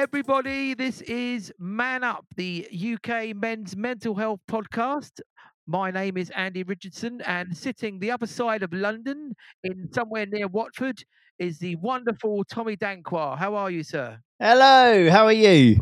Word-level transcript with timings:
everybody. 0.00 0.72
This 0.72 1.02
is 1.02 1.52
Man 1.58 2.02
Up, 2.02 2.24
the 2.34 2.66
UK 2.72 3.36
men's 3.36 3.76
mental 3.76 4.14
health 4.14 4.40
podcast. 4.48 5.20
My 5.66 5.90
name 5.90 6.16
is 6.16 6.30
Andy 6.30 6.62
Richardson, 6.62 7.20
and 7.26 7.54
sitting 7.54 7.98
the 7.98 8.10
other 8.10 8.26
side 8.26 8.62
of 8.62 8.72
London, 8.72 9.34
in 9.62 9.92
somewhere 9.92 10.24
near 10.24 10.48
Watford, 10.48 11.04
is 11.38 11.58
the 11.58 11.76
wonderful 11.76 12.44
Tommy 12.44 12.78
Danquah. 12.78 13.36
How 13.36 13.54
are 13.56 13.70
you, 13.70 13.82
sir? 13.82 14.18
Hello, 14.38 15.10
how 15.10 15.26
are 15.26 15.34
you? 15.34 15.78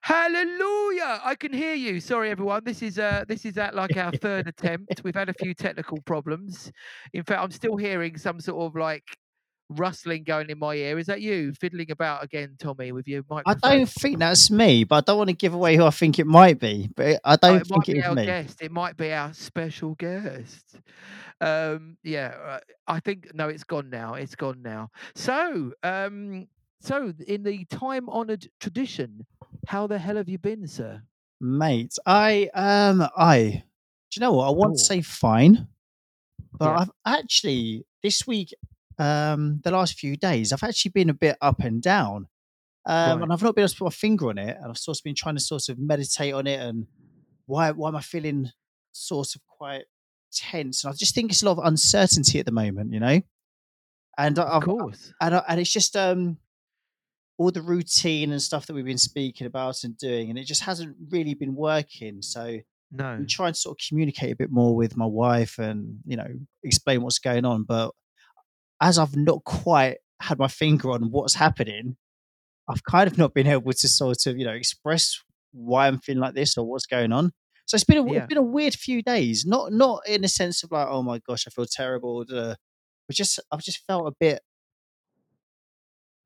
Hallelujah! 0.00 1.20
I 1.22 1.36
can 1.38 1.52
hear 1.52 1.74
you. 1.74 2.00
Sorry, 2.00 2.30
everyone. 2.30 2.64
This 2.64 2.82
is 2.82 2.98
uh, 2.98 3.24
this 3.28 3.44
is 3.44 3.56
at 3.58 3.76
like 3.76 3.96
our 3.96 4.10
third 4.10 4.48
attempt. 4.48 5.02
We've 5.04 5.14
had 5.14 5.28
a 5.28 5.34
few 5.34 5.54
technical 5.54 6.00
problems. 6.02 6.72
In 7.12 7.22
fact, 7.22 7.40
I'm 7.40 7.52
still 7.52 7.76
hearing 7.76 8.18
some 8.18 8.40
sort 8.40 8.60
of 8.60 8.74
like 8.74 9.04
rustling 9.76 10.24
going 10.24 10.50
in 10.50 10.58
my 10.58 10.74
ear. 10.74 10.98
Is 10.98 11.06
that 11.06 11.20
you 11.20 11.52
fiddling 11.54 11.90
about 11.90 12.24
again, 12.24 12.56
Tommy, 12.58 12.92
with 12.92 13.06
your 13.08 13.22
I 13.46 13.54
don't 13.54 13.88
think 13.88 14.18
that's 14.18 14.50
me, 14.50 14.84
but 14.84 14.96
I 14.96 15.00
don't 15.00 15.18
want 15.18 15.30
to 15.30 15.34
give 15.36 15.54
away 15.54 15.76
who 15.76 15.84
I 15.84 15.90
think 15.90 16.18
it 16.18 16.26
might 16.26 16.58
be. 16.58 16.88
But 16.94 17.20
I 17.24 17.36
Oh, 17.36 17.36
don't 17.36 17.60
it 17.60 17.66
think 17.66 17.88
it 17.88 17.92
be 17.94 17.98
is 18.00 18.06
our 18.06 18.14
me. 18.14 18.26
guest. 18.26 18.62
It 18.62 18.72
might 18.72 18.96
be 18.96 19.12
our 19.12 19.32
special 19.34 19.94
guest. 19.94 20.76
Um, 21.40 21.96
yeah, 22.02 22.34
uh, 22.44 22.60
I 22.86 23.00
think 23.00 23.34
no, 23.34 23.48
it's 23.48 23.64
gone 23.64 23.90
now. 23.90 24.14
It's 24.14 24.34
gone 24.34 24.62
now. 24.62 24.90
So, 25.14 25.72
um, 25.82 26.48
so 26.80 27.12
in 27.26 27.42
the 27.42 27.64
time-honored 27.66 28.48
tradition, 28.60 29.26
how 29.66 29.86
the 29.86 29.98
hell 29.98 30.16
have 30.16 30.28
you 30.28 30.38
been, 30.38 30.66
sir? 30.66 31.02
Mate, 31.40 31.92
I 32.06 32.48
um 32.54 33.06
I 33.16 33.64
do 34.10 34.20
you 34.20 34.20
know 34.20 34.32
what? 34.34 34.46
I 34.46 34.50
want 34.50 34.72
Oh. 34.74 34.78
to 34.78 34.84
say 34.84 35.02
fine, 35.02 35.68
but 36.58 36.70
Yeah. 36.70 36.78
I've 36.80 36.90
actually 37.04 37.84
this 38.02 38.26
week, 38.26 38.54
um, 38.98 39.60
the 39.64 39.70
last 39.70 39.98
few 39.98 40.16
days, 40.16 40.52
I've 40.52 40.62
actually 40.62 40.90
been 40.92 41.10
a 41.10 41.14
bit 41.14 41.36
up 41.40 41.60
and 41.60 41.82
down. 41.82 42.28
Um, 42.86 43.18
Right. 43.18 43.22
and 43.22 43.32
I've 43.32 43.42
not 43.42 43.54
been 43.54 43.62
able 43.62 43.70
to 43.70 43.76
put 43.76 43.84
my 43.84 43.90
finger 43.90 44.28
on 44.28 44.38
it, 44.38 44.56
and 44.60 44.66
I've 44.70 44.78
sort 44.78 44.98
of 44.98 45.04
been 45.04 45.14
trying 45.14 45.36
to 45.36 45.40
sort 45.40 45.68
of 45.70 45.78
meditate 45.78 46.34
on 46.34 46.46
it 46.46 46.60
and 46.60 46.86
why 47.46 47.70
why 47.72 47.88
am 47.88 47.96
I 47.96 48.00
feeling 48.02 48.50
sort 48.92 49.34
of 49.34 49.40
quite 49.46 49.84
tense? 50.32 50.84
And 50.84 50.92
I 50.92 50.96
just 50.96 51.14
think 51.14 51.30
it's 51.32 51.42
a 51.42 51.46
lot 51.46 51.58
of 51.58 51.64
uncertainty 51.66 52.38
at 52.38 52.46
the 52.46 52.52
moment, 52.52 52.92
you 52.92 53.00
know? 53.00 53.20
And 54.18 54.38
I- 54.38 54.42
Of 54.42 54.52
I've 54.54 54.62
course. 54.62 55.12
and, 55.20 55.34
I, 55.36 55.44
and 55.48 55.60
it's 55.60 55.72
just 55.72 55.96
um 55.96 56.38
all 57.38 57.50
the 57.50 57.62
routine 57.62 58.30
and 58.30 58.40
stuff 58.40 58.66
that 58.66 58.74
we've 58.74 58.84
been 58.84 58.96
speaking 58.98 59.46
about 59.46 59.82
and 59.82 59.96
doing 59.98 60.30
and 60.30 60.38
it 60.38 60.44
just 60.44 60.62
hasn't 60.62 60.96
really 61.10 61.34
been 61.34 61.56
working 61.56 62.22
so 62.22 62.58
No. 62.92 63.04
i'm 63.06 63.26
trying 63.26 63.52
to 63.54 63.58
sort 63.58 63.74
of 63.80 63.84
communicate 63.88 64.30
a 64.30 64.36
bit 64.36 64.52
more 64.52 64.76
with 64.76 64.96
my 64.96 65.04
wife 65.06 65.58
and 65.58 65.98
you 66.06 66.16
know 66.16 66.28
explain 66.62 67.02
what's 67.02 67.18
going 67.18 67.44
on 67.44 67.64
but 67.64 67.90
as 68.84 68.98
i've 68.98 69.16
not 69.16 69.42
quite 69.44 69.96
had 70.20 70.38
my 70.38 70.48
finger 70.48 70.90
on 70.90 71.10
what's 71.10 71.34
happening 71.34 71.96
i've 72.68 72.84
kind 72.84 73.06
of 73.08 73.18
not 73.18 73.34
been 73.34 73.46
able 73.46 73.72
to 73.72 73.88
sort 73.88 74.26
of 74.26 74.38
you 74.38 74.44
know 74.44 74.52
express 74.52 75.20
why 75.52 75.86
i'm 75.88 75.98
feeling 75.98 76.20
like 76.20 76.34
this 76.34 76.56
or 76.56 76.64
what's 76.64 76.86
going 76.86 77.12
on 77.12 77.32
so 77.66 77.74
it's 77.74 77.84
been 77.84 77.98
a, 77.98 78.12
Yeah. 78.12 78.18
it's 78.18 78.26
been 78.26 78.38
a 78.38 78.42
weird 78.42 78.74
few 78.74 79.02
days 79.02 79.44
not 79.44 79.72
not 79.72 80.06
in 80.06 80.24
a 80.24 80.28
sense 80.28 80.62
of 80.62 80.70
like 80.70 80.86
oh 80.88 81.02
my 81.02 81.18
gosh 81.26 81.44
i 81.46 81.50
feel 81.50 81.66
terrible 81.66 82.24
but 82.28 82.56
just 83.16 83.40
i've 83.50 83.62
just 83.62 83.84
felt 83.86 84.06
a 84.06 84.12
bit 84.20 84.40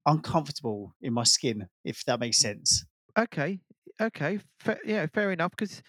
uncomfortable 0.09 0.95
in 1.03 1.13
my 1.13 1.23
skin, 1.23 1.69
if 1.85 2.05
that 2.07 2.19
makes 2.19 2.39
mm. 2.39 2.43
sense. 2.43 2.85
Okay. 3.17 3.61
Okay. 4.01 4.41
Fa- 4.61 4.79
yeah, 4.85 5.07
fair 5.13 5.33
enough. 5.33 5.51
Because, 5.51 5.83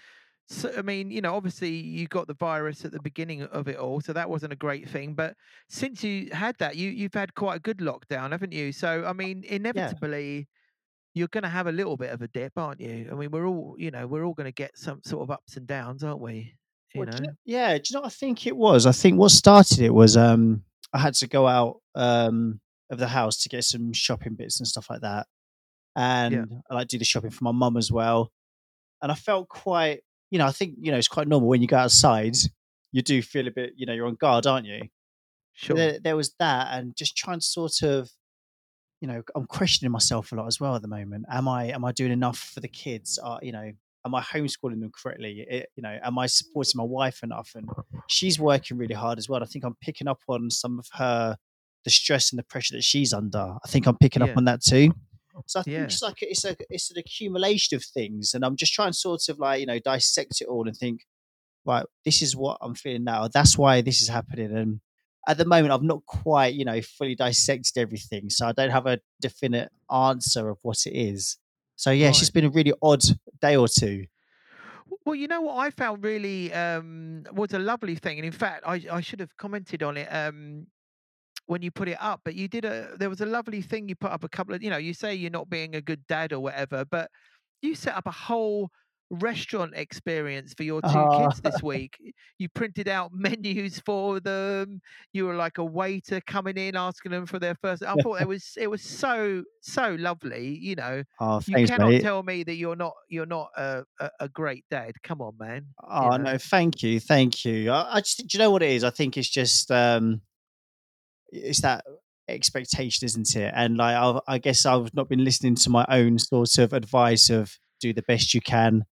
so, 0.49 0.73
I 0.77 0.81
mean, 0.81 1.11
you 1.11 1.21
know, 1.21 1.35
obviously 1.35 1.69
you 1.71 2.07
got 2.07 2.27
the 2.27 2.33
virus 2.33 2.83
at 2.83 2.91
the 2.91 2.99
beginning 2.99 3.43
of 3.43 3.67
it 3.67 3.77
all, 3.77 4.01
so 4.01 4.13
that 4.13 4.29
wasn't 4.29 4.53
a 4.53 4.55
great 4.55 4.89
thing. 4.89 5.13
But 5.13 5.35
since 5.69 6.03
you 6.03 6.29
had 6.33 6.55
that, 6.59 6.75
you 6.75 6.89
you've 6.89 7.13
had 7.13 7.35
quite 7.35 7.57
a 7.57 7.59
good 7.59 7.77
lockdown, 7.79 8.31
haven't 8.31 8.51
you? 8.53 8.71
So, 8.71 9.05
I 9.05 9.13
mean, 9.13 9.43
inevitably, 9.45 10.47
you're 11.15 11.29
going 11.29 11.43
to 11.43 11.49
have 11.49 11.67
a 11.67 11.71
little 11.71 11.97
bit 11.97 12.11
of 12.11 12.21
a 12.21 12.27
dip, 12.29 12.53
aren't 12.57 12.81
you? 12.81 13.09
I 13.11 13.15
mean, 13.15 13.31
we're 13.31 13.47
all, 13.47 13.75
you 13.79 13.91
know, 13.91 14.07
we're 14.07 14.25
all 14.25 14.33
going 14.33 14.45
to 14.45 14.51
get 14.53 14.77
some 14.77 15.01
sort 15.05 15.23
of 15.23 15.31
ups 15.31 15.57
and 15.57 15.67
downs, 15.67 16.03
aren't 16.03 16.21
we? 16.21 16.55
You 16.93 16.99
Well, 16.99 17.07
do 17.07 17.23
know. 17.23 17.23
you 17.23 17.35
yeah, 17.45 17.77
do 17.77 17.83
you 17.89 17.93
know 17.95 18.01
what 18.01 18.07
I 18.07 18.09
think 18.09 18.47
it 18.47 18.55
was? 18.57 18.85
I 18.85 18.91
think 18.91 19.19
what 19.19 19.31
started 19.31 19.79
it 19.79 19.93
was 19.93 20.17
um 20.17 20.63
I 20.93 20.99
had 20.99 21.13
to 21.15 21.27
go 21.27 21.47
out 21.47 21.81
um 21.95 22.59
of 22.89 22.97
the 22.97 23.07
house 23.07 23.37
to 23.43 23.49
get 23.49 23.63
some 23.63 23.93
shopping 23.93 24.33
bits 24.35 24.59
and 24.59 24.67
stuff 24.67 24.89
like 24.89 25.01
that. 25.01 25.27
And 25.95 26.63
I 26.69 26.75
like 26.75 26.87
do 26.87 26.97
the 26.99 27.05
shopping 27.05 27.31
for 27.31 27.43
my 27.43 27.51
mum 27.51 27.77
as 27.77 27.91
well. 27.91 28.31
And 29.01 29.11
I 29.11 29.15
felt 29.15 29.49
quite, 29.49 30.01
you 30.31 30.37
know, 30.39 30.45
I 30.45 30.51
think, 30.51 30.75
you 30.79 30.91
know, 30.91 30.97
it's 30.97 31.07
quite 31.07 31.27
normal 31.27 31.49
when 31.49 31.61
you 31.61 31.67
go 31.67 31.77
outside, 31.77 32.35
you 32.91 33.01
do 33.01 33.21
feel 33.21 33.47
a 33.47 33.51
bit, 33.51 33.73
you 33.75 33.85
know, 33.85 33.93
you're 33.93 34.07
on 34.07 34.15
guard, 34.15 34.45
aren't 34.47 34.65
you? 34.65 34.81
Sure. 35.53 35.75
There, 35.75 35.99
there 35.99 36.15
was 36.15 36.33
that 36.39 36.67
and 36.77 36.95
just 36.95 37.17
trying 37.17 37.39
to 37.39 37.45
sort 37.45 37.81
of 37.83 38.09
you 39.01 39.07
know 39.07 39.21
i'm 39.33 39.45
questioning 39.45 39.91
myself 39.93 40.31
a 40.33 40.35
lot 40.35 40.45
as 40.47 40.59
well 40.59 40.75
at 40.75 40.81
the 40.81 40.87
moment. 40.87 41.25
Am 41.31 41.47
i 41.47 41.65
am 41.65 41.83
i 41.85 41.91
doing 41.91 42.11
enough 42.11 42.37
for 42.37 42.59
the 42.61 42.67
kids? 42.67 43.17
Uh, 43.21 43.37
you 43.41 43.51
know 43.51 43.71
am 44.05 44.15
i 44.15 44.21
homeschooling 44.21 44.79
them 44.79 44.91
correctly? 44.93 45.45
It- 45.49 45.69
you 45.75 45.83
know 45.83 45.97
am 46.03 46.17
i 46.19 46.25
supporting 46.27 46.77
my 46.77 46.83
wife 46.83 47.23
enough? 47.23 47.51
And 47.55 47.67
she's 48.07 48.39
working 48.39 48.77
really 48.77 48.95
hard 48.95 49.17
as 49.17 49.27
well. 49.29 49.41
I 49.43 49.45
think 49.45 49.65
i'm 49.65 49.75
picking 49.81 50.07
up 50.07 50.19
on 50.27 50.49
some 50.49 50.79
of 50.79 50.87
her 50.93 51.37
the 51.85 51.89
stress 51.89 52.31
and 52.31 52.39
the 52.39 52.43
pressure 52.43 52.75
that 52.75 52.83
she's 52.83 53.11
under. 53.13 53.55
I 53.63 53.67
think 53.67 53.85
i'm 53.87 53.97
picking 53.97 54.21
Yeah. 54.21 54.31
up 54.31 54.37
on 54.37 54.45
that 54.45 54.61
too 54.61 54.93
so 55.45 55.59
i 55.59 55.63
think 55.63 55.73
Yeah. 55.77 55.83
it's 55.83 56.01
like 56.01 56.17
it's 56.21 56.45
a 56.45 56.55
it's 56.69 56.91
an 56.91 56.97
accumulation 56.97 57.75
of 57.75 57.83
things 57.83 58.33
and 58.33 58.43
i'm 58.45 58.55
just 58.55 58.73
trying 58.73 58.91
to 58.91 58.97
sort 58.97 59.27
of 59.29 59.39
like 59.39 59.59
you 59.59 59.65
know 59.65 59.79
dissect 59.79 60.41
it 60.41 60.47
all 60.47 60.67
and 60.67 60.75
think 60.75 61.01
right 61.65 61.85
this 62.05 62.21
is 62.21 62.35
what 62.35 62.57
i'm 62.61 62.75
feeling 62.75 63.03
now 63.03 63.27
that's 63.27 63.57
why 63.57 63.81
this 63.81 64.01
is 64.01 64.07
happening 64.09 64.55
and 64.55 64.79
at 65.27 65.37
the 65.37 65.45
moment 65.45 65.71
I've 65.71 65.83
not 65.83 66.03
quite, 66.07 66.55
you 66.55 66.65
know, 66.65 66.81
fully 66.81 67.13
dissected 67.13 67.77
everything. 67.77 68.29
So 68.31 68.47
I 68.47 68.51
don't 68.53 68.71
have 68.71 68.87
a 68.87 68.99
definite 69.21 69.69
answer 69.93 70.49
of 70.49 70.57
what 70.63 70.77
it 70.87 70.93
is. 70.97 71.37
So 71.75 71.91
yeah, 71.91 72.07
it's 72.09 72.17
just 72.19 72.33
been 72.33 72.45
a 72.45 72.49
really 72.49 72.73
odd 72.81 73.03
day 73.39 73.55
or 73.55 73.67
two. 73.67 74.05
Well, 75.05 75.13
you 75.13 75.27
know 75.27 75.41
what 75.41 75.57
I 75.57 75.69
found 75.69 76.03
really 76.03 76.51
um, 76.53 77.25
was 77.31 77.53
a 77.53 77.59
lovely 77.59 77.95
thing, 77.95 78.17
and 78.17 78.25
in 78.25 78.31
fact, 78.31 78.63
I, 78.65 78.81
I 78.91 79.01
should 79.01 79.19
have 79.19 79.35
commented 79.37 79.83
on 79.83 79.97
it 79.97 80.07
um, 80.07 80.65
when 81.49 81.61
you 81.63 81.71
put 81.71 81.89
it 81.89 81.97
up. 82.01 82.21
But 82.23 82.35
you 82.35 82.47
did 82.47 82.65
a 82.65 82.95
there 82.97 83.09
was 83.09 83.21
a 83.21 83.25
lovely 83.25 83.61
thing 83.61 83.89
you 83.89 83.95
put 83.95 84.11
up 84.11 84.23
a 84.23 84.29
couple 84.29 84.53
of 84.55 84.63
you 84.63 84.69
know 84.69 84.77
you 84.77 84.93
say 84.93 85.15
you're 85.15 85.31
not 85.31 85.49
being 85.49 85.75
a 85.75 85.81
good 85.81 86.05
dad 86.07 86.33
or 86.33 86.39
whatever, 86.39 86.85
but 86.85 87.09
you 87.61 87.75
set 87.75 87.95
up 87.95 88.07
a 88.07 88.11
whole 88.11 88.69
restaurant 89.11 89.73
experience 89.75 90.53
for 90.53 90.63
your 90.63 90.83
two 90.83 91.07
kids 91.07 91.41
this 91.43 91.63
week. 91.63 91.97
You 92.37 92.49
printed 92.49 92.87
out 92.87 93.11
menus 93.13 93.79
for 93.79 94.19
them. 94.19 94.81
You 95.13 95.25
were 95.25 95.35
like 95.35 95.57
a 95.57 95.65
waiter 95.65 96.21
coming 96.21 96.57
in 96.57 96.75
asking 96.75 97.11
them 97.11 97.25
for 97.25 97.39
their 97.39 97.55
first. 97.55 97.83
I 97.83 97.95
thought 97.97 98.21
it 98.21 98.27
was 98.29 98.53
it 98.57 98.67
was 98.69 98.83
so 98.83 99.43
so 99.61 99.95
lovely. 99.99 100.57
You 100.57 100.75
know, 100.75 101.03
Oh, 101.19 101.39
you 101.45 101.57
thanks, 101.57 101.71
cannot 101.71 101.97
mate. 101.97 101.99
tell 101.99 102.23
me 102.23 102.43
that 102.43 102.55
you're 102.55 102.75
not 102.75 102.93
you're 103.09 103.25
not 103.25 103.49
a, 103.57 103.83
a, 103.99 104.09
a 104.21 104.29
great 104.29 104.65
dad. 104.69 104.93
Come 105.03 105.21
on, 105.21 105.37
man. 105.37 105.73
you 105.97 106.09
Oh 106.09 106.09
know. 106.11 106.25
no, 106.25 106.37
thank 106.37 106.83
you, 106.83 106.99
thank 106.99 107.45
you. 107.45 107.71
I, 107.71 107.95
I 107.95 108.01
just, 108.01 108.17
do 108.19 108.37
you 108.37 108.39
know 108.39 108.51
what 108.51 108.61
it 108.63 108.71
is? 108.71 108.83
I 108.83 108.89
think 108.89 109.17
it's 109.17 109.29
just, 109.29 109.71
um, 109.71 110.21
it's 111.31 111.61
that 111.61 111.85
expectation, 112.27 113.05
isn't 113.05 113.35
it? 113.35 113.51
And 113.55 113.77
like, 113.77 113.95
I've, 113.95 114.21
I 114.27 114.37
guess 114.37 114.65
I've 114.65 114.93
not 114.93 115.09
been 115.09 115.23
listening 115.23 115.55
to 115.55 115.69
my 115.69 115.85
own 115.89 116.19
sort 116.19 116.57
of 116.59 116.73
advice 116.73 117.29
of 117.29 117.51
do 117.79 117.93
the 117.93 118.03
best 118.03 118.33
you 118.33 118.41
can. 118.41 118.83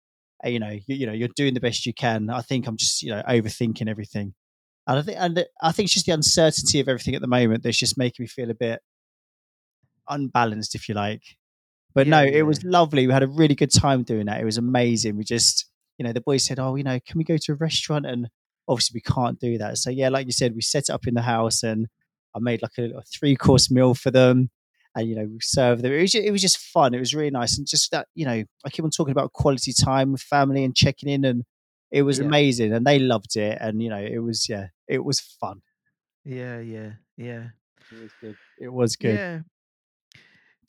Uh, 0.46 0.50
You 0.50 0.60
know, 0.60 0.70
you, 0.72 0.96
you 0.96 1.06
know, 1.06 1.14
you're 1.14 1.30
doing 1.36 1.54
the 1.54 1.60
best 1.60 1.86
you 1.86 1.94
can. 1.94 2.30
I 2.30 2.42
think 2.42 2.68
I'm 2.68 2.78
just, 2.78 3.02
you 3.04 3.10
know, 3.12 3.22
overthinking 3.28 3.90
everything. 3.90 4.34
And 4.88 5.00
I 5.00 5.02
think, 5.02 5.18
and 5.20 5.46
I 5.62 5.72
think 5.72 5.88
it's 5.88 5.94
just 5.96 6.06
the 6.06 6.14
uncertainty 6.14 6.80
of 6.80 6.88
everything 6.90 7.16
at 7.16 7.22
the 7.22 7.28
moment 7.28 7.64
that's 7.64 7.78
just 7.78 7.98
making 7.98 8.24
me 8.24 8.28
feel 8.28 8.50
a 8.52 8.56
bit 8.56 8.82
unbalanced, 10.10 10.76
if 10.76 10.88
you 10.88 10.96
like. 10.96 11.24
But 11.94 12.08
no, 12.08 12.22
Yeah, 12.24 12.40
it 12.40 12.44
was 12.44 12.64
lovely. 12.64 13.08
We 13.08 13.14
had 13.14 13.24
a 13.24 13.28
really 13.28 13.56
good 13.56 13.72
time 13.74 14.04
doing 14.04 14.28
that. 14.28 14.42
It 14.42 14.46
was 14.46 14.58
amazing. 14.58 15.18
We 15.18 15.24
just, 15.26 15.68
you 15.98 16.06
know, 16.06 16.14
the 16.14 16.22
boys 16.22 16.46
said, 16.46 16.60
"Oh, 16.60 16.76
you 16.76 16.84
know, 16.84 17.00
can 17.06 17.18
we 17.18 17.24
go 17.24 17.38
to 17.38 17.54
a 17.54 17.56
restaurant?" 17.56 18.06
And 18.06 18.30
obviously, 18.68 18.96
we 18.98 19.02
can't 19.14 19.40
do 19.40 19.58
that. 19.60 19.78
So 19.80 19.90
yeah, 19.92 20.10
like 20.10 20.28
you 20.28 20.32
said, 20.34 20.56
we 20.56 20.62
set 20.62 20.86
it 20.90 20.92
up 20.92 21.08
in 21.08 21.16
the 21.16 21.24
house, 21.24 21.64
and 21.64 21.88
I 22.38 22.40
made 22.40 22.62
like 22.62 22.78
a, 22.78 22.98
a 22.98 23.02
three 23.02 23.36
course 23.36 23.70
meal 23.72 23.94
for 23.94 24.12
them, 24.12 24.50
and 24.96 25.10
you 25.10 25.16
know, 25.16 25.26
we 25.26 25.40
served 25.42 25.82
them. 25.84 25.92
It 25.92 26.02
was 26.02 26.12
just, 26.12 26.26
it 26.26 26.32
was 26.32 26.42
just 26.42 26.58
fun. 26.60 26.94
It 26.94 27.00
was 27.00 27.14
really 27.16 27.32
nice, 27.32 27.58
and 27.58 27.68
just 27.68 27.92
that, 27.92 28.08
you 28.16 28.26
know, 28.26 28.44
I 28.66 28.70
keep 28.70 28.86
on 28.86 28.92
talking 28.92 29.12
about 29.12 29.34
quality 29.34 29.74
time 29.74 30.12
with 30.14 30.22
family 30.22 30.64
and 30.64 30.76
checking 30.76 31.10
in, 31.10 31.26
and 31.26 31.44
it 31.92 32.04
was 32.04 32.20
Yeah. 32.20 32.26
amazing, 32.26 32.74
and 32.74 32.86
they 32.86 33.00
loved 33.00 33.36
it, 33.36 33.58
and 33.60 33.82
you 33.84 33.90
know, 33.90 33.98
it 33.98 34.20
was 34.20 34.48
yeah, 34.48 34.68
it 34.88 35.04
was 35.04 35.20
fun. 35.20 35.62
Yeah, 36.26 36.60
yeah, 36.60 36.92
yeah. 37.18 37.48
It 37.92 38.02
was 38.02 38.12
good. 38.22 38.36
It 38.60 38.70
was 38.74 38.96
good. 38.98 39.16
Yeah. 39.16 39.40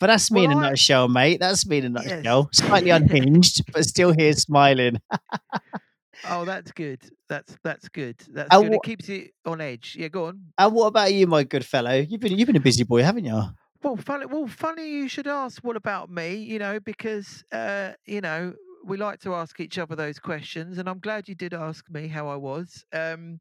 But 0.00 0.06
that's 0.06 0.30
me 0.30 0.44
in 0.44 0.50
Well, 0.50 0.60
a 0.60 0.66
I- 0.66 0.68
nutshell, 0.70 1.08
mate. 1.08 1.40
That's 1.40 1.66
me 1.66 1.78
in 1.78 1.96
a 1.96 2.00
Yes. 2.02 2.10
nutshell. 2.12 2.48
Slightly 2.52 2.90
unhinged, 2.90 3.72
but 3.72 3.84
still 3.84 4.12
here 4.12 4.32
smiling. 4.34 5.00
Oh, 6.24 6.44
that's 6.44 6.72
good. 6.72 7.00
That's 7.28 7.56
that's 7.62 7.88
good. 7.88 8.16
That's 8.30 8.48
And 8.52 8.62
good. 8.64 8.70
wha- 8.70 8.76
It 8.76 8.82
keeps 8.82 9.08
you 9.08 9.28
on 9.44 9.60
edge. 9.60 9.96
Yeah, 9.98 10.08
go 10.08 10.26
on. 10.26 10.40
And 10.58 10.72
what 10.74 10.86
about 10.86 11.12
you, 11.12 11.26
my 11.26 11.44
good 11.44 11.64
fellow? 11.64 11.94
You've 11.94 12.20
been 12.20 12.36
you've 12.36 12.46
been 12.46 12.56
a 12.56 12.60
busy 12.60 12.84
boy, 12.84 13.02
haven't 13.02 13.24
you? 13.24 13.42
Well, 13.82 13.96
funny. 13.96 14.26
Well, 14.26 14.46
funny 14.48 14.88
you 14.90 15.08
should 15.08 15.26
ask. 15.28 15.62
What 15.62 15.76
about 15.76 16.10
me? 16.10 16.34
You 16.36 16.58
know, 16.58 16.80
because 16.80 17.44
uh, 17.52 17.92
you 18.06 18.20
know 18.20 18.54
we 18.84 18.96
like 18.96 19.20
to 19.20 19.34
ask 19.34 19.60
each 19.60 19.78
other 19.78 19.94
those 19.94 20.18
questions, 20.18 20.78
and 20.78 20.88
I'm 20.88 20.98
glad 20.98 21.28
you 21.28 21.34
did 21.34 21.54
ask 21.54 21.84
me 21.90 22.08
how 22.08 22.28
I 22.28 22.36
was. 22.36 22.84
Um, 22.92 23.38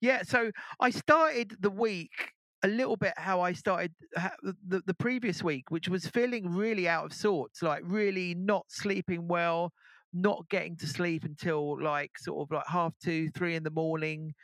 yeah. 0.00 0.22
So 0.22 0.50
I 0.78 0.90
started 0.90 1.56
the 1.60 1.70
week 1.70 2.32
a 2.62 2.68
little 2.68 2.96
bit 2.96 3.14
how 3.16 3.40
I 3.40 3.52
started 3.54 3.92
the 4.14 4.82
the 4.86 4.94
previous 4.94 5.42
week, 5.42 5.70
which 5.70 5.88
was 5.88 6.06
feeling 6.06 6.50
really 6.54 6.86
out 6.88 7.06
of 7.06 7.12
sorts, 7.12 7.62
like 7.62 7.82
really 7.84 8.34
not 8.34 8.66
sleeping 8.68 9.26
well, 9.26 9.72
not 10.12 10.48
getting 10.48 10.76
to 10.78 10.86
sleep 10.86 11.24
until 11.24 11.80
like 11.82 12.18
sort 12.18 12.40
of 12.46 12.54
like 12.54 12.66
half 12.66 12.94
two, 13.02 13.30
three 13.30 13.54
in 13.56 13.62
the 13.64 13.70
morning. 13.70 14.34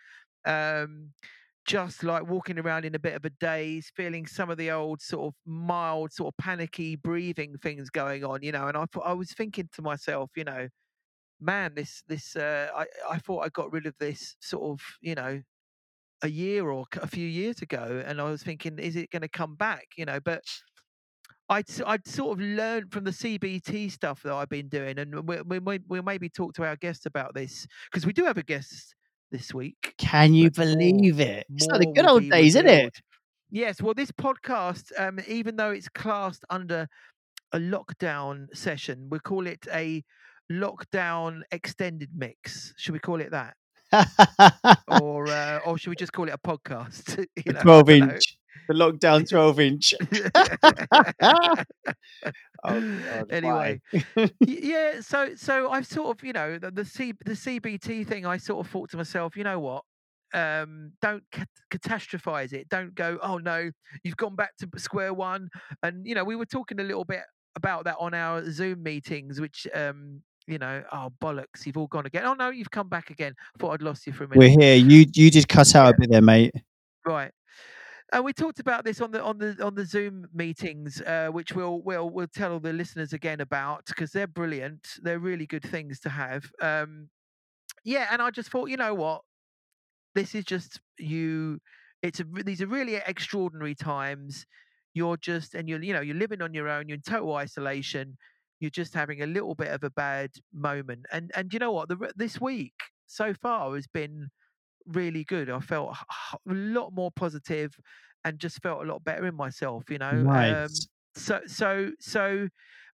Um, 0.47 1.13
just 1.67 2.05
like 2.05 2.27
walking 2.29 2.59
around 2.59 2.85
in 2.85 2.95
a 2.95 2.99
bit 2.99 3.15
of 3.15 3.25
a 3.25 3.31
daze, 3.31 3.91
feeling 3.97 4.27
some 4.27 4.51
of 4.51 4.59
the 4.59 4.71
old 4.71 5.03
sort 5.03 5.29
of 5.29 5.35
mild, 5.47 6.13
sort 6.13 6.33
of 6.35 6.39
panicky 6.39 6.97
breathing 6.97 7.57
things 7.59 7.91
going 7.91 8.25
on, 8.25 8.43
you 8.43 8.53
know. 8.53 8.69
And 8.69 8.77
I 8.77 8.87
I 9.05 9.13
was 9.15 9.33
thinking 9.35 9.69
to 9.75 9.83
myself, 9.83 10.31
you 10.37 10.45
know, 10.45 10.69
man, 11.41 11.75
this 11.75 12.03
this 12.09 12.37
uh, 12.37 12.71
I 12.75 12.87
I 13.11 13.19
thought 13.19 13.45
I 13.45 13.49
got 13.51 13.73
rid 13.73 13.87
of 13.87 13.95
this 13.99 14.37
sort 14.41 14.65
of, 14.65 14.81
you 15.01 15.15
know, 15.15 15.43
a 16.23 16.29
year 16.29 16.71
or 16.71 16.87
a 17.03 17.07
few 17.07 17.27
years 17.29 17.63
ago, 17.63 18.03
and 18.07 18.21
I 18.21 18.25
was 18.31 18.43
thinking, 18.43 18.79
is 18.79 18.97
it 18.97 19.11
going 19.11 19.23
to 19.23 19.29
come 19.29 19.57
back, 19.57 19.87
you 19.97 20.05
know? 20.07 20.21
But 20.21 20.45
I'd 21.49 21.67
I'd 21.87 22.07
sort 22.07 22.39
of 22.39 22.45
learned 22.45 22.93
from 22.93 23.05
the 23.05 23.11
CBT 23.13 23.91
stuff 23.91 24.23
that 24.25 24.33
I've 24.33 24.49
been 24.49 24.69
doing, 24.69 24.99
and 24.99 25.27
we 25.29 25.41
we 25.43 25.59
we 25.59 25.81
we'll 25.87 26.03
maybe 26.03 26.29
talk 26.29 26.55
to 26.55 26.65
our 26.65 26.77
guests 26.77 27.07
about 27.07 27.35
this 27.35 27.67
because 27.91 28.05
we 28.05 28.13
do 28.13 28.25
have 28.25 28.39
a 28.39 28.43
guest 28.43 28.95
this 29.31 29.55
week. 29.55 29.95
Can 29.99 30.35
you 30.35 30.51
but 30.51 30.67
more- 30.67 30.77
believe 30.77 31.21
it? 31.21 31.47
It's 31.55 31.67
like 31.67 31.81
the 31.81 31.93
good 31.93 32.07
old 32.07 32.29
days, 32.29 32.57
isn't 32.57 32.67
it? 32.67 33.01
Yes. 33.51 33.81
Well, 33.81 33.95
this 33.95 34.11
podcast, 34.11 34.91
um, 34.99 35.21
even 35.29 35.57
though 35.57 35.71
it's 35.71 35.89
classed 35.89 36.45
under 36.51 36.89
a 37.53 37.59
lockdown 37.59 38.55
session, 38.55 39.07
we 39.09 39.21
call 39.21 39.47
it 39.47 39.67
a 39.73 40.03
lockdown 40.51 41.43
extended 41.53 42.11
mix. 42.15 42.75
Should 42.77 42.93
we 42.93 42.99
call 42.99 43.21
it 43.21 43.31
that, 43.31 43.55
or 45.01 45.29
uh, 45.29 45.59
or 45.65 45.79
should 45.79 45.91
we 45.91 45.97
just 45.97 46.13
call 46.13 46.27
it 46.29 46.35
a 46.35 46.39
podcast? 46.39 47.19
you 47.47 47.53
know, 47.53 47.61
12 47.61 47.87
don't 47.87 47.99
know. 48.01 48.15
inch. 48.15 48.36
The 48.69 48.75
lockdown 48.75 49.27
12 49.29 49.61
inch. 49.61 49.95
Oh, 52.65 52.81
God, 53.15 53.31
anyway, 53.31 53.81
yeah. 54.41 55.01
So 55.01 55.37
so 55.37 55.71
I've 55.71 55.87
sort 55.87 56.17
of 56.19 56.25
you 56.25 56.33
know 56.33 56.59
the 56.59 56.71
the, 56.73 56.85
C, 56.85 57.13
the 57.25 57.33
CBT 57.33 58.07
thing. 58.09 58.27
I 58.27 58.39
sort 58.39 58.65
of 58.67 58.73
thought 58.73 58.91
to 58.91 58.97
myself, 58.97 59.37
you 59.37 59.45
know 59.45 59.61
what? 59.61 59.85
Um, 60.35 60.91
don't 61.01 61.23
cat- 61.31 61.49
catastrophize 61.71 62.53
it. 62.53 62.69
Don't 62.69 62.93
go. 62.95 63.19
Oh 63.23 63.39
no, 63.39 63.71
you've 64.03 64.17
gone 64.17 64.35
back 64.35 64.57
to 64.59 64.69
square 64.79 65.15
one. 65.15 65.49
And 65.85 66.05
you 66.07 66.17
know, 66.17 66.25
we 66.25 66.35
were 66.35 66.47
talking 66.47 66.81
a 66.81 66.83
little 66.83 67.05
bit 67.05 67.21
about 67.55 67.85
that 67.85 67.97
on 68.01 68.15
our 68.15 68.51
Zoom 68.51 68.83
meetings, 68.83 69.41
which 69.41 69.69
um, 69.73 70.21
you 70.49 70.59
know, 70.59 70.83
oh 70.91 71.13
bollocks, 71.23 71.67
you've 71.67 71.77
all 71.77 71.87
gone 71.87 72.07
again. 72.07 72.25
Oh 72.25 72.35
no, 72.35 72.51
you've 72.51 72.71
come 72.71 72.89
back 72.89 73.11
again. 73.11 73.35
Thought 73.61 73.75
I'd 73.75 73.83
lost 73.83 74.09
you 74.09 74.13
for 74.13 74.25
a 74.25 74.29
minute. 74.29 74.39
We're 74.41 74.61
here. 74.61 74.75
You 74.75 75.05
you 75.15 75.31
did 75.31 75.47
cut 75.49 75.73
out 75.77 75.85
Yeah. 75.85 75.91
a 75.91 75.95
bit 76.01 76.11
there, 76.11 76.23
mate. 76.23 76.53
Right. 77.05 77.31
And 78.13 78.25
we 78.25 78.33
talked 78.33 78.61
about 78.61 78.85
this 78.85 79.01
on 79.01 79.11
the 79.11 79.23
on 79.23 79.39
the 79.39 79.57
on 79.65 79.75
the 79.75 79.85
Zoom 79.85 80.27
meetings, 80.33 81.01
uh, 81.03 81.29
which 81.29 81.53
we'll 81.53 81.83
we'll 81.83 82.09
we'll 82.09 82.29
tell 82.29 82.53
all 82.53 82.61
the 82.61 82.73
listeners 82.73 83.13
again 83.13 83.41
about 83.41 83.87
because 83.87 84.13
they're 84.13 84.29
brilliant. 84.29 84.87
They're 85.03 85.19
really 85.19 85.47
good 85.47 85.65
things 85.65 85.99
to 86.01 86.11
have. 86.11 86.45
Um, 86.63 87.09
yeah, 87.85 88.09
and 88.11 88.23
I 88.23 88.31
just 88.31 88.51
thought, 88.51 88.69
you 88.69 88.77
know 88.77 88.95
what, 88.95 89.23
this 90.15 90.35
is 90.35 90.45
just 90.45 90.81
you. 90.99 91.59
It's 92.03 92.21
a, 92.21 92.25
these 92.45 92.63
are 92.63 92.67
really 92.67 92.97
extraordinary 92.97 93.75
times. 93.75 94.47
You're 94.95 95.17
just 95.17 95.55
and 95.55 95.69
you're 95.69 95.83
you 95.83 95.93
know 95.93 96.01
you're 96.01 96.17
living 96.17 96.43
on 96.43 96.55
your 96.55 96.69
own. 96.69 96.89
You're 96.89 96.97
in 96.97 97.03
total 97.03 97.35
isolation. 97.35 98.17
You're 98.61 98.71
just 98.71 98.95
having 98.95 99.23
a 99.23 99.27
little 99.27 99.55
bit 99.55 99.69
of 99.69 99.83
a 99.83 99.91
bad 99.91 100.31
moment. 100.55 101.07
And 101.13 101.33
and 101.37 101.53
you 101.53 101.59
know 101.59 101.73
what, 101.73 101.89
the 101.89 102.13
this 102.17 102.41
week 102.41 102.75
so 103.07 103.35
far 103.35 103.75
has 103.75 103.87
been 103.87 104.29
really 104.87 105.25
good. 105.25 105.51
I 105.51 105.61
felt 105.61 105.97
a 106.33 106.39
lot 106.47 106.93
more 106.93 107.11
positive 107.11 107.77
and 108.25 108.39
just 108.39 108.61
felt 108.63 108.83
a 108.83 108.87
lot 108.87 109.05
better 109.05 109.27
in 109.27 109.35
myself, 109.35 109.85
you 109.91 109.99
know. 109.99 110.29
Um, 110.29 110.69
so 111.15 111.41
so 111.47 111.93
so 112.01 112.49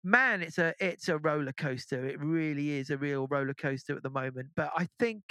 man, 0.05 0.43
it's 0.43 0.59
a 0.59 0.75
it's 0.79 1.09
a 1.09 1.19
roller 1.19 1.53
coaster. 1.53 2.06
It 2.06 2.21
really 2.21 2.73
is 2.73 2.91
a 2.91 2.97
real 2.97 3.27
roller 3.29 3.55
coaster 3.55 3.97
at 3.97 4.03
the 4.03 4.11
moment. 4.11 4.50
But 4.55 4.73
I 4.77 4.89
think 4.99 5.23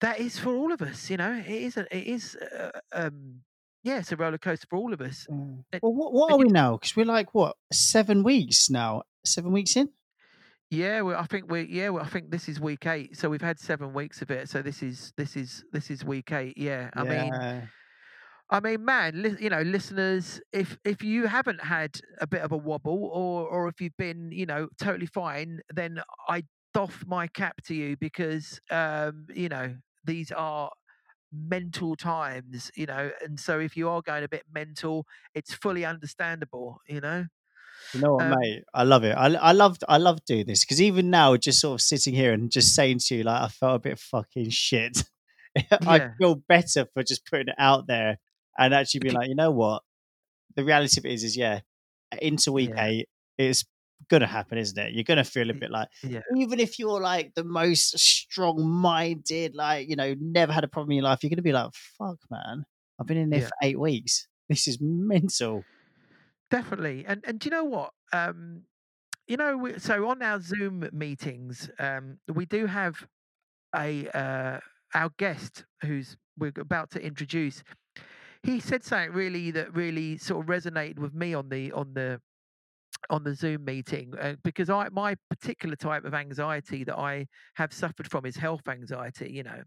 that 0.00 0.20
is 0.20 0.38
for 0.38 0.54
all 0.54 0.72
of 0.72 0.82
us, 0.82 1.10
you 1.10 1.16
know. 1.16 1.42
It 1.46 1.62
is 1.62 1.76
a, 1.76 1.96
it 1.96 2.06
is 2.06 2.36
uh, 2.36 2.70
um 2.92 3.40
yeah, 3.84 3.98
it's 3.98 4.12
a 4.12 4.16
roller 4.16 4.38
coaster 4.38 4.66
for 4.68 4.76
all 4.76 4.94
of 4.94 5.00
us. 5.02 5.26
Mm. 5.30 5.62
Well, 5.82 5.92
what, 5.92 6.12
what 6.12 6.32
are 6.32 6.38
we 6.38 6.48
now? 6.48 6.72
Because 6.72 6.96
we're 6.96 7.04
like, 7.04 7.34
what, 7.34 7.56
seven 7.70 8.22
weeks 8.22 8.70
now? 8.70 9.02
Seven 9.26 9.52
weeks 9.52 9.76
in? 9.76 9.90
Yeah, 10.70 11.02
well, 11.02 11.18
I 11.20 11.26
think 11.26 11.50
we 11.50 11.62
yeah, 11.62 11.90
well, 11.90 12.04
I 12.04 12.08
think 12.08 12.30
this 12.30 12.48
is 12.48 12.58
week 12.60 12.86
8. 12.86 13.16
So 13.16 13.28
we've 13.28 13.40
had 13.42 13.58
7 13.60 13.92
weeks 13.92 14.22
of 14.22 14.30
it. 14.30 14.48
So 14.48 14.62
this 14.62 14.82
is 14.82 15.12
this 15.16 15.36
is 15.36 15.64
this 15.72 15.90
is 15.90 16.04
week 16.04 16.32
8. 16.32 16.54
Yeah. 16.56 16.90
I 16.94 17.04
mean 17.04 17.44
I 18.50 18.60
mean, 18.60 18.84
man, 18.84 19.22
li- 19.22 19.36
you 19.40 19.48
know, 19.50 19.62
listeners, 19.62 20.40
if 20.52 20.78
if 20.84 21.02
you 21.02 21.26
haven't 21.26 21.64
had 21.64 21.98
a 22.20 22.26
bit 22.26 22.42
of 22.42 22.52
a 22.52 22.56
wobble, 22.56 23.06
or 23.12 23.48
or 23.48 23.68
if 23.68 23.80
you've 23.80 23.96
been, 23.96 24.30
you 24.32 24.46
know, 24.46 24.68
totally 24.78 25.06
fine, 25.06 25.60
then 25.72 26.02
I 26.28 26.44
doff 26.74 27.04
my 27.06 27.26
cap 27.28 27.62
to 27.64 27.74
you 27.74 27.96
because, 27.96 28.60
um, 28.70 29.26
you 29.34 29.48
know, 29.48 29.76
these 30.04 30.30
are 30.32 30.70
mental 31.32 31.96
times, 31.96 32.70
you 32.76 32.86
know, 32.86 33.10
and 33.22 33.40
so 33.40 33.60
if 33.60 33.76
you 33.76 33.88
are 33.88 34.02
going 34.02 34.24
a 34.24 34.28
bit 34.28 34.44
mental, 34.52 35.06
it's 35.34 35.54
fully 35.54 35.84
understandable, 35.84 36.80
you 36.88 37.00
know. 37.00 37.26
You 37.92 38.00
know 38.00 38.14
what, 38.14 38.24
Um, 38.24 38.34
mate? 38.40 38.62
I 38.72 38.82
love 38.84 39.04
it. 39.04 39.12
I, 39.16 39.26
I 39.34 39.52
love 39.52 39.76
I 39.88 39.98
love 39.98 40.24
doing 40.24 40.46
this 40.46 40.64
because 40.64 40.80
even 40.80 41.10
now, 41.10 41.36
just 41.36 41.60
sort 41.60 41.74
of 41.74 41.82
sitting 41.82 42.14
here 42.14 42.32
and 42.32 42.50
just 42.50 42.74
saying 42.74 43.00
to 43.06 43.16
you, 43.16 43.22
like, 43.24 43.42
I 43.42 43.48
felt 43.48 43.76
a 43.76 43.78
bit 43.80 43.98
fucking 43.98 44.50
shit. 44.50 45.04
I 45.86 46.10
feel 46.18 46.36
better 46.48 46.86
for 46.94 47.02
just 47.02 47.26
putting 47.26 47.48
it 47.48 47.54
out 47.58 47.86
there 47.86 48.18
and 48.58 48.72
actually 48.74 49.00
being 49.00 49.14
like, 49.14 49.28
you 49.28 49.34
know 49.36 49.50
what? 49.50 49.82
The 50.56 50.64
reality 50.64 51.00
of 51.00 51.04
it 51.06 51.12
is, 51.12 51.24
is 51.24 51.36
yeah, 51.36 51.60
into 52.20 52.52
week 52.52 52.70
Yeah. 52.74 52.84
eight, 52.86 53.08
it's 53.38 53.64
gonna 54.08 54.26
happen, 54.26 54.58
isn't 54.58 54.78
it? 54.78 54.92
You're 54.92 55.04
gonna 55.04 55.24
feel 55.24 55.50
a 55.50 55.54
bit 55.54 55.70
like, 55.70 55.88
Yeah. 56.02 56.20
even 56.36 56.58
if 56.60 56.78
you're 56.78 57.00
like 57.00 57.34
the 57.34 57.44
most 57.44 57.98
strong-minded, 57.98 59.54
like 59.54 59.88
you 59.88 59.96
know, 59.96 60.14
never 60.20 60.52
had 60.52 60.64
a 60.64 60.68
problem 60.68 60.92
in 60.92 60.96
your 60.96 61.04
life, 61.04 61.20
you're 61.22 61.30
gonna 61.30 61.42
be 61.42 61.52
like, 61.52 61.70
fuck, 61.98 62.18
man, 62.30 62.64
I've 63.00 63.06
been 63.06 63.16
in 63.16 63.30
there 63.30 63.40
Yeah. 63.40 63.46
for 63.46 63.54
eight 63.62 63.78
weeks. 63.80 64.28
This 64.48 64.68
is 64.68 64.78
mental. 64.80 65.64
Definitely. 66.54 67.04
And 67.04 67.24
and 67.26 67.40
do 67.40 67.46
you 67.46 67.50
know 67.50 67.64
what? 67.64 67.90
Um, 68.12 68.62
you 69.26 69.36
know, 69.36 69.56
we, 69.58 69.78
so 69.78 70.08
on 70.08 70.22
our 70.22 70.40
Zoom 70.40 70.88
meetings, 70.92 71.70
um, 71.78 72.18
we 72.32 72.46
do 72.46 72.66
have 72.66 73.06
a 73.76 74.08
uh, 74.10 74.60
our 74.94 75.10
guest 75.18 75.64
who's 75.82 76.16
we're 76.38 76.52
about 76.58 76.90
to 76.92 77.02
introduce. 77.04 77.64
He 78.42 78.60
said 78.60 78.84
something 78.84 79.12
really 79.12 79.50
that 79.52 79.74
really 79.74 80.18
sort 80.18 80.42
of 80.44 80.48
resonated 80.48 80.98
with 80.98 81.14
me 81.14 81.34
on 81.34 81.48
the 81.50 81.72
on 81.72 81.94
the 81.94 82.20
on 83.10 83.24
the 83.24 83.34
Zoom 83.34 83.64
meeting 83.64 84.14
uh, 84.20 84.36
because 84.44 84.70
I 84.70 84.88
my 84.90 85.16
particular 85.30 85.76
type 85.76 86.04
of 86.04 86.14
anxiety 86.14 86.84
that 86.84 86.98
I 86.98 87.26
have 87.56 87.72
suffered 87.72 88.10
from 88.10 88.26
is 88.26 88.36
health 88.36 88.68
anxiety. 88.68 89.32
You 89.32 89.44
know, 89.44 89.62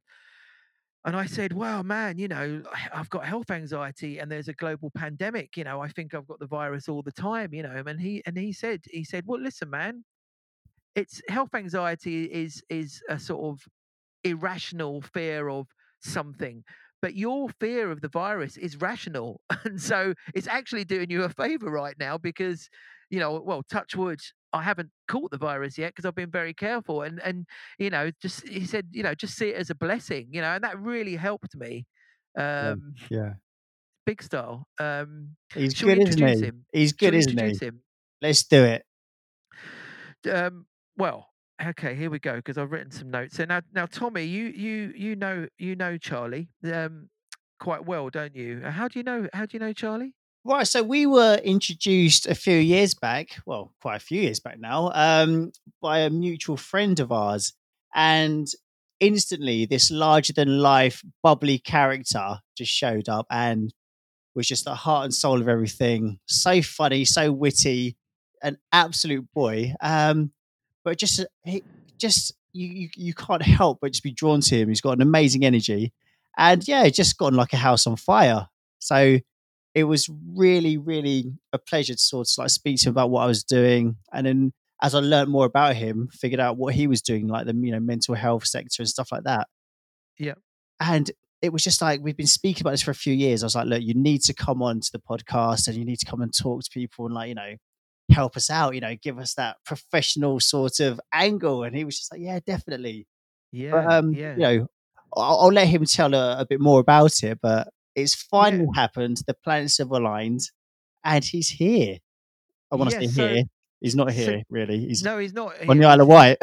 and 1.06 1.16
I 1.16 1.26
said, 1.26 1.54
"Wow, 1.54 1.84
man, 1.84 2.18
you 2.18 2.28
know, 2.28 2.64
I've 2.94 3.10
got 3.10 3.26
health 3.26 3.52
anxiety, 3.52 4.20
and 4.20 4.32
there's 4.32 4.48
a 4.50 4.54
global 4.54 4.92
pandemic. 4.92 5.58
You 5.58 5.64
know, 5.64 5.82
I 5.82 5.90
think 5.90 6.14
I've 6.14 6.28
got 6.28 6.40
the 6.40 6.48
virus 6.48 6.90
all 6.90 7.02
the 7.04 7.12
time. 7.12 7.54
You 7.54 7.64
know." 7.64 7.84
And 7.86 8.00
he 8.02 8.22
and 8.26 8.38
he 8.38 8.54
said, 8.54 8.82
he 8.90 9.04
said, 9.04 9.24
"Well, 9.28 9.40
listen, 9.42 9.70
man, 9.70 10.04
it's 10.96 11.22
health 11.30 11.54
anxiety 11.56 12.26
is 12.26 12.64
is 12.70 13.02
a 13.10 13.20
sort 13.20 13.44
of 13.56 13.68
irrational 14.24 15.02
fear 15.02 15.50
of 15.50 15.68
something." 16.02 16.64
But 17.02 17.16
your 17.16 17.50
fear 17.50 17.92
of 17.92 18.02
the 18.02 18.10
virus 18.10 18.58
is 18.58 18.78
rational, 18.82 19.42
and 19.66 19.82
so 19.82 20.14
it's 20.36 20.48
actually 20.48 20.86
doing 20.86 21.12
you 21.12 21.24
a 21.24 21.30
favor 21.30 21.70
right 21.72 21.96
now 22.00 22.18
because, 22.18 22.70
you 23.10 23.20
know, 23.20 23.42
well, 23.46 23.64
touch 23.64 23.96
wood, 23.96 24.20
I 24.54 24.64
haven't 24.64 24.92
caught 25.08 25.32
the 25.32 25.38
virus 25.38 25.78
yet 25.78 25.90
because 25.94 26.06
I've 26.06 26.16
been 26.16 26.32
very 26.32 26.54
careful, 26.54 27.02
and 27.04 27.20
and 27.22 27.46
you 27.80 27.90
know, 27.90 28.12
just 28.22 28.48
he 28.48 28.66
said, 28.66 28.88
you 28.92 29.04
know, 29.04 29.14
just 29.16 29.36
see 29.38 29.50
it 29.50 29.56
as 29.58 29.70
a 29.70 29.76
blessing, 29.76 30.30
you 30.32 30.42
know, 30.42 30.50
and 30.56 30.64
that 30.64 30.80
really 30.80 31.16
helped 31.16 31.56
me, 31.56 31.86
um, 32.38 32.96
Yeah. 33.10 33.34
big 34.06 34.22
style. 34.24 34.68
Um, 34.80 35.36
He's 35.54 35.74
good, 35.76 35.98
isn't 36.00 36.28
he? 36.28 36.46
him? 36.46 36.66
He's 36.72 36.94
good, 36.94 37.14
isn't 37.14 37.38
he? 37.38 37.62
him? 37.66 37.82
Let's 38.22 38.44
do 38.44 38.64
it. 38.64 38.86
Um, 40.30 40.66
well, 40.98 41.28
okay, 41.64 41.96
here 41.96 42.10
we 42.10 42.20
go 42.20 42.36
because 42.38 42.58
I've 42.58 42.72
written 42.72 42.92
some 42.92 43.10
notes. 43.12 43.36
So 43.36 43.46
now, 43.46 43.62
now, 43.74 43.86
Tommy, 43.86 44.24
you 44.24 44.46
you 44.46 44.94
you 44.96 45.16
know 45.16 45.48
you 45.58 45.76
know 45.76 45.98
Charlie 45.98 46.50
um, 46.72 47.10
quite 47.60 47.86
well, 47.86 48.10
don't 48.10 48.36
you? 48.36 48.62
How 48.62 48.88
do 48.88 49.00
you 49.00 49.04
know? 49.04 49.28
How 49.34 49.46
do 49.46 49.56
you 49.56 49.60
know 49.60 49.74
Charlie? 49.74 50.14
Right, 50.50 50.66
so 50.66 50.82
we 50.82 51.06
were 51.06 51.42
introduced 51.44 52.26
a 52.26 52.34
few 52.34 52.56
years 52.56 52.94
back, 52.94 53.38
well, 53.46 53.74
quite 53.82 53.98
a 53.98 54.00
few 54.00 54.22
years 54.22 54.40
back 54.40 54.58
now, 54.62 54.92
um, 54.94 55.52
by 55.82 56.00
a 56.00 56.10
mutual 56.10 56.56
friend 56.56 56.98
of 57.02 57.12
ours. 57.12 57.52
And 57.94 58.48
instantly, 59.02 59.66
this 59.66 59.92
larger 59.92 60.32
than 60.32 60.60
life, 60.60 61.04
bubbly 61.22 61.60
character 61.60 62.38
just 62.58 62.72
showed 62.72 63.10
up 63.10 63.26
and 63.30 63.74
was 64.36 64.48
just 64.48 64.64
the 64.64 64.74
heart 64.74 65.04
and 65.04 65.14
soul 65.14 65.42
of 65.42 65.50
everything. 65.50 66.18
So 66.28 66.62
funny, 66.62 67.04
so 67.04 67.30
witty, 67.30 67.98
an 68.42 68.58
absolute 68.72 69.28
boy. 69.34 69.74
Um, 69.82 70.32
but 70.86 70.98
just, 70.98 71.26
just 71.98 72.34
you, 72.54 72.68
you, 72.70 72.90
you 72.96 73.14
can't 73.14 73.42
help 73.42 73.80
but 73.82 73.92
just 73.92 74.04
be 74.04 74.14
drawn 74.14 74.40
to 74.40 74.56
him. 74.56 74.70
He's 74.70 74.80
got 74.80 74.94
an 74.94 75.02
amazing 75.02 75.44
energy. 75.44 75.92
And 76.38 76.66
yeah, 76.66 76.88
just 76.88 77.18
gotten 77.18 77.36
like 77.36 77.52
a 77.52 77.58
house 77.58 77.86
on 77.86 77.98
fire. 77.98 78.48
So 78.80 79.20
it 79.78 79.84
was 79.84 80.10
really, 80.34 80.76
really 80.76 81.32
a 81.54 81.60
pleasure 81.60 81.94
to 81.94 82.00
sort 82.00 82.28
of 82.28 82.34
like 82.40 82.50
speak 82.50 82.80
to 82.80 82.90
him 82.90 82.94
about 82.94 83.12
what 83.12 83.22
I 83.22 83.28
was 83.28 83.44
doing. 83.44 83.98
And 84.12 84.26
then 84.26 84.54
as 84.82 84.96
I 84.96 85.00
learned 85.02 85.30
more 85.30 85.46
about 85.46 85.76
him, 85.76 86.10
figured 86.12 86.40
out 86.40 86.58
what 86.58 86.74
he 86.74 86.88
was 86.88 87.04
doing, 87.04 87.28
like 87.28 87.46
the 87.46 87.54
you 87.54 87.72
know 87.72 87.80
mental 87.80 88.16
health 88.16 88.48
sector 88.48 88.82
and 88.82 88.90
stuff 88.90 89.12
like 89.12 89.26
that. 89.26 89.48
Yeah. 90.18 90.34
And 90.80 91.12
it 91.44 91.54
was 91.54 91.64
just 91.64 91.80
like 91.80 92.02
we've 92.02 92.18
been 92.18 92.26
speaking 92.26 92.64
about 92.64 92.72
this 92.72 92.82
for 92.82 92.90
a 92.90 92.96
few 92.96 93.14
years. 93.14 93.44
I 93.44 93.46
was 93.46 93.54
like, 93.54 93.68
look, 93.68 93.84
you 93.84 93.94
need 93.94 94.24
to 94.24 94.34
come 94.34 94.64
on 94.64 94.80
to 94.80 94.92
the 94.92 94.98
podcast 94.98 95.68
and 95.68 95.78
you 95.78 95.86
need 95.86 96.00
to 96.00 96.08
come 96.08 96.22
and 96.22 96.34
talk 96.36 96.64
to 96.64 96.72
people 96.72 97.06
and 97.06 97.14
like, 97.14 97.30
you 97.30 97.36
know, 97.36 97.54
help 98.12 98.36
us 98.36 98.50
out, 98.50 98.74
you 98.74 98.82
know, 98.82 98.96
give 99.00 99.20
us 99.20 99.36
that 99.36 99.58
professional 99.64 100.40
sort 100.40 100.80
of 100.80 101.00
angle. 101.14 101.62
And 101.62 101.76
he 101.76 101.86
was 101.86 102.00
just 102.00 102.12
like, 102.12 102.22
Yeah, 102.22 102.40
definitely. 102.44 103.06
Yeah. 103.52 103.72
But 103.72 103.94
um, 103.94 104.12
yeah. 104.14 104.32
you 104.34 104.42
know, 104.42 104.68
I'll, 105.16 105.38
I'll 105.42 105.54
let 105.54 105.68
him 105.68 105.86
tell 105.86 106.16
a, 106.16 106.40
a 106.40 106.48
bit 106.50 106.60
more 106.60 106.80
about 106.80 107.22
it, 107.22 107.38
but 107.44 107.68
it's 107.98 108.16
finally 108.16 108.68
Yeah. 108.74 108.82
happened. 108.82 109.18
The 109.28 109.34
planets 109.44 109.78
have 109.80 109.92
aligned, 109.92 110.42
and 111.04 111.24
he's 111.26 111.50
here. 111.50 111.98
I 112.72 112.76
want 112.78 112.92
to 112.92 112.96
Yeah, 113.02 113.08
say 113.08 113.14
so- 113.14 113.28
here. 113.28 113.44
He's 113.82 113.96
not 113.96 114.08
so- 114.10 114.14
here, 114.16 114.42
really. 114.50 114.80
He's 114.88 115.04
no, 115.04 115.18
he's 115.20 115.34
not. 115.34 115.54
on 115.70 115.76
he- 115.78 115.82
the 115.82 115.88
Isle 115.88 116.02
of 116.02 116.08
Wight. 116.08 116.38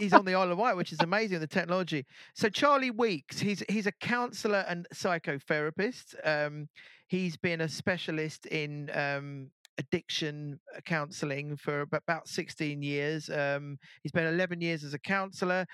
he's 0.00 0.12
on 0.12 0.24
the 0.24 0.34
Isle 0.40 0.50
of 0.52 0.58
Wight, 0.58 0.76
which 0.76 0.92
is 0.92 0.98
amazing. 1.00 1.38
The 1.40 1.46
technology. 1.46 2.04
So 2.34 2.48
Charlie 2.48 2.90
Weeks, 2.90 3.38
he's 3.38 3.62
he's 3.68 3.86
a 3.86 3.92
counsellor 4.00 4.64
and 4.68 4.86
psychotherapist. 4.92 6.14
Um, 6.24 6.68
he's 7.08 7.36
been 7.36 7.60
a 7.60 7.68
specialist 7.68 8.46
in 8.46 8.90
um, 8.94 9.50
addiction 9.78 10.58
uh, 10.76 10.80
counselling 10.84 11.56
for 11.56 11.82
about 11.92 12.26
16 12.28 12.82
years. 12.82 13.30
Um, 13.30 13.78
he's 14.02 14.12
been 14.12 14.26
11 14.26 14.60
years 14.60 14.82
as 14.84 14.94
a 14.94 14.98
counsellor. 14.98 15.66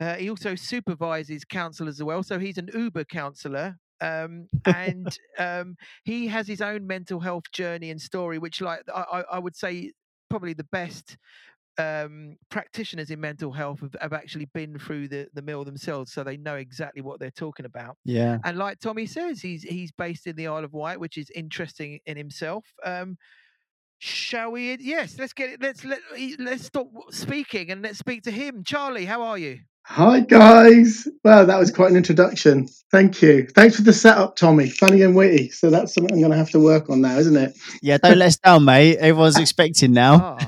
Uh, 0.00 0.14
he 0.14 0.30
also 0.30 0.54
supervises 0.54 1.44
counsellors 1.44 2.00
as 2.00 2.04
well. 2.04 2.22
So 2.22 2.38
he's 2.38 2.56
an 2.58 2.70
Uber 2.72 3.04
counsellor. 3.04 3.76
Um, 4.00 4.46
and 4.64 5.16
um, 5.38 5.76
he 6.04 6.26
has 6.28 6.46
his 6.46 6.60
own 6.60 6.86
mental 6.86 7.20
health 7.20 7.44
journey 7.52 7.90
and 7.90 8.00
story, 8.00 8.38
which, 8.38 8.60
like 8.60 8.82
I, 8.94 9.24
I 9.30 9.38
would 9.38 9.56
say, 9.56 9.92
probably 10.28 10.52
the 10.52 10.64
best 10.64 11.16
um, 11.78 12.36
practitioners 12.50 13.10
in 13.10 13.20
mental 13.20 13.52
health 13.52 13.80
have, 13.80 13.96
have 14.00 14.12
actually 14.12 14.46
been 14.46 14.78
through 14.78 15.08
the, 15.08 15.28
the 15.34 15.42
mill 15.42 15.64
themselves, 15.64 16.12
so 16.12 16.22
they 16.22 16.36
know 16.36 16.56
exactly 16.56 17.02
what 17.02 17.20
they're 17.20 17.30
talking 17.30 17.66
about. 17.66 17.96
yeah. 18.04 18.38
And 18.44 18.58
like 18.58 18.78
Tommy 18.80 19.06
says, 19.06 19.40
he's 19.40 19.62
he's 19.62 19.92
based 19.92 20.26
in 20.26 20.36
the 20.36 20.46
Isle 20.46 20.64
of 20.64 20.72
Wight, 20.72 21.00
which 21.00 21.16
is 21.16 21.30
interesting 21.34 22.00
in 22.06 22.16
himself. 22.16 22.64
Um, 22.84 23.16
shall 23.98 24.52
we? 24.52 24.76
Yes, 24.80 25.16
let's 25.18 25.32
get 25.32 25.50
it. 25.50 25.62
Let's 25.62 25.84
let 25.84 26.00
let's 26.38 26.64
stop 26.64 26.88
speaking 27.10 27.70
and 27.70 27.82
let's 27.82 27.98
speak 27.98 28.22
to 28.24 28.30
him. 28.30 28.62
Charlie, 28.64 29.06
how 29.06 29.22
are 29.22 29.38
you? 29.38 29.60
Hi 29.92 30.20
guys. 30.20 31.08
Well, 31.24 31.46
that 31.46 31.58
was 31.58 31.72
quite 31.72 31.90
an 31.90 31.96
introduction. 31.96 32.68
Thank 32.92 33.20
you. 33.22 33.48
Thanks 33.56 33.74
for 33.76 33.82
the 33.82 33.92
setup, 33.92 34.36
Tommy. 34.36 34.68
Funny 34.70 35.02
and 35.02 35.16
witty. 35.16 35.50
So 35.50 35.68
that's 35.68 35.92
something 35.94 36.12
I'm 36.14 36.20
going 36.20 36.30
to 36.30 36.36
have 36.38 36.50
to 36.50 36.60
work 36.60 36.88
on 36.90 37.00
now, 37.00 37.18
isn't 37.18 37.36
it? 37.36 37.56
Yeah, 37.82 37.98
don't 37.98 38.16
let 38.18 38.26
us 38.28 38.36
down, 38.36 38.64
mate. 38.64 38.98
Everyone's 38.98 39.36
expecting 39.40 39.92
now. 39.92 40.36
Ah, 40.38 40.46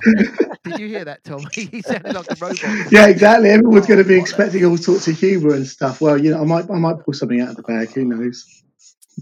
did 0.64 0.78
you 0.78 0.86
hear 0.86 1.04
that, 1.04 1.24
Tommy? 1.24 1.44
he 1.54 1.82
sounded 1.82 2.14
like 2.14 2.30
a 2.30 2.36
robot. 2.40 2.92
Yeah, 2.92 3.08
exactly. 3.08 3.48
Everyone's 3.50 3.86
going 3.86 3.98
to 3.98 4.04
be 4.08 4.14
Oh, 4.16 4.20
expecting 4.20 4.64
all 4.64 4.76
sorts 4.76 5.08
of 5.08 5.18
humour 5.18 5.54
and 5.54 5.66
stuff. 5.66 6.00
Well, 6.00 6.22
you 6.22 6.30
know, 6.30 6.40
I 6.40 6.44
might, 6.44 6.70
I 6.70 6.78
might 6.78 7.00
pull 7.04 7.14
something 7.14 7.40
out 7.40 7.48
of 7.50 7.56
the 7.56 7.62
bag. 7.62 7.90
Who 7.94 8.04
knows? 8.04 8.44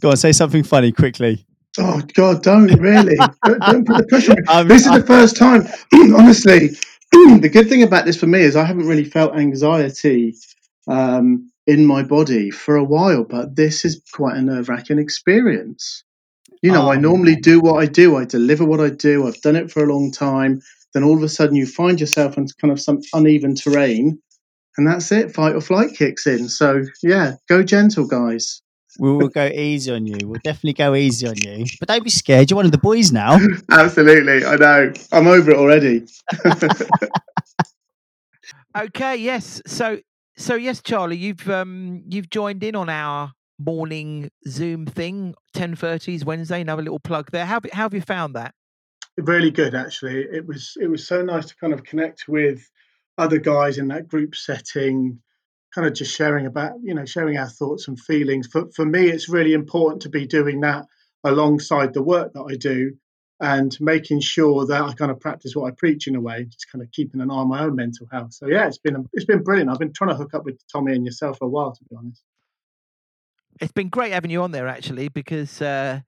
Go 0.00 0.10
on, 0.10 0.16
say 0.18 0.32
something 0.32 0.64
funny 0.64 0.92
quickly. 0.92 1.46
Oh 1.78 2.02
God, 2.14 2.42
don't 2.42 2.66
really. 2.78 3.16
don't, 3.46 3.60
don't 3.60 3.86
put 3.86 3.96
the 3.98 4.06
pressure. 4.08 4.32
on. 4.32 4.48
I'm- 4.48 4.68
This 4.68 4.82
is 4.82 4.88
I'm- 4.88 5.00
the 5.00 5.06
first 5.06 5.36
time, 5.38 5.66
honestly. 6.14 6.70
The 7.12 7.50
good 7.52 7.68
thing 7.68 7.82
about 7.82 8.06
this 8.06 8.16
for 8.18 8.26
me 8.26 8.40
is 8.40 8.56
I 8.56 8.64
haven't 8.64 8.86
really 8.86 9.04
felt 9.04 9.36
anxiety 9.36 10.36
um, 10.88 11.50
in 11.66 11.86
my 11.86 12.02
body 12.02 12.50
for 12.50 12.76
a 12.76 12.84
while, 12.84 13.24
but 13.24 13.56
this 13.56 13.84
is 13.84 14.02
quite 14.12 14.36
a 14.36 14.42
nerve 14.42 14.68
wracking 14.68 14.98
experience. 14.98 16.04
You 16.62 16.72
know, 16.72 16.90
I 16.90 16.96
Oh, 16.96 17.00
normally 17.00 17.34
man. 17.34 17.42
do 17.42 17.60
what 17.60 17.82
I 17.82 17.86
do, 17.86 18.16
I 18.16 18.24
deliver 18.24 18.64
what 18.64 18.80
I 18.80 18.90
do, 18.90 19.26
I've 19.26 19.40
done 19.42 19.56
it 19.56 19.70
for 19.70 19.84
a 19.84 19.92
long 19.92 20.12
time. 20.12 20.62
Then 20.94 21.04
all 21.04 21.16
of 21.16 21.22
a 21.22 21.28
sudden, 21.28 21.56
you 21.56 21.66
find 21.66 22.00
yourself 22.00 22.38
on 22.38 22.46
kind 22.60 22.72
of 22.72 22.80
some 22.80 23.00
uneven 23.14 23.54
terrain, 23.54 24.20
and 24.76 24.86
that's 24.86 25.12
it. 25.12 25.32
Fight 25.32 25.54
or 25.56 25.60
flight 25.62 25.94
kicks 25.96 26.26
in. 26.26 26.48
So, 26.48 26.82
yeah, 27.02 27.34
go 27.48 27.62
gentle, 27.62 28.06
guys. 28.06 28.62
We 28.98 29.12
will 29.12 29.28
go 29.28 29.46
easy 29.46 29.92
on 29.92 30.06
you. 30.06 30.26
We'll 30.26 30.40
definitely 30.42 30.72
go 30.72 30.94
easy 30.94 31.26
on 31.26 31.36
you. 31.36 31.64
But 31.78 31.88
don't 31.88 32.04
be 32.04 32.10
scared. 32.10 32.50
You're 32.50 32.56
one 32.56 32.66
of 32.66 32.72
the 32.72 32.78
boys 32.78 33.12
now. 33.12 33.38
Absolutely, 33.70 34.44
I 34.44 34.56
know. 34.56 34.92
I'm 35.12 35.26
over 35.26 35.50
it 35.50 35.56
already. 35.56 36.06
Okay, 38.76 39.16
yes. 39.16 39.60
So 39.66 39.98
so 40.36 40.54
yes, 40.54 40.80
Charlie, 40.80 41.16
you've 41.16 41.50
um 41.50 42.04
you've 42.08 42.30
joined 42.30 42.62
in 42.62 42.76
on 42.76 42.88
our 42.88 43.32
morning 43.58 44.30
Zoom 44.46 44.86
thing, 44.86 45.34
10:30s 45.56 46.24
Wednesday, 46.24 46.60
another 46.60 46.82
little 46.82 47.00
plug 47.00 47.32
there. 47.32 47.46
How 47.46 47.60
how 47.72 47.82
have 47.82 47.94
you 47.94 48.00
found 48.00 48.36
that? 48.36 48.54
really 49.16 49.50
good 49.50 49.74
actually 49.74 50.22
it 50.32 50.46
was 50.46 50.76
it 50.80 50.86
was 50.86 51.06
so 51.06 51.22
nice 51.22 51.46
to 51.46 51.56
kind 51.56 51.72
of 51.72 51.84
connect 51.84 52.26
with 52.28 52.70
other 53.18 53.38
guys 53.38 53.78
in 53.78 53.88
that 53.88 54.08
group 54.08 54.34
setting 54.34 55.18
kind 55.74 55.86
of 55.86 55.94
just 55.94 56.14
sharing 56.14 56.46
about 56.46 56.74
you 56.82 56.94
know 56.94 57.04
sharing 57.04 57.36
our 57.36 57.48
thoughts 57.48 57.88
and 57.88 57.98
feelings. 57.98 58.46
For 58.46 58.70
for 58.74 58.84
me 58.84 59.08
it's 59.08 59.28
really 59.28 59.52
important 59.52 60.02
to 60.02 60.08
be 60.08 60.26
doing 60.26 60.60
that 60.60 60.86
alongside 61.24 61.94
the 61.94 62.02
work 62.02 62.32
that 62.32 62.42
I 62.42 62.56
do 62.56 62.92
and 63.42 63.76
making 63.80 64.20
sure 64.20 64.66
that 64.66 64.82
I 64.82 64.92
kind 64.94 65.10
of 65.10 65.20
practice 65.20 65.54
what 65.54 65.70
I 65.70 65.74
preach 65.76 66.06
in 66.06 66.14
a 66.14 66.20
way 66.20 66.44
just 66.44 66.70
kind 66.70 66.82
of 66.82 66.90
keeping 66.92 67.20
an 67.20 67.30
eye 67.30 67.34
on 67.34 67.48
my 67.48 67.62
own 67.62 67.76
mental 67.76 68.06
health. 68.10 68.34
So 68.34 68.46
yeah 68.46 68.66
it's 68.66 68.78
been 68.78 69.08
it's 69.12 69.26
been 69.26 69.42
brilliant. 69.42 69.70
I've 69.70 69.78
been 69.78 69.92
trying 69.92 70.10
to 70.10 70.16
hook 70.16 70.34
up 70.34 70.44
with 70.44 70.60
Tommy 70.72 70.94
and 70.94 71.04
yourself 71.04 71.38
for 71.38 71.46
a 71.46 71.48
while 71.48 71.72
to 71.72 71.84
be 71.84 71.96
honest. 71.96 72.22
It's 73.60 73.72
been 73.72 73.88
great 73.88 74.12
having 74.12 74.30
you 74.30 74.42
on 74.42 74.52
there 74.52 74.68
actually 74.68 75.08
because 75.08 75.60
uh 75.60 76.00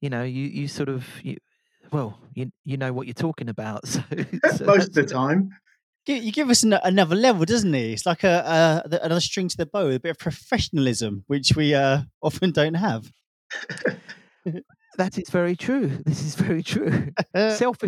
you 0.00 0.10
know, 0.10 0.22
you 0.22 0.44
you 0.44 0.68
sort 0.68 0.88
of 0.88 1.06
you, 1.22 1.36
well, 1.92 2.18
you 2.34 2.50
you 2.64 2.76
know 2.76 2.92
what 2.92 3.06
you're 3.06 3.14
talking 3.14 3.48
about. 3.48 3.84
So, 3.88 4.02
so 4.56 4.64
most 4.66 4.88
of 4.88 4.94
the 4.94 5.04
time 5.04 5.50
You 6.06 6.32
give 6.32 6.48
us 6.48 6.62
an, 6.62 6.72
another 6.72 7.14
level, 7.14 7.44
doesn't 7.44 7.72
he? 7.72 7.92
It's 7.92 8.06
like 8.06 8.24
a, 8.24 8.82
a 8.84 8.88
the- 8.88 9.04
another 9.04 9.20
string 9.20 9.48
to 9.48 9.56
the 9.56 9.66
bow, 9.66 9.90
a 9.90 10.00
bit 10.00 10.10
of 10.12 10.18
professionalism, 10.18 11.24
which 11.26 11.54
we 11.54 11.74
uh, 11.74 12.02
often 12.22 12.50
don't 12.50 12.74
have. 12.74 13.10
that 14.96 15.18
is 15.18 15.28
very 15.30 15.56
true. 15.56 15.88
This 16.06 16.22
is 16.22 16.34
very 16.34 16.62
true. 16.62 17.12
self 17.50 17.78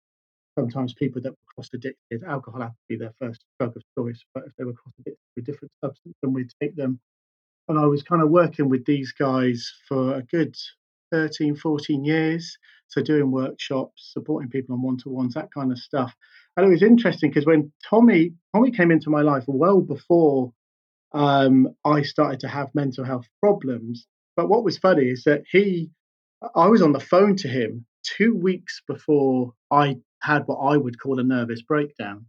sometimes 0.58 0.94
people 0.94 1.22
that 1.22 1.32
were 1.32 1.54
cross 1.56 1.70
addicted. 1.74 2.24
Alcohol 2.24 2.62
had 2.62 2.68
to 2.70 2.76
be 2.88 2.96
their 2.96 3.14
first 3.20 3.44
drug 3.60 3.76
of 3.76 3.84
choice, 3.98 4.24
but 4.34 4.44
if 4.46 4.54
they 4.58 4.66
were 4.66 4.74
cross 4.74 4.94
addicted 5.00 5.20
with 5.36 5.46
different 5.46 5.72
substances, 5.84 6.16
then 6.22 6.34
we'd 6.34 6.52
take 6.62 6.76
them. 6.76 7.00
And 7.68 7.80
I 7.80 7.86
was 7.86 8.04
kind 8.04 8.22
of 8.22 8.30
working 8.30 8.70
with 8.70 8.86
these 8.86 9.14
guys 9.14 9.72
for 9.88 10.16
a 10.16 10.22
good 10.22 10.56
13, 11.12 11.56
14 11.56 12.04
years. 12.04 12.58
So 12.88 13.02
doing 13.02 13.32
workshops, 13.32 14.12
supporting 14.14 14.50
people 14.50 14.76
on 14.76 14.82
one 14.82 14.98
to 14.98 15.10
ones, 15.10 15.34
that 15.34 15.54
kind 15.54 15.72
of 15.72 15.80
stuff. 15.80 16.14
And 16.56 16.66
it 16.66 16.70
was 16.70 16.84
interesting 16.84 17.30
because 17.30 17.46
when 17.46 17.72
Tommy 17.90 18.34
Tommy 18.54 18.72
came 18.72 18.92
into 18.92 19.10
my 19.10 19.22
life 19.22 19.44
well 19.48 19.82
before 19.82 20.54
um, 21.14 21.76
I 21.86 22.02
started 22.02 22.40
to 22.42 22.48
have 22.48 22.74
mental 22.74 23.04
health 23.04 23.28
problems. 23.40 24.08
But 24.36 24.50
what 24.50 24.64
was 24.64 24.78
funny 24.78 25.06
is 25.06 25.24
that 25.26 25.44
he, 25.52 25.92
I 26.56 26.68
was 26.68 26.82
on 26.82 26.92
the 26.92 27.00
phone 27.00 27.36
to 27.38 27.48
him 27.48 27.86
two 28.04 28.36
weeks 28.36 28.82
before 28.88 29.54
I 29.72 29.98
had 30.22 30.44
what 30.46 30.58
I 30.58 30.78
would 30.78 31.00
call 31.00 31.20
a 31.20 31.24
nervous 31.24 31.62
breakdown. 31.62 32.26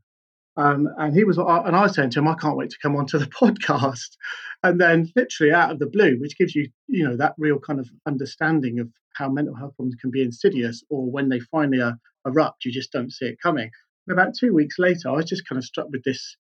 Um, 0.57 0.89
and 0.99 1.15
he 1.17 1.25
was, 1.25 1.39
and 1.39 1.75
I 1.75 1.83
was 1.83 1.95
saying 1.95 2.11
to 2.11 2.21
him, 2.21 2.29
I 2.29 2.35
can't 2.35 2.57
wait 2.57 2.71
to 2.71 2.79
come 2.81 2.95
onto 2.95 3.19
the 3.19 3.27
podcast. 3.43 4.17
And 4.63 4.81
then, 4.81 5.11
literally 5.17 5.53
out 5.53 5.73
of 5.73 5.79
the 5.79 5.87
blue, 5.87 6.17
which 6.21 6.39
gives 6.39 6.55
you, 6.55 6.69
you 6.87 7.05
know, 7.05 7.17
that 7.17 7.35
real 7.39 7.59
kind 7.59 7.81
of 7.81 7.91
understanding 8.07 8.79
of 8.79 8.89
how 9.15 9.29
mental 9.29 9.55
health 9.55 9.75
problems 9.77 9.97
can 10.01 10.11
be 10.11 10.23
insidious, 10.23 10.83
or 10.91 11.11
when 11.11 11.29
they 11.29 11.41
finally 11.41 11.81
uh, 11.81 11.93
erupt, 12.27 12.65
you 12.65 12.73
just 12.73 12.93
don't 12.93 13.13
see 13.13 13.27
it 13.27 13.41
coming. 13.43 13.71
And 14.07 14.19
about 14.19 14.35
two 14.39 14.55
weeks 14.55 14.79
later, 14.79 15.09
I 15.09 15.13
was 15.13 15.27
just 15.27 15.47
kind 15.49 15.59
of 15.59 15.65
struck 15.65 15.89
with 15.91 16.05
this 16.05 16.37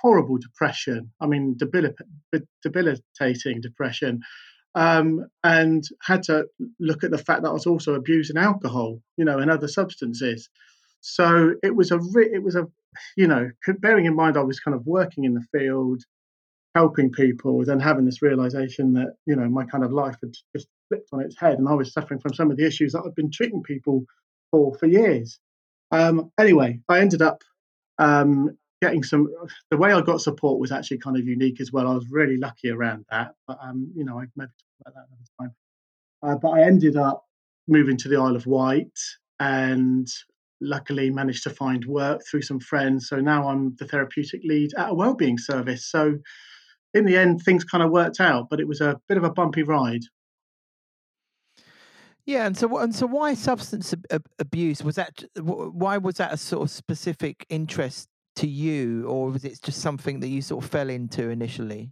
horrible 0.00 0.38
depression. 0.38 1.10
I 1.20 1.26
mean, 1.26 1.56
debilitating 1.58 3.60
depression. 3.60 4.20
Um, 4.74 5.26
and 5.42 5.82
had 6.02 6.22
to 6.24 6.46
look 6.78 7.02
at 7.02 7.10
the 7.10 7.18
fact 7.18 7.42
that 7.42 7.48
I 7.48 7.52
was 7.52 7.66
also 7.66 7.94
abusing 7.94 8.36
alcohol, 8.36 9.00
you 9.16 9.24
know, 9.24 9.38
and 9.38 9.50
other 9.50 9.66
substances. 9.66 10.48
So 11.00 11.54
it 11.62 11.74
was 11.74 11.90
a, 11.90 11.98
it 12.16 12.42
was 12.42 12.54
a, 12.54 12.68
you 13.16 13.26
know, 13.26 13.50
bearing 13.80 14.04
in 14.04 14.14
mind 14.14 14.36
I 14.36 14.42
was 14.42 14.60
kind 14.60 14.74
of 14.74 14.86
working 14.86 15.24
in 15.24 15.34
the 15.34 15.44
field, 15.52 16.02
helping 16.74 17.10
people, 17.10 17.64
then 17.64 17.80
having 17.80 18.04
this 18.04 18.22
realization 18.22 18.92
that 18.94 19.14
you 19.26 19.34
know 19.34 19.48
my 19.48 19.64
kind 19.64 19.84
of 19.84 19.92
life 19.92 20.16
had 20.22 20.32
just 20.54 20.68
flipped 20.88 21.08
on 21.12 21.20
its 21.20 21.38
head, 21.38 21.58
and 21.58 21.68
I 21.68 21.74
was 21.74 21.92
suffering 21.92 22.20
from 22.20 22.34
some 22.34 22.50
of 22.50 22.56
the 22.56 22.66
issues 22.66 22.92
that 22.92 23.02
I've 23.04 23.14
been 23.14 23.32
treating 23.32 23.62
people 23.62 24.04
for 24.50 24.76
for 24.78 24.86
years. 24.86 25.38
Um, 25.90 26.30
anyway, 26.38 26.80
I 26.88 27.00
ended 27.00 27.22
up 27.22 27.42
um, 27.98 28.56
getting 28.80 29.02
some 29.02 29.28
the 29.70 29.76
way 29.76 29.92
I 29.92 30.00
got 30.00 30.20
support 30.20 30.60
was 30.60 30.72
actually 30.72 30.98
kind 30.98 31.16
of 31.16 31.26
unique 31.26 31.60
as 31.60 31.72
well. 31.72 31.88
I 31.88 31.94
was 31.94 32.06
really 32.10 32.36
lucky 32.36 32.70
around 32.70 33.04
that, 33.10 33.34
but 33.46 33.58
um, 33.62 33.90
you 33.94 34.04
know, 34.04 34.18
I 34.18 34.26
maybe 34.36 34.50
talk 34.50 34.80
about 34.80 34.94
that 34.94 35.06
another 35.08 35.30
time. 35.40 35.54
Uh, 36.22 36.36
but 36.36 36.50
I 36.50 36.62
ended 36.62 36.96
up 36.96 37.24
moving 37.66 37.96
to 37.98 38.08
the 38.08 38.16
Isle 38.16 38.36
of 38.36 38.46
Wight 38.46 38.98
and 39.40 40.08
luckily 40.60 41.10
managed 41.10 41.44
to 41.44 41.50
find 41.50 41.84
work 41.84 42.22
through 42.28 42.42
some 42.42 42.60
friends. 42.60 43.08
So 43.08 43.20
now 43.20 43.48
I'm 43.48 43.76
the 43.76 43.86
therapeutic 43.86 44.42
lead 44.44 44.72
at 44.76 44.90
a 44.90 44.94
wellbeing 44.94 45.38
service. 45.38 45.86
So 45.86 46.18
in 46.94 47.04
the 47.04 47.16
end, 47.16 47.42
things 47.42 47.64
kind 47.64 47.84
of 47.84 47.90
worked 47.90 48.20
out, 48.20 48.48
but 48.50 48.60
it 48.60 48.66
was 48.66 48.80
a 48.80 49.00
bit 49.08 49.18
of 49.18 49.24
a 49.24 49.30
bumpy 49.30 49.62
ride. 49.62 50.02
Yeah, 52.26 52.44
and 52.44 52.54
so 52.54 52.76
and 52.76 52.94
so, 52.94 53.06
why 53.06 53.32
substance 53.32 53.94
abuse? 54.38 54.84
Was 54.84 54.96
that 54.96 55.24
why 55.40 55.96
was 55.96 56.16
that 56.16 56.30
a 56.30 56.36
sort 56.36 56.62
of 56.62 56.70
specific 56.70 57.46
interest 57.48 58.06
to 58.38 58.46
you, 58.46 59.06
or 59.06 59.30
was 59.30 59.44
it 59.44 59.60
just 59.62 59.80
something 59.80 60.20
that 60.20 60.28
you 60.28 60.42
sort 60.42 60.64
of 60.64 60.70
fell 60.70 60.88
into 60.88 61.28
initially? 61.30 61.90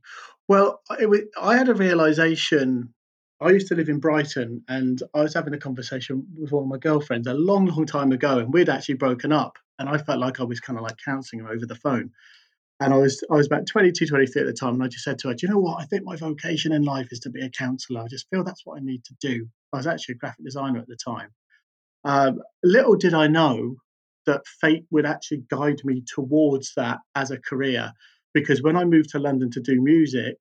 Well, 0.49 0.81
was, 0.91 1.23
I 1.41 1.57
had 1.57 1.69
a 1.69 1.75
realization. 1.75 2.95
I 3.41 3.51
used 3.51 3.69
to 3.69 3.75
live 3.75 3.89
in 3.89 3.99
Brighton, 3.99 4.63
and 4.69 5.03
I 5.15 5.23
was 5.23 5.35
having 5.35 5.55
a 5.55 5.59
conversation 5.59 6.27
with 6.39 6.53
one 6.53 6.65
of 6.65 6.69
my 6.69 6.79
girlfriends 6.79 7.27
a 7.27 7.35
long, 7.35 7.67
long 7.67 7.85
time 7.85 8.13
ago, 8.13 8.39
and 8.39 8.53
we'd 8.53 8.69
actually 8.69 8.95
broken 8.95 9.33
up. 9.33 9.59
And 9.79 9.89
I 9.89 9.99
felt 9.99 10.21
like 10.21 10.41
I 10.41 10.45
was 10.45 10.61
kind 10.61 10.79
of 10.79 10.85
like 10.85 10.97
counselling 11.05 11.45
her 11.45 11.53
over 11.53 11.67
the 11.67 11.75
phone. 11.75 12.11
And 12.79 12.95
I 12.95 12.99
was 12.99 13.23
I 13.31 13.35
was 13.35 13.47
about 13.47 13.67
22, 13.67 14.07
23 14.07 14.43
at 14.43 14.47
the 14.47 14.53
time, 14.53 14.75
and 14.75 14.83
I 14.83 14.89
just 14.89 15.05
said 15.05 15.19
to 15.21 15.29
her, 15.29 15.35
"Do 15.35 15.47
you 15.47 15.53
know 15.53 15.59
what? 15.59 15.83
I 15.83 15.87
think 15.87 16.05
my 16.05 16.17
vocation 16.17 16.73
in 16.73 16.83
life 16.83 17.09
is 17.11 17.21
to 17.21 17.31
be 17.31 17.45
a 17.45 17.51
counsellor. 17.51 18.03
I 18.03 18.09
just 18.09 18.29
feel 18.31 18.45
that's 18.45 18.65
what 18.65 18.79
I 18.79 18.85
need 18.85 19.05
to 19.05 19.15
do." 19.21 19.49
I 19.73 19.79
was 19.79 19.87
actually 19.87 20.15
a 20.15 20.19
graphic 20.19 20.45
designer 20.45 20.79
at 20.79 20.87
the 20.87 20.97
time. 20.97 21.31
Um, 22.05 22.41
little 22.63 22.97
did 22.97 23.15
I 23.15 23.27
know 23.27 23.77
that 24.27 24.47
fate 24.61 24.85
would 24.91 25.07
actually 25.07 25.43
guide 25.51 25.81
me 25.85 26.03
towards 26.07 26.73
that 26.77 26.99
as 27.15 27.31
a 27.31 27.41
career. 27.41 27.93
Because 28.35 28.63
when 28.63 28.77
I 28.77 28.85
moved 28.85 29.11
to 29.11 29.19
London 29.19 29.51
to 29.53 29.61
do 29.61 29.81
music, 29.81 30.37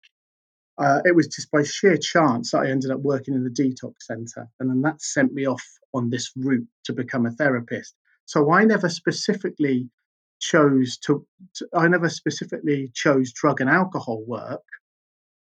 uh, 0.77 1.01
it 1.05 1.15
was 1.15 1.27
just 1.27 1.49
by 1.51 1.63
sheer 1.63 1.97
chance 1.97 2.51
that 2.51 2.59
I 2.59 2.69
ended 2.69 2.91
up 2.91 2.99
working 2.99 3.33
in 3.33 3.43
the 3.43 3.49
detox 3.49 3.93
centre. 4.01 4.47
And 4.59 4.69
then 4.69 4.81
that 4.81 5.01
sent 5.01 5.33
me 5.33 5.47
off 5.47 5.63
on 5.93 6.09
this 6.09 6.31
route 6.35 6.67
to 6.83 6.93
become 6.93 7.25
a 7.25 7.31
therapist. 7.31 7.95
So 8.25 8.51
I 8.51 8.65
never 8.65 8.89
specifically 8.89 9.89
chose 10.39 10.97
to, 10.97 11.25
to 11.55 11.67
I 11.73 11.87
never 11.87 12.09
specifically 12.09 12.91
chose 12.93 13.31
drug 13.31 13.61
and 13.61 13.69
alcohol 13.69 14.23
work. 14.27 14.63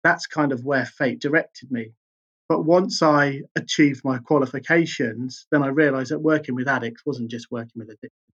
That's 0.03 0.27
kind 0.27 0.51
of 0.51 0.65
where 0.65 0.85
fate 0.85 1.21
directed 1.21 1.71
me. 1.71 1.93
But 2.49 2.65
once 2.65 3.01
I 3.01 3.43
achieved 3.55 4.03
my 4.03 4.17
qualifications, 4.17 5.47
then 5.51 5.63
I 5.63 5.67
realized 5.67 6.11
that 6.11 6.19
working 6.19 6.55
with 6.55 6.67
addicts 6.67 7.05
wasn't 7.05 7.31
just 7.31 7.49
working 7.49 7.71
with 7.75 7.89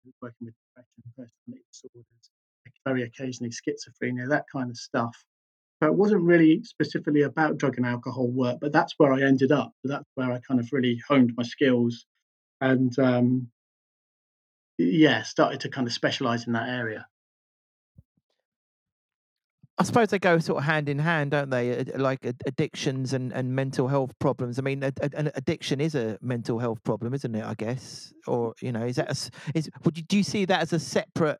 addictions, 0.07 0.15
working 0.23 0.47
with 0.47 0.55
depression, 0.75 1.03
personality 1.17 1.65
disorders, 1.73 2.31
very 2.87 3.03
occasionally 3.03 3.51
schizophrenia, 3.51 4.29
that 4.29 4.45
kind 4.53 4.71
of 4.71 4.77
stuff. 4.77 5.17
So 5.83 5.89
it 5.89 5.95
wasn't 5.95 6.23
really 6.23 6.63
specifically 6.65 7.23
about 7.23 7.59
drug 7.59 7.77
and 7.77 7.87
alcohol 7.87 8.29
work, 8.29 8.59
but 8.61 8.73
that's 8.73 8.95
where 8.97 9.13
I 9.13 9.23
ended 9.23 9.53
up. 9.53 9.73
That's 9.85 10.09
where 10.15 10.33
I 10.33 10.41
kind 10.47 10.59
of 10.61 10.69
really 10.73 11.01
honed 11.07 11.33
my 11.37 11.43
skills 11.43 12.07
and, 12.61 12.97
um, 12.99 13.49
yeah, 14.79 15.23
started 15.23 15.61
to 15.61 15.69
kind 15.69 15.87
of 15.87 15.93
specialize 15.93 16.47
in 16.47 16.53
that 16.55 16.69
area. 16.69 17.07
I 19.79 19.85
suppose 19.85 20.09
they 20.09 20.19
go 20.19 20.39
sort 20.39 20.59
of 20.59 20.65
hand 20.65 20.89
in 20.89 20.99
hand, 20.99 21.33
don't 21.33 21.51
they? 21.51 21.85
Like 21.85 22.25
addictions 22.47 23.13
and, 23.13 23.31
and 23.33 23.55
mental 23.55 23.89
health 23.89 24.13
problems. 24.19 24.59
I 24.59 24.63
mean, 24.63 24.83
an 24.83 25.31
addiction 25.35 25.83
is 25.83 25.95
a 25.95 26.19
mental 26.23 26.59
health 26.59 26.83
problem, 26.83 27.13
isn't 27.13 27.35
it? 27.35 27.45
I 27.45 27.55
guess, 27.55 28.15
or 28.27 28.55
you 28.63 28.73
know, 28.73 28.85
is 28.85 28.97
that 28.97 29.11
a, 29.11 29.59
is 29.59 29.69
would 29.85 29.99
you 29.99 30.05
do 30.05 30.17
you 30.17 30.23
see 30.23 30.47
that 30.47 30.63
as 30.63 30.73
a 30.73 30.79
separate 30.79 31.39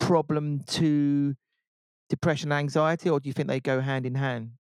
problem 0.00 0.60
to 0.68 1.34
depression 2.08 2.52
and 2.52 2.58
anxiety, 2.58 3.10
or 3.10 3.20
do 3.20 3.28
you 3.28 3.34
think 3.34 3.48
they 3.48 3.60
go 3.60 3.80
hand 3.80 4.06
in 4.06 4.14
hand? 4.14 4.52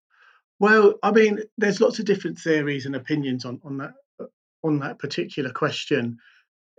Well, 0.59 0.95
I 1.01 1.11
mean, 1.11 1.39
there's 1.57 1.79
lots 1.79 1.99
of 1.99 2.05
different 2.05 2.39
theories 2.39 2.85
and 2.85 2.95
opinions 2.95 3.45
on 3.45 3.61
on 3.63 3.77
that 3.77 3.93
uh, 4.19 4.25
on 4.63 4.79
that 4.79 4.99
particular 4.99 5.51
question. 5.51 6.17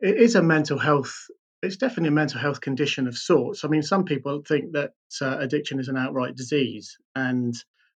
It 0.00 0.16
is 0.18 0.34
a 0.34 0.42
mental 0.42 0.78
health 0.78 1.26
it's 1.62 1.76
definitely 1.76 2.08
a 2.08 2.12
mental 2.12 2.40
health 2.40 2.60
condition 2.60 3.08
of 3.08 3.16
sorts. 3.16 3.64
I 3.64 3.68
mean, 3.68 3.82
some 3.82 4.04
people 4.04 4.42
think 4.46 4.72
that 4.72 4.92
uh, 5.20 5.38
addiction 5.38 5.80
is 5.80 5.88
an 5.88 5.96
outright 5.96 6.36
disease, 6.36 6.96
and 7.14 7.54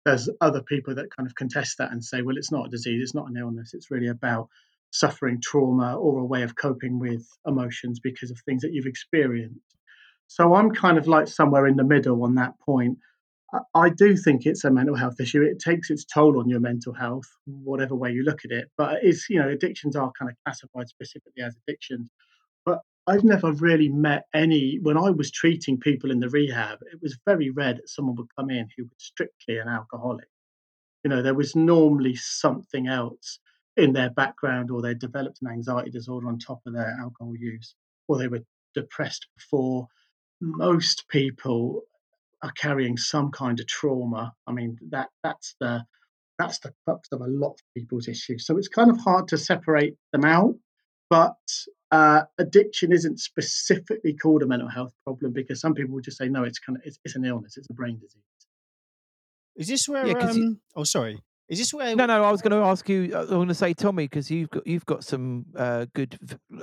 there's 0.05 0.29
other 0.39 0.61
people 0.61 0.95
that 0.95 1.15
kind 1.15 1.27
of 1.27 1.35
contest 1.35 1.77
that 1.79 1.91
and 1.91 2.03
say, 2.03 2.21
well, 2.21 2.37
it's 2.37 2.51
not 2.51 2.67
a 2.67 2.69
disease, 2.69 3.01
it's 3.01 3.15
not 3.15 3.29
an 3.29 3.37
illness, 3.37 3.73
it's 3.73 3.91
really 3.91 4.07
about 4.07 4.47
suffering 4.91 5.39
trauma 5.41 5.95
or 5.97 6.19
a 6.19 6.25
way 6.25 6.43
of 6.43 6.55
coping 6.55 6.99
with 6.99 7.27
emotions 7.45 7.99
because 7.99 8.31
of 8.31 8.39
things 8.39 8.61
that 8.61 8.73
you've 8.73 8.85
experienced. 8.85 9.59
So 10.27 10.55
I'm 10.55 10.71
kind 10.71 10.97
of 10.97 11.07
like 11.07 11.27
somewhere 11.27 11.67
in 11.67 11.75
the 11.75 11.83
middle 11.83 12.23
on 12.23 12.35
that 12.35 12.53
point. 12.59 12.97
I 13.73 13.89
do 13.89 14.15
think 14.15 14.45
it's 14.45 14.63
a 14.63 14.71
mental 14.71 14.95
health 14.95 15.19
issue. 15.19 15.41
It 15.41 15.59
takes 15.59 15.89
its 15.89 16.05
toll 16.05 16.39
on 16.39 16.49
your 16.49 16.59
mental 16.59 16.93
health, 16.93 17.25
whatever 17.45 17.95
way 17.95 18.11
you 18.11 18.23
look 18.23 18.45
at 18.45 18.51
it. 18.51 18.69
But 18.77 18.99
it's, 19.01 19.27
you 19.27 19.39
know, 19.39 19.49
addictions 19.49 19.95
are 19.95 20.11
kind 20.17 20.29
of 20.29 20.37
classified 20.45 20.87
specifically 20.87 21.41
as 21.43 21.55
addictions. 21.67 22.11
I've 23.09 23.23
never 23.23 23.51
really 23.53 23.89
met 23.89 24.25
any, 24.35 24.77
when 24.83 24.95
I 24.95 25.09
was 25.09 25.31
treating 25.31 25.79
people 25.79 26.11
in 26.11 26.19
the 26.19 26.29
rehab, 26.29 26.77
it 26.93 27.01
was 27.01 27.17
very 27.25 27.49
rare 27.49 27.73
that 27.73 27.89
someone 27.89 28.15
would 28.17 28.35
come 28.37 28.51
in 28.51 28.67
who 28.77 28.83
was 28.83 28.99
strictly 28.99 29.57
an 29.57 29.67
alcoholic. 29.67 30.27
You 31.03 31.09
know, 31.09 31.23
there 31.23 31.33
was 31.33 31.55
normally 31.55 32.13
something 32.15 32.87
else 32.87 33.39
in 33.77 33.93
their 33.93 34.11
background, 34.11 34.69
or 34.69 34.83
they 34.83 34.93
developed 34.93 35.39
an 35.41 35.49
anxiety 35.49 35.89
disorder 35.89 36.27
on 36.27 36.37
top 36.37 36.61
of 36.67 36.73
their 36.73 36.95
alcohol 36.99 37.33
use, 37.35 37.73
or 38.07 38.19
they 38.19 38.27
were 38.27 38.43
depressed 38.75 39.25
before. 39.35 39.87
Most 40.39 41.07
people 41.09 41.81
are 42.43 42.51
carrying 42.51 42.95
some 42.95 43.31
kind 43.31 43.59
of 43.59 43.65
trauma. 43.65 44.33
I 44.45 44.51
mean, 44.51 44.77
that 44.91 45.09
that's 45.23 45.55
the 45.59 45.83
that's 46.37 46.59
the 46.59 46.73
crux 46.85 47.09
of 47.11 47.21
a 47.21 47.27
lot 47.27 47.53
of 47.53 47.73
people's 47.75 48.07
issues. 48.07 48.45
So 48.45 48.57
it's 48.57 48.67
kind 48.67 48.91
of 48.91 48.99
hard 48.99 49.27
to 49.29 49.37
separate 49.37 49.95
them 50.13 50.25
out. 50.25 50.55
But 51.09 51.35
uh, 51.91 52.23
addiction 52.37 52.91
isn't 52.91 53.19
specifically 53.19 54.13
called 54.13 54.43
a 54.43 54.47
mental 54.47 54.67
health 54.69 54.93
problem 55.03 55.33
because 55.33 55.59
some 55.59 55.73
people 55.73 55.95
would 55.95 56.03
just 56.03 56.17
say 56.17 56.29
no, 56.29 56.43
it's 56.43 56.59
kind 56.59 56.77
of 56.77 56.83
it's, 56.85 56.99
it's 57.03 57.15
an 57.15 57.25
illness, 57.25 57.57
it's 57.57 57.67
a 57.69 57.73
brain 57.73 57.97
disease. 57.99 58.21
Is 59.55 59.67
this 59.67 59.89
where? 59.89 60.07
Yeah, 60.07 60.13
um, 60.19 60.37
you, 60.37 60.59
oh, 60.75 60.83
sorry. 60.83 61.19
Is 61.49 61.57
this 61.57 61.73
where? 61.73 61.95
No, 61.95 62.05
no. 62.05 62.23
I 62.23 62.31
was 62.31 62.41
going 62.41 62.51
to 62.51 62.65
ask 62.65 62.87
you. 62.87 63.13
I 63.15 63.21
was 63.21 63.29
going 63.29 63.47
to 63.47 63.55
say, 63.55 63.73
Tommy, 63.73 64.05
because 64.05 64.29
you've 64.29 64.49
got 64.51 64.65
you've 64.67 64.85
got 64.85 65.03
some 65.03 65.45
uh, 65.55 65.87
good, 65.95 66.17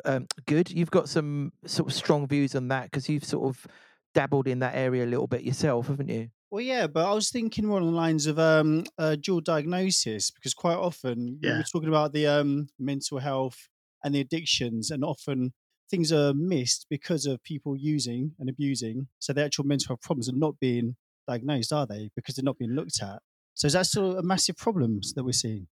um, 0.05 0.27
good. 0.47 0.71
You've 0.71 0.93
got 0.93 1.09
some 1.09 1.53
sort 1.67 1.89
of 1.91 1.95
strong 1.95 2.29
views 2.29 2.55
on 2.55 2.69
that 2.69 2.85
because 2.85 3.09
you've 3.09 3.25
sort 3.25 3.49
of 3.49 3.67
dabbled 4.15 4.47
in 4.47 4.61
that 4.61 4.77
area 4.77 5.05
a 5.05 5.07
little 5.07 5.27
bit 5.27 5.43
yourself, 5.43 5.89
haven't 5.89 6.09
you? 6.09 6.29
Well, 6.51 6.63
yeah, 6.63 6.87
but 6.87 7.05
I 7.05 7.13
was 7.13 7.31
thinking 7.31 7.67
more 7.67 7.81
along 7.81 7.91
the 7.91 7.97
lines 7.97 8.27
of 8.27 8.39
um, 8.39 8.85
uh, 8.97 9.17
dual 9.17 9.41
diagnosis 9.41 10.31
because 10.31 10.55
quite 10.55 10.77
often 10.77 11.39
we 11.43 11.49
Yeah. 11.49 11.59
were 11.59 11.65
talking 11.65 11.89
about 11.89 12.13
the 12.13 12.29
um, 12.29 12.69
mental 12.79 13.19
health 13.19 13.69
and 14.05 14.15
the 14.15 14.21
addictions, 14.21 14.91
and 14.91 15.05
often 15.05 15.53
things 15.91 16.13
are 16.13 16.35
missed 16.35 16.87
because 16.91 17.27
of 17.27 17.43
people 17.43 17.77
using 17.77 18.33
and 18.39 18.49
abusing. 18.49 19.09
So 19.19 19.33
the 19.33 19.45
actual 19.45 19.65
mental 19.65 19.89
health 19.89 20.03
problems 20.03 20.29
are 20.29 20.37
not 20.37 20.59
being 20.61 20.97
diagnosed, 21.29 21.73
are 21.73 21.87
they? 21.87 22.11
Because 22.17 22.35
they're 22.35 22.45
not 22.45 22.59
being 22.59 22.73
looked 22.73 23.03
at. 23.03 23.21
So 23.55 23.67
is 23.67 23.73
that 23.73 23.87
still 23.87 24.19
a 24.19 24.23
massive 24.23 24.57
problem 24.57 25.01
that 25.15 25.25
we're 25.25 25.33
seeing? 25.33 25.69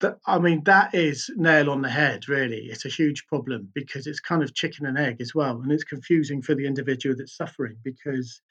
That, 0.00 0.18
I 0.26 0.38
mean, 0.38 0.64
that 0.64 0.94
is 0.94 1.30
nail 1.36 1.70
on 1.70 1.80
the 1.80 1.88
head, 1.88 2.28
really. 2.28 2.66
It's 2.66 2.84
a 2.84 2.90
huge 2.90 3.26
problem 3.26 3.70
because 3.74 4.06
it's 4.06 4.20
kind 4.20 4.42
of 4.42 4.54
chicken 4.54 4.84
and 4.84 4.98
egg 4.98 5.20
as 5.20 5.34
well. 5.34 5.60
And 5.62 5.72
it's 5.72 5.84
confusing 5.84 6.42
for 6.42 6.54
the 6.54 6.66
individual 6.66 7.16
that's 7.16 7.36
suffering 7.36 7.76
because 7.82 8.42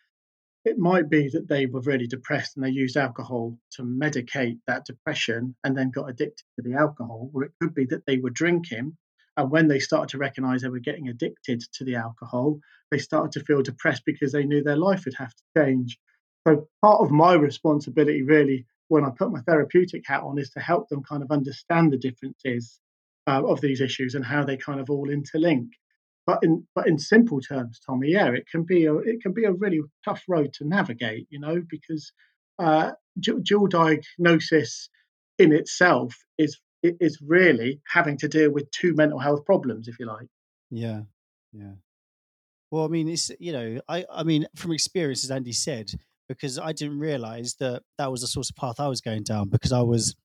it 0.65 0.79
might 0.79 1.09
be 1.09 1.29
that 1.29 1.47
they 1.47 1.67
were 1.67 1.81
really 1.81 2.07
depressed 2.07 2.57
and 2.57 2.65
they 2.65 2.71
used 2.71 2.97
alcohol 2.97 3.57
to 3.71 3.83
medicate 3.83 4.57
that 4.65 4.85
depression 4.85 5.55
and 5.63 5.77
then 5.77 5.91
got 5.91 6.09
addicted 6.09 6.43
to 6.55 6.63
the 6.63 6.73
alcohol, 6.73 7.29
or 7.33 7.43
it 7.43 7.51
could 7.61 7.75
be 7.75 7.85
that 7.85 8.05
they 8.07 8.17
were 8.17 8.31
drinking. 8.31 8.97
And 9.37 9.51
when 9.51 9.67
they 9.67 9.79
started 9.79 10.09
to 10.09 10.17
recognize 10.17 10.61
they 10.61 10.69
were 10.69 10.79
getting 10.79 11.07
addicted 11.07 11.61
to 11.73 11.83
the 11.83 11.95
alcohol, 11.95 12.59
they 12.89 12.97
started 12.97 13.33
to 13.33 13.45
feel 13.45 13.61
depressed 13.61 14.03
because 14.05 14.31
they 14.31 14.45
knew 14.45 14.63
their 14.63 14.75
life 14.75 15.05
would 15.05 15.13
have 15.15 15.33
to 15.35 15.43
change. 15.57 15.99
So, 16.47 16.67
part 16.81 17.01
of 17.01 17.11
my 17.11 17.33
responsibility, 17.33 18.23
really, 18.23 18.65
when 18.87 19.03
I 19.03 19.09
put 19.09 19.31
my 19.31 19.41
therapeutic 19.41 20.03
hat 20.07 20.23
on, 20.23 20.39
is 20.39 20.49
to 20.51 20.59
help 20.59 20.89
them 20.89 21.03
kind 21.03 21.21
of 21.21 21.31
understand 21.31 21.91
the 21.91 21.97
differences 21.97 22.79
uh, 23.27 23.43
of 23.45 23.61
these 23.61 23.81
issues 23.81 24.15
and 24.15 24.25
how 24.25 24.43
they 24.43 24.57
kind 24.57 24.79
of 24.79 24.89
all 24.89 25.07
interlink. 25.07 25.69
But 26.25 26.39
in 26.43 26.65
but 26.73 26.87
in 26.87 26.97
simple 26.97 27.39
terms, 27.39 27.79
Tommy, 27.85 28.09
yeah, 28.09 28.31
it 28.31 28.47
can 28.49 28.63
be 28.63 28.85
a 28.85 28.95
it 28.95 29.21
can 29.21 29.33
be 29.33 29.45
a 29.45 29.51
really 29.51 29.81
tough 30.03 30.23
road 30.27 30.53
to 30.53 30.67
navigate, 30.67 31.27
you 31.29 31.39
know, 31.39 31.61
because 31.69 32.11
uh, 32.57 32.91
dual 33.19 33.67
diagnosis 33.67 34.89
in 35.37 35.53
itself 35.53 36.15
is 36.37 36.59
is 36.81 37.19
really 37.25 37.81
having 37.87 38.17
to 38.17 38.27
deal 38.27 38.51
with 38.51 38.69
two 38.71 38.93
mental 38.95 39.19
health 39.19 39.45
problems, 39.45 39.87
if 39.87 39.99
you 39.99 40.05
like. 40.05 40.27
Yeah, 40.71 41.01
yeah. 41.53 41.73
Well, 42.71 42.85
I 42.85 42.87
mean, 42.87 43.07
it's 43.07 43.31
you 43.39 43.53
know, 43.53 43.81
I 43.87 44.05
I 44.11 44.23
mean, 44.23 44.47
from 44.55 44.71
experience, 44.71 45.23
as 45.23 45.31
Andy 45.31 45.51
said, 45.51 45.91
because 46.27 46.57
I 46.57 46.73
didn't 46.73 46.99
realize 46.99 47.55
that 47.59 47.83
that 47.97 48.11
was 48.11 48.21
the 48.21 48.27
sort 48.27 48.49
of 48.49 48.55
path 48.55 48.79
I 48.79 48.87
was 48.87 49.01
going 49.01 49.23
down 49.23 49.49
because 49.49 49.71
I 49.71 49.81
was 49.81 50.15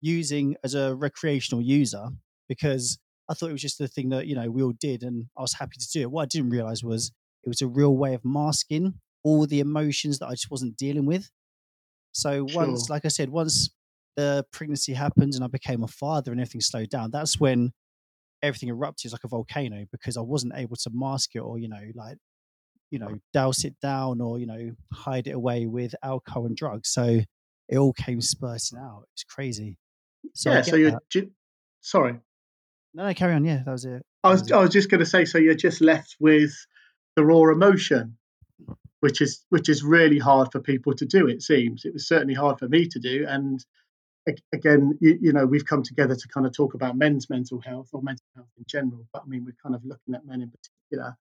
using 0.00 0.56
as 0.62 0.74
a 0.74 0.94
recreational 0.94 1.62
user 1.62 2.08
because 2.48 2.98
I 3.28 3.34
thought 3.34 3.48
it 3.48 3.52
was 3.52 3.62
just 3.62 3.78
the 3.78 3.88
thing 3.88 4.10
that 4.10 4.26
you 4.26 4.34
know 4.34 4.50
we 4.50 4.62
all 4.62 4.74
did, 4.78 5.02
and 5.02 5.26
I 5.36 5.42
was 5.42 5.54
happy 5.54 5.76
to 5.78 5.88
do 5.90 6.02
it. 6.02 6.10
What 6.10 6.22
I 6.22 6.26
didn't 6.26 6.50
realize 6.50 6.84
was 6.84 7.12
it 7.44 7.48
was 7.48 7.62
a 7.62 7.68
real 7.68 7.96
way 7.96 8.14
of 8.14 8.24
masking 8.24 8.94
all 9.22 9.46
the 9.46 9.60
emotions 9.60 10.20
that 10.20 10.28
I 10.28 10.32
just 10.32 10.50
wasn't 10.50 10.76
dealing 10.76 11.04
with. 11.04 11.30
So 12.12 12.46
once, 12.54 12.88
like 12.88 13.04
I 13.04 13.08
said, 13.08 13.28
once 13.28 13.70
the 14.16 14.46
pregnancy 14.52 14.94
happened 14.94 15.34
and 15.34 15.44
I 15.44 15.48
became 15.48 15.82
a 15.82 15.88
father 15.88 16.30
and 16.32 16.40
everything 16.40 16.60
slowed 16.60 16.90
down, 16.90 17.10
that's 17.10 17.38
when 17.40 17.72
everything 18.42 18.68
erupted 18.68 19.12
like 19.12 19.24
a 19.24 19.28
volcano 19.28 19.84
because 19.90 20.16
I 20.16 20.20
wasn't 20.20 20.54
able 20.54 20.76
to 20.76 20.90
mask 20.92 21.34
it 21.34 21.40
or, 21.40 21.58
you 21.58 21.68
know, 21.68 21.82
like, 21.94 22.18
you 22.90 22.98
know, 22.98 23.18
douse 23.32 23.64
it 23.64 23.74
down 23.82 24.20
or, 24.20 24.38
you 24.38 24.46
know, 24.46 24.70
hide 24.92 25.26
it 25.26 25.32
away 25.32 25.66
with 25.66 25.94
alcohol 26.02 26.46
and 26.46 26.56
drugs. 26.56 26.88
So 26.88 27.20
it 27.68 27.76
all 27.76 27.92
came 27.92 28.20
spurting 28.20 28.78
out. 28.78 29.04
It's 29.14 29.24
crazy. 29.24 29.76
So 30.34 30.52
yeah. 30.52 30.62
So 30.62 30.76
you're 30.76 31.00
sorry. 31.80 32.20
No, 32.96 33.06
no, 33.06 33.12
carry 33.12 33.34
on. 33.34 33.44
Yeah, 33.44 33.62
that 33.62 33.70
was 33.70 33.84
it. 33.84 34.02
I 34.24 34.30
was 34.30 34.40
was 34.40 34.50
it. 34.50 34.54
I 34.54 34.60
was 34.62 34.70
just 34.70 34.90
going 34.90 35.00
to 35.00 35.06
say, 35.06 35.26
so 35.26 35.36
you're 35.36 35.54
just 35.54 35.82
left 35.82 36.16
with 36.18 36.54
the 37.14 37.24
raw 37.26 37.52
emotion, 37.52 38.16
which 39.00 39.20
is 39.20 39.44
which 39.50 39.68
is 39.68 39.84
really 39.84 40.18
hard 40.18 40.50
for 40.50 40.60
people 40.60 40.94
to 40.94 41.04
do. 41.04 41.28
It 41.28 41.42
seems 41.42 41.84
it 41.84 41.92
was 41.92 42.08
certainly 42.08 42.32
hard 42.32 42.58
for 42.58 42.68
me 42.68 42.88
to 42.88 42.98
do, 42.98 43.26
and 43.28 43.62
again, 44.54 44.96
you, 45.02 45.18
you 45.20 45.32
know, 45.34 45.44
we've 45.44 45.66
come 45.66 45.82
together 45.82 46.16
to 46.16 46.28
kind 46.28 46.46
of 46.46 46.54
talk 46.56 46.72
about 46.72 46.96
men's 46.96 47.28
mental 47.28 47.60
health 47.60 47.90
or 47.92 48.00
mental 48.00 48.24
health 48.34 48.48
in 48.56 48.64
general. 48.66 49.06
But 49.12 49.24
I 49.26 49.28
mean, 49.28 49.44
we're 49.44 49.62
kind 49.62 49.74
of 49.74 49.84
looking 49.84 50.14
at 50.14 50.24
men 50.24 50.40
in 50.40 50.50
particular, 50.50 51.18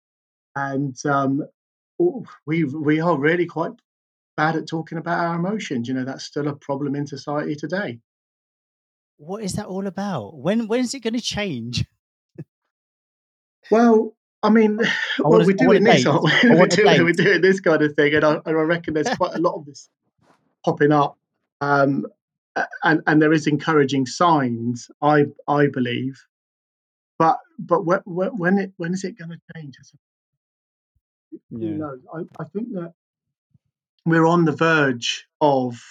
and 0.55 0.95
um, 1.05 1.45
we 2.45 2.63
we 2.63 3.01
are 3.01 3.17
really 3.17 3.47
quite 3.47 3.73
bad 4.37 4.55
at 4.55 4.65
talking 4.65 4.97
about 4.97 5.19
our 5.19 5.35
emotions. 5.35 5.89
You 5.89 5.93
know, 5.93 6.05
that's 6.05 6.23
still 6.23 6.47
a 6.47 6.55
problem 6.55 6.95
in 6.95 7.05
society 7.05 7.57
today. 7.57 7.99
What 9.17 9.43
is 9.43 9.53
that 9.53 9.67
all 9.67 9.87
about? 9.87 10.37
When 10.37 10.67
when 10.67 10.81
is 10.81 10.93
it 10.93 11.01
going 11.01 11.13
to 11.13 11.21
change? 11.21 11.85
Well, 13.71 14.15
I 14.43 14.49
mean, 14.49 14.79
I 14.83 14.87
well, 15.19 15.31
we're 15.31 15.37
I 15.37 15.39
want 15.39 15.49
a 15.49 15.53
doing 15.53 15.83
this, 15.83 16.05
aren't 16.05 16.23
we? 16.23 16.49
we're, 16.51 16.67
doing, 16.67 17.03
we're 17.03 17.13
doing 17.13 17.41
this 17.41 17.59
kind 17.59 17.81
of 17.81 17.93
thing, 17.93 18.13
and 18.13 18.23
I, 18.23 18.33
and 18.45 18.57
I 18.57 18.61
reckon 18.61 18.93
there's 18.93 19.09
quite 19.17 19.35
a 19.35 19.39
lot 19.39 19.55
of 19.55 19.65
this 19.65 19.89
popping 20.63 20.91
up, 20.91 21.17
um, 21.61 22.05
and 22.83 23.01
and 23.07 23.21
there 23.21 23.33
is 23.33 23.47
encouraging 23.47 24.05
signs, 24.05 24.89
I 25.01 25.25
I 25.47 25.67
believe, 25.67 26.21
but 27.17 27.39
but 27.57 27.85
when 27.85 28.01
when 28.05 28.57
it 28.59 28.73
when 28.77 28.93
is 28.93 29.03
it 29.03 29.17
going 29.17 29.31
to 29.31 29.39
change? 29.55 29.75
Yeah. 31.49 31.69
knows? 31.71 31.99
I, 32.13 32.19
I 32.39 32.45
think 32.45 32.69
that 32.73 32.93
we're 34.05 34.25
on 34.25 34.45
the 34.45 34.51
verge 34.51 35.27
of 35.41 35.81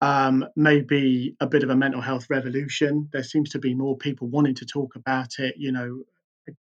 um, 0.00 0.46
maybe 0.56 1.36
a 1.40 1.46
bit 1.46 1.62
of 1.62 1.70
a 1.70 1.76
mental 1.76 2.00
health 2.00 2.26
revolution. 2.30 3.08
There 3.12 3.22
seems 3.22 3.50
to 3.50 3.58
be 3.58 3.74
more 3.74 3.96
people 3.96 4.28
wanting 4.28 4.54
to 4.56 4.66
talk 4.66 4.96
about 4.96 5.38
it. 5.38 5.54
You 5.58 5.72
know, 5.72 6.02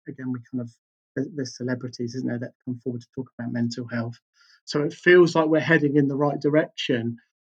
again, 0.08 0.32
we 0.32 0.40
kind 0.52 0.62
of 0.62 0.72
there's 1.36 1.58
celebrities, 1.58 2.16
isn't 2.16 2.28
there, 2.28 2.40
that 2.40 2.54
come 2.66 2.80
forward 2.84 3.02
to 3.02 3.08
talk 3.16 3.30
about 3.38 3.52
mental 3.52 3.88
health. 3.88 4.20
So 4.66 4.84
it 4.84 4.94
feels 4.94 5.36
like 5.36 5.48
we're 5.48 5.60
heading 5.60 5.96
in 5.96 6.08
the 6.08 6.16
right 6.16 6.40
direction. 6.40 7.18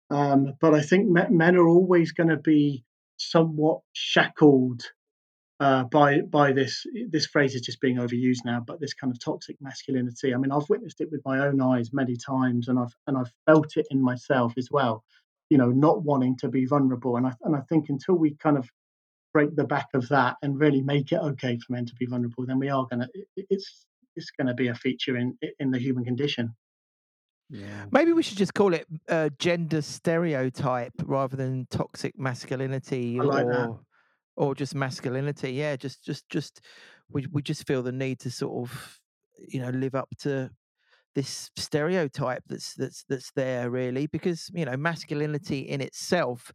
Um, 0.09 0.53
but 0.61 0.73
I 0.73 0.81
think 0.81 1.07
men 1.09 1.55
are 1.55 1.67
always 1.67 2.11
going 2.11 2.29
to 2.29 2.37
be 2.37 2.83
somewhat 3.17 3.81
shackled 3.93 4.83
uh, 5.59 5.83
by 5.83 6.21
by 6.21 6.53
this 6.53 6.85
this 7.09 7.25
phrase 7.25 7.53
is 7.53 7.61
just 7.61 7.81
being 7.81 7.97
overused 7.97 8.45
now, 8.45 8.63
but 8.65 8.79
this 8.79 8.93
kind 8.93 9.11
of 9.11 9.19
toxic 9.19 9.57
masculinity. 9.59 10.33
I 10.33 10.37
mean, 10.37 10.51
I've 10.51 10.69
witnessed 10.69 11.01
it 11.01 11.11
with 11.11 11.21
my 11.25 11.39
own 11.39 11.61
eyes 11.61 11.91
many 11.91 12.15
times, 12.15 12.69
and 12.69 12.79
I've 12.79 12.95
and 13.07 13.17
I've 13.17 13.31
felt 13.45 13.75
it 13.75 13.87
in 13.91 14.01
myself 14.01 14.53
as 14.57 14.69
well. 14.71 15.03
You 15.49 15.57
know, 15.57 15.69
not 15.71 16.03
wanting 16.03 16.37
to 16.37 16.47
be 16.49 16.65
vulnerable, 16.65 17.17
and 17.17 17.27
I 17.27 17.33
and 17.43 17.55
I 17.55 17.61
think 17.61 17.89
until 17.89 18.15
we 18.15 18.35
kind 18.35 18.57
of 18.57 18.69
break 19.33 19.55
the 19.55 19.63
back 19.63 19.87
of 19.93 20.07
that 20.09 20.37
and 20.41 20.59
really 20.59 20.81
make 20.81 21.11
it 21.11 21.19
okay 21.19 21.57
for 21.57 21.73
men 21.73 21.85
to 21.85 21.95
be 21.95 22.05
vulnerable, 22.05 22.45
then 22.45 22.59
we 22.59 22.69
are 22.69 22.85
gonna 22.89 23.07
it's 23.35 23.85
it's 24.15 24.31
going 24.31 24.47
to 24.47 24.53
be 24.53 24.67
a 24.67 24.75
feature 24.75 25.17
in 25.17 25.37
in 25.59 25.71
the 25.71 25.79
human 25.79 26.03
condition. 26.03 26.55
Yeah. 27.49 27.85
Maybe 27.91 28.13
we 28.13 28.21
should 28.21 28.37
just 28.37 28.53
call 28.53 28.73
it 28.73 28.85
uh, 29.07 29.29
gender 29.39 29.81
stereotype 29.81 30.93
rather 31.03 31.35
than 31.35 31.65
toxic 31.71 32.17
masculinity 32.17 33.19
I 33.19 33.23
like 33.23 33.47
that. 33.47 33.69
or 33.69 33.79
or 34.35 34.55
just 34.55 34.75
masculinity. 34.75 35.51
Yeah, 35.51 35.75
just 35.75 36.03
just 36.03 36.29
just 36.29 36.61
we 37.09 37.25
we 37.31 37.41
just 37.41 37.65
feel 37.65 37.81
the 37.81 37.91
need 37.91 38.19
to 38.19 38.31
sort 38.31 38.69
of 38.69 38.99
you 39.37 39.59
know 39.59 39.69
live 39.69 39.95
up 39.95 40.09
to 40.19 40.51
this 41.19 41.51
stereotype 41.57 42.41
that's 42.47 42.75
that's 42.75 43.03
that's 43.09 43.29
there 43.35 43.69
really 43.69 44.07
because 44.07 44.49
you 44.53 44.63
know 44.63 44.77
masculinity 44.77 45.59
in 45.59 45.81
itself 45.81 46.49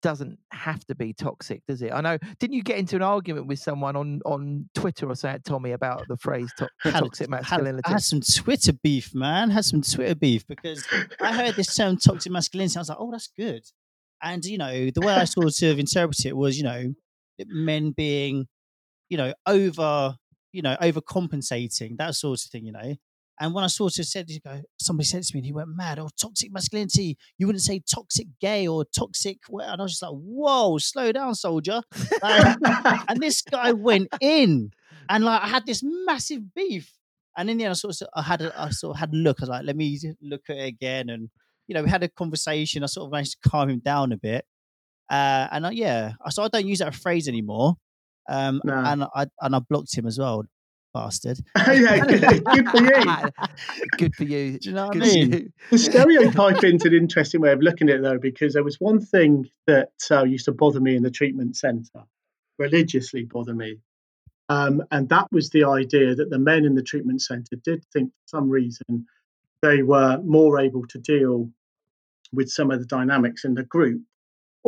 doesn't 0.00 0.38
have 0.50 0.82
to 0.86 0.94
be 0.94 1.12
toxic 1.12 1.60
does 1.68 1.82
it 1.82 1.92
i 1.92 2.00
know 2.00 2.16
didn't 2.38 2.54
you 2.54 2.62
get 2.62 2.78
into 2.78 2.96
an 2.96 3.02
argument 3.02 3.46
with 3.46 3.58
someone 3.58 3.96
on 3.96 4.20
on 4.24 4.66
twitter 4.74 5.06
or 5.06 5.14
something 5.14 5.42
tommy 5.44 5.72
about 5.72 6.08
the 6.08 6.16
phrase 6.16 6.50
to- 6.56 6.70
Had, 6.78 7.00
toxic 7.00 7.26
had, 7.26 7.30
masculinity 7.30 7.82
I 7.84 7.90
had 7.90 8.02
some 8.02 8.22
Twitter 8.22 8.72
beef, 8.72 9.14
man. 9.14 9.50
Had 9.50 9.66
some 9.66 9.82
Twitter 9.82 10.14
beef 10.14 10.46
because 10.46 10.86
I 11.20 11.34
heard 11.34 11.54
this 11.54 11.74
term 11.74 11.98
toxic 11.98 12.32
masculinity. 12.32 12.76
I 12.76 12.80
was 12.80 12.88
like, 12.88 12.98
oh, 13.00 13.10
that's 13.10 13.28
good. 13.36 13.62
And 14.22 14.42
you 14.44 14.56
know, 14.56 14.90
the 14.90 15.02
way 15.02 15.12
I 15.12 15.24
sort 15.24 15.60
of 15.62 15.78
interpret 15.78 16.24
it 16.24 16.36
was, 16.36 16.56
you 16.56 16.64
know, 16.64 16.94
men 17.46 17.90
being, 17.90 18.46
you 19.10 19.18
know, 19.18 19.34
over, 19.46 20.16
you 20.52 20.62
know, 20.62 20.76
overcompensating, 20.80 21.98
that 21.98 22.14
sort 22.14 22.40
of 22.40 22.50
thing, 22.50 22.64
you 22.64 22.72
know. 22.72 22.94
And 23.40 23.54
when 23.54 23.62
I 23.64 23.68
sort 23.68 23.98
of 23.98 24.06
said, 24.06 24.28
you 24.30 24.40
go, 24.40 24.60
somebody 24.80 25.06
said 25.06 25.22
to 25.22 25.34
me, 25.34 25.38
and 25.40 25.46
he 25.46 25.52
went 25.52 25.68
mad, 25.76 25.98
oh, 25.98 26.08
toxic 26.20 26.52
masculinity. 26.52 27.16
You 27.38 27.46
wouldn't 27.46 27.62
say 27.62 27.80
toxic 27.80 28.26
gay 28.40 28.66
or 28.66 28.84
toxic. 28.84 29.38
wha-" 29.48 29.62
And 29.62 29.80
I 29.80 29.84
was 29.84 29.92
just 29.92 30.02
like, 30.02 30.12
whoa, 30.12 30.78
slow 30.78 31.12
down, 31.12 31.34
soldier. 31.34 31.82
Like, 32.22 32.56
and 33.08 33.20
this 33.20 33.42
guy 33.42 33.72
went 33.72 34.08
in, 34.20 34.70
and 35.08 35.24
like 35.24 35.42
I 35.42 35.48
had 35.48 35.66
this 35.66 35.82
massive 35.84 36.52
beef. 36.54 36.92
And 37.36 37.48
in 37.48 37.58
the 37.58 37.64
end, 37.64 37.70
I 37.70 37.74
sort 37.74 38.00
of, 38.02 38.08
I 38.16 38.22
had, 38.22 38.42
a, 38.42 38.60
I 38.60 38.70
sort 38.70 38.96
of 38.96 39.00
had 39.00 39.12
a 39.12 39.16
look. 39.16 39.36
I 39.40 39.42
was 39.44 39.48
like, 39.50 39.64
let 39.64 39.76
me 39.76 39.98
look 40.20 40.42
at 40.50 40.56
it 40.56 40.66
again, 40.66 41.08
and 41.08 41.28
you 41.68 41.74
know, 41.74 41.82
we 41.84 41.90
had 41.90 42.02
a 42.02 42.08
conversation. 42.08 42.82
I 42.82 42.86
sort 42.86 43.06
of 43.06 43.12
managed 43.12 43.36
to 43.42 43.48
calm 43.48 43.68
him 43.70 43.78
down 43.80 44.10
a 44.12 44.16
bit. 44.16 44.44
Uh, 45.10 45.46
and 45.52 45.66
I, 45.66 45.70
yeah, 45.70 46.12
so 46.30 46.42
I 46.42 46.48
don't 46.48 46.66
use 46.66 46.80
that 46.80 46.94
phrase 46.94 47.28
anymore. 47.28 47.74
Um, 48.28 48.60
No. 48.64 48.74
and 48.74 49.04
I 49.14 49.26
and 49.40 49.54
I 49.56 49.60
blocked 49.60 49.96
him 49.96 50.06
as 50.06 50.18
well, 50.18 50.44
bastard. 50.92 51.38
yeah, 51.56 51.98
good, 51.98 52.44
good 52.44 52.68
for 52.68 52.82
you. 52.82 53.30
good 53.98 54.14
for 54.14 54.24
you 54.24 54.58
Do 54.58 54.68
you 54.68 54.74
know 54.74 54.86
what 54.86 54.96
I 54.96 54.98
good 54.98 55.08
for 55.08 55.14
mean? 55.14 55.52
The 55.70 55.78
stereotyping's 55.78 56.84
an 56.84 56.94
interesting 56.94 57.40
way 57.40 57.52
of 57.52 57.60
looking 57.60 57.88
at 57.88 57.96
it, 57.96 58.02
though, 58.02 58.18
because 58.18 58.54
there 58.54 58.64
was 58.64 58.76
one 58.80 59.00
thing 59.00 59.48
that 59.66 59.92
uh, 60.10 60.24
used 60.24 60.46
to 60.46 60.52
bother 60.52 60.80
me 60.80 60.96
in 60.96 61.02
the 61.02 61.10
treatment 61.10 61.56
centre, 61.56 62.04
religiously 62.58 63.24
bother 63.24 63.54
me, 63.54 63.78
um, 64.48 64.82
and 64.90 65.08
that 65.10 65.26
was 65.30 65.50
the 65.50 65.64
idea 65.64 66.14
that 66.14 66.30
the 66.30 66.38
men 66.38 66.64
in 66.64 66.74
the 66.74 66.82
treatment 66.82 67.22
centre 67.22 67.56
did 67.64 67.84
think, 67.92 68.10
for 68.10 68.38
some 68.38 68.48
reason, 68.48 69.06
they 69.62 69.82
were 69.82 70.18
more 70.24 70.60
able 70.60 70.86
to 70.86 70.98
deal 70.98 71.50
with 72.32 72.48
some 72.48 72.70
of 72.70 72.80
the 72.80 72.86
dynamics 72.86 73.44
in 73.44 73.54
the 73.54 73.62
group 73.62 74.02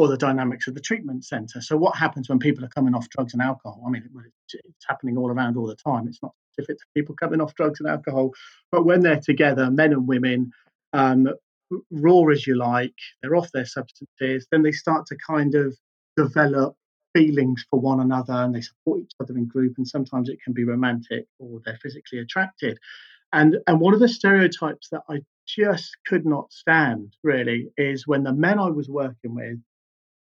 or 0.00 0.08
the 0.08 0.16
dynamics 0.16 0.66
of 0.66 0.72
the 0.72 0.80
treatment 0.80 1.26
center. 1.26 1.60
So, 1.60 1.76
what 1.76 1.94
happens 1.94 2.30
when 2.30 2.38
people 2.38 2.64
are 2.64 2.68
coming 2.68 2.94
off 2.94 3.10
drugs 3.10 3.34
and 3.34 3.42
alcohol? 3.42 3.82
I 3.86 3.90
mean, 3.90 4.08
it's 4.48 4.86
happening 4.88 5.18
all 5.18 5.30
around 5.30 5.58
all 5.58 5.66
the 5.66 5.76
time. 5.76 6.08
It's 6.08 6.22
not 6.22 6.32
specific 6.54 6.78
to 6.78 6.84
people 6.96 7.14
coming 7.14 7.42
off 7.42 7.54
drugs 7.54 7.80
and 7.80 7.88
alcohol, 7.88 8.32
but 8.72 8.86
when 8.86 9.00
they're 9.00 9.20
together, 9.20 9.70
men 9.70 9.92
and 9.92 10.08
women, 10.08 10.52
um, 10.94 11.28
raw 11.90 12.22
as 12.32 12.46
you 12.46 12.56
like, 12.56 12.94
they're 13.20 13.36
off 13.36 13.52
their 13.52 13.66
substances, 13.66 14.46
then 14.50 14.62
they 14.62 14.72
start 14.72 15.04
to 15.08 15.16
kind 15.16 15.54
of 15.54 15.76
develop 16.16 16.76
feelings 17.12 17.66
for 17.68 17.78
one 17.78 18.00
another 18.00 18.32
and 18.32 18.54
they 18.54 18.62
support 18.62 19.00
each 19.00 19.12
other 19.20 19.36
in 19.36 19.44
group. 19.44 19.74
And 19.76 19.86
sometimes 19.86 20.30
it 20.30 20.42
can 20.42 20.54
be 20.54 20.64
romantic 20.64 21.26
or 21.38 21.60
they're 21.62 21.78
physically 21.82 22.20
attracted. 22.20 22.78
And 23.34 23.58
and 23.66 23.80
one 23.80 23.92
of 23.92 24.00
the 24.00 24.08
stereotypes 24.08 24.88
that 24.92 25.02
I 25.10 25.20
just 25.46 25.94
could 26.06 26.24
not 26.24 26.50
stand 26.52 27.16
really 27.22 27.68
is 27.76 28.06
when 28.06 28.22
the 28.22 28.32
men 28.32 28.58
I 28.58 28.70
was 28.70 28.88
working 28.88 29.34
with 29.34 29.58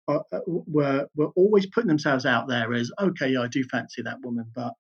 uh, 0.08 0.20
uh 0.32 0.40
were 0.46 1.08
were 1.16 1.32
always 1.36 1.66
putting 1.68 1.88
themselves 1.88 2.26
out 2.26 2.48
there 2.48 2.74
as 2.74 2.92
okay, 3.00 3.30
yeah, 3.30 3.42
I 3.42 3.48
do 3.48 3.64
fancy 3.64 4.02
that 4.04 4.22
woman, 4.22 4.46
but 4.54 4.74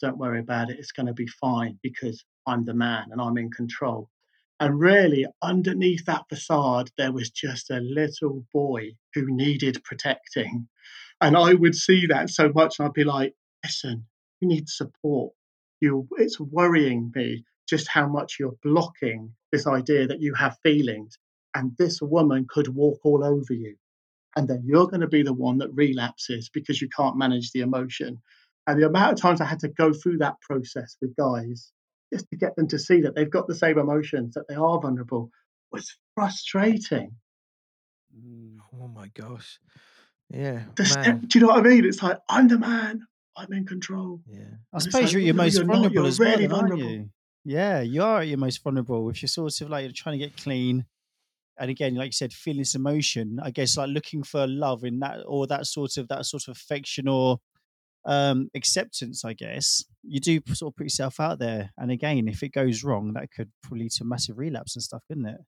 don't 0.00 0.18
worry 0.18 0.40
about 0.40 0.70
it. 0.70 0.78
It's 0.78 0.92
going 0.92 1.06
to 1.06 1.14
be 1.14 1.26
fine 1.26 1.78
because 1.82 2.24
I'm 2.46 2.64
the 2.64 2.74
man 2.74 3.06
and 3.10 3.20
I'm 3.20 3.38
in 3.38 3.50
control. 3.50 4.10
And 4.60 4.78
really, 4.78 5.26
underneath 5.42 6.04
that 6.06 6.28
facade, 6.28 6.90
there 6.96 7.12
was 7.12 7.30
just 7.30 7.70
a 7.70 7.80
little 7.80 8.44
boy 8.52 8.92
who 9.14 9.34
needed 9.34 9.82
protecting. 9.84 10.68
And 11.20 11.36
I 11.36 11.54
would 11.54 11.74
see 11.74 12.06
that 12.06 12.30
so 12.30 12.52
much, 12.54 12.78
and 12.78 12.86
I'd 12.86 12.92
be 12.92 13.04
like, 13.04 13.34
listen, 13.64 14.06
you 14.40 14.48
need 14.48 14.68
support. 14.68 15.32
You, 15.80 16.06
it's 16.18 16.38
worrying 16.38 17.12
me 17.14 17.44
just 17.68 17.88
how 17.88 18.06
much 18.06 18.36
you're 18.38 18.56
blocking 18.62 19.32
this 19.52 19.66
idea 19.66 20.06
that 20.06 20.20
you 20.20 20.34
have 20.34 20.58
feelings. 20.62 21.18
And 21.54 21.72
this 21.78 22.00
woman 22.00 22.46
could 22.48 22.68
walk 22.68 23.00
all 23.04 23.24
over 23.24 23.54
you. 23.54 23.76
And 24.36 24.48
then 24.48 24.62
you're 24.66 24.86
going 24.86 25.00
to 25.00 25.08
be 25.08 25.22
the 25.22 25.32
one 25.32 25.58
that 25.58 25.72
relapses 25.74 26.50
because 26.52 26.80
you 26.82 26.88
can't 26.88 27.16
manage 27.16 27.52
the 27.52 27.60
emotion. 27.60 28.20
And 28.66 28.80
the 28.80 28.86
amount 28.86 29.12
of 29.12 29.20
times 29.20 29.40
I 29.40 29.44
had 29.44 29.60
to 29.60 29.68
go 29.68 29.92
through 29.92 30.18
that 30.18 30.40
process 30.40 30.96
with 31.00 31.14
guys 31.16 31.70
just 32.12 32.28
to 32.30 32.36
get 32.36 32.56
them 32.56 32.68
to 32.68 32.78
see 32.78 33.02
that 33.02 33.14
they've 33.14 33.30
got 33.30 33.46
the 33.46 33.54
same 33.54 33.78
emotions, 33.78 34.34
that 34.34 34.48
they 34.48 34.54
are 34.54 34.80
vulnerable, 34.80 35.30
was 35.70 35.96
frustrating. 36.14 37.12
Mm. 38.16 38.56
Oh 38.80 38.88
my 38.88 39.08
gosh. 39.14 39.58
Yeah. 40.30 40.62
Step, 40.82 41.20
do 41.20 41.38
you 41.38 41.40
know 41.40 41.52
what 41.52 41.66
I 41.66 41.68
mean? 41.68 41.84
It's 41.84 42.02
like, 42.02 42.18
I'm 42.28 42.48
the 42.48 42.58
man, 42.58 43.06
I'm 43.36 43.52
in 43.52 43.66
control. 43.66 44.20
Yeah. 44.28 44.40
I 44.72 44.78
suppose 44.78 45.02
like, 45.02 45.12
you're 45.12 45.20
at 45.20 45.26
your 45.26 45.34
most 45.34 45.56
you're 45.56 45.64
vulnerable 45.64 46.02
not, 46.02 46.08
as 46.08 46.18
really 46.18 46.46
well, 46.46 46.60
vulnerable. 46.60 46.90
you? 46.90 47.10
Yeah, 47.44 47.82
you 47.82 48.02
are 48.02 48.20
at 48.20 48.28
your 48.28 48.38
most 48.38 48.62
vulnerable 48.62 49.10
if 49.10 49.22
you're 49.22 49.28
sort 49.28 49.60
of 49.60 49.70
like 49.70 49.84
you're 49.84 49.92
trying 49.92 50.18
to 50.18 50.24
get 50.24 50.36
clean. 50.36 50.86
And 51.58 51.70
again, 51.70 51.94
like 51.94 52.06
you 52.06 52.12
said, 52.12 52.32
feeling 52.32 52.60
this 52.60 52.74
emotion, 52.74 53.38
I 53.42 53.50
guess 53.50 53.76
like 53.76 53.90
looking 53.90 54.22
for 54.22 54.46
love 54.46 54.84
in 54.84 54.98
that 55.00 55.20
or 55.26 55.46
that 55.46 55.66
sort 55.66 55.96
of 55.96 56.08
that 56.08 56.26
sort 56.26 56.48
of 56.48 56.56
affection 56.56 57.08
or 57.08 57.38
um, 58.04 58.50
acceptance, 58.54 59.24
I 59.24 59.32
guess, 59.32 59.84
you 60.02 60.20
do 60.20 60.40
sort 60.52 60.72
of 60.72 60.76
put 60.76 60.84
yourself 60.84 61.20
out 61.20 61.38
there. 61.38 61.70
And 61.78 61.90
again, 61.90 62.28
if 62.28 62.42
it 62.42 62.52
goes 62.52 62.84
wrong, 62.84 63.12
that 63.14 63.30
could 63.30 63.50
lead 63.70 63.92
to 63.92 64.04
massive 64.04 64.38
relapse 64.38 64.76
and 64.76 64.82
stuff, 64.82 65.02
couldn't 65.08 65.26
it? 65.26 65.40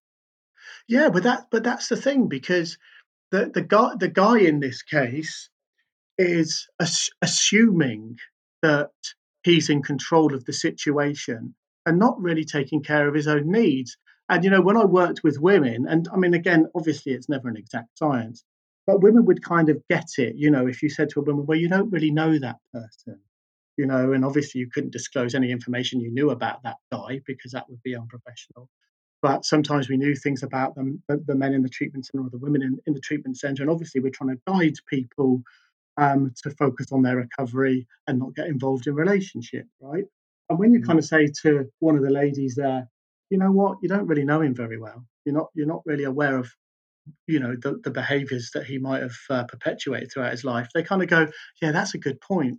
Yeah, 0.88 1.10
but 1.10 1.22
that 1.24 1.46
but 1.50 1.62
that's 1.64 1.88
the 1.88 1.96
thing 1.96 2.28
because 2.28 2.78
the 3.30 3.50
the 3.52 3.62
guy 3.62 3.92
the 3.98 4.08
guy 4.08 4.38
in 4.38 4.60
this 4.60 4.82
case 4.82 5.50
is 6.18 6.66
ass- 6.80 7.10
assuming 7.22 8.16
that 8.62 8.90
he's 9.42 9.70
in 9.70 9.82
control 9.82 10.34
of 10.34 10.44
the 10.44 10.52
situation 10.52 11.54
and 11.84 11.98
not 11.98 12.20
really 12.20 12.44
taking 12.44 12.82
care 12.82 13.06
of 13.06 13.14
his 13.14 13.28
own 13.28 13.50
needs. 13.50 13.96
And 14.28 14.42
you 14.44 14.50
know, 14.50 14.60
when 14.60 14.76
I 14.76 14.84
worked 14.84 15.22
with 15.22 15.40
women, 15.40 15.86
and 15.88 16.08
I 16.12 16.16
mean, 16.16 16.34
again, 16.34 16.66
obviously, 16.74 17.12
it's 17.12 17.28
never 17.28 17.48
an 17.48 17.56
exact 17.56 17.96
science, 17.98 18.44
but 18.86 19.02
women 19.02 19.24
would 19.24 19.42
kind 19.42 19.68
of 19.68 19.82
get 19.88 20.06
it, 20.18 20.36
you 20.36 20.50
know, 20.50 20.66
if 20.66 20.82
you 20.82 20.88
said 20.88 21.10
to 21.10 21.20
a 21.20 21.22
woman, 21.24 21.46
well, 21.46 21.58
you 21.58 21.68
don't 21.68 21.90
really 21.90 22.10
know 22.10 22.38
that 22.38 22.56
person, 22.72 23.18
you 23.76 23.86
know, 23.86 24.12
and 24.12 24.24
obviously 24.24 24.60
you 24.60 24.70
couldn't 24.72 24.92
disclose 24.92 25.34
any 25.34 25.50
information 25.50 26.00
you 26.00 26.10
knew 26.10 26.30
about 26.30 26.62
that 26.62 26.76
guy 26.92 27.20
because 27.26 27.52
that 27.52 27.68
would 27.68 27.82
be 27.82 27.96
unprofessional. 27.96 28.68
But 29.22 29.44
sometimes 29.44 29.88
we 29.88 29.96
knew 29.96 30.14
things 30.14 30.42
about 30.42 30.76
them, 30.76 31.02
the, 31.08 31.16
the 31.26 31.34
men 31.34 31.52
in 31.52 31.62
the 31.62 31.68
treatment 31.68 32.06
center 32.06 32.24
or 32.24 32.30
the 32.30 32.38
women 32.38 32.62
in, 32.62 32.78
in 32.86 32.94
the 32.94 33.00
treatment 33.00 33.38
center. 33.38 33.62
And 33.62 33.70
obviously 33.70 34.00
we're 34.00 34.10
trying 34.10 34.36
to 34.36 34.42
guide 34.46 34.74
people 34.88 35.42
um, 35.96 36.32
to 36.42 36.50
focus 36.50 36.92
on 36.92 37.02
their 37.02 37.16
recovery 37.16 37.86
and 38.06 38.18
not 38.18 38.36
get 38.36 38.46
involved 38.46 38.86
in 38.86 38.94
relationship, 38.94 39.66
right? 39.80 40.04
And 40.48 40.58
when 40.58 40.72
you 40.72 40.80
mm. 40.80 40.86
kind 40.86 40.98
of 40.98 41.04
say 41.04 41.28
to 41.42 41.68
one 41.80 41.96
of 41.96 42.02
the 42.02 42.10
ladies 42.10 42.54
there, 42.54 42.88
you 43.30 43.38
know 43.38 43.50
what, 43.50 43.78
you 43.82 43.88
don't 43.88 44.06
really 44.06 44.24
know 44.24 44.40
him 44.40 44.54
very 44.54 44.78
well. 44.78 45.04
You're 45.24 45.34
not 45.34 45.48
you're 45.54 45.66
not 45.66 45.82
really 45.84 46.04
aware 46.04 46.36
of 46.38 46.50
you 47.26 47.40
know 47.40 47.54
the, 47.60 47.80
the 47.82 47.90
behaviors 47.90 48.50
that 48.54 48.66
he 48.66 48.78
might 48.78 49.02
have 49.02 49.16
uh, 49.30 49.44
perpetuated 49.44 50.10
throughout 50.12 50.32
his 50.32 50.44
life. 50.44 50.68
They 50.74 50.82
kind 50.82 51.02
of 51.02 51.08
go 51.08 51.28
yeah 51.60 51.72
that's 51.72 51.94
a 51.94 51.98
good 51.98 52.20
point. 52.20 52.58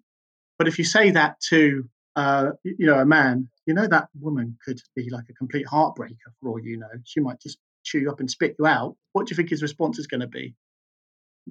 But 0.58 0.67
if 0.67 0.77
you 0.77 0.86
say 0.86 1.12
that 1.12 1.39
to 1.49 1.88
uh, 2.15 2.51
you 2.63 2.88
know 2.88 2.99
a 2.99 3.06
man 3.06 3.49
you 3.65 3.73
know 3.73 3.88
that 3.88 4.08
woman 4.19 4.58
could 4.63 4.82
be 4.95 5.10
like 5.10 5.25
a 5.30 5.34
complete 5.34 5.67
heartbreaker 5.67 6.32
for 6.39 6.49
all 6.49 6.60
you 6.60 6.77
know. 6.77 6.88
She 7.03 7.19
might 7.19 7.39
just 7.39 7.58
chew 7.84 7.99
you 7.99 8.10
up 8.10 8.19
and 8.19 8.30
spit 8.30 8.56
you 8.58 8.65
out. 8.65 8.95
What 9.13 9.27
do 9.27 9.32
you 9.32 9.36
think 9.36 9.49
his 9.49 9.62
response 9.62 9.99
is 9.99 10.08
going 10.08 10.21
to 10.21 10.27
be? 10.27 10.56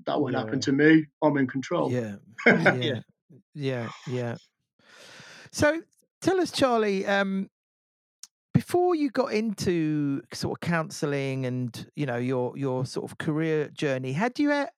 That 0.06 0.20
won't 0.20 0.34
yeah. 0.34 0.40
happen 0.40 0.60
to 0.60 0.72
me. 0.72 1.06
I'm 1.22 1.36
in 1.38 1.46
control. 1.46 1.92
Yeah. 1.92 2.16
Yeah. 2.46 3.00
Yeah. 3.54 3.88
Yeah. 4.06 4.36
So 5.52 5.80
tell 6.20 6.40
us 6.40 6.50
charlie 6.50 7.06
um 7.06 7.48
before 8.66 8.96
you 8.96 9.10
got 9.10 9.32
into 9.32 10.20
sort 10.32 10.56
of 10.56 10.60
counselling 10.60 11.46
and 11.46 11.88
you 11.94 12.04
know 12.04 12.16
your 12.16 12.56
your 12.58 12.84
sort 12.84 13.10
of 13.10 13.16
career 13.18 13.68
journey, 13.68 14.12
had 14.12 14.38
you 14.38 14.50
had, 14.50 14.70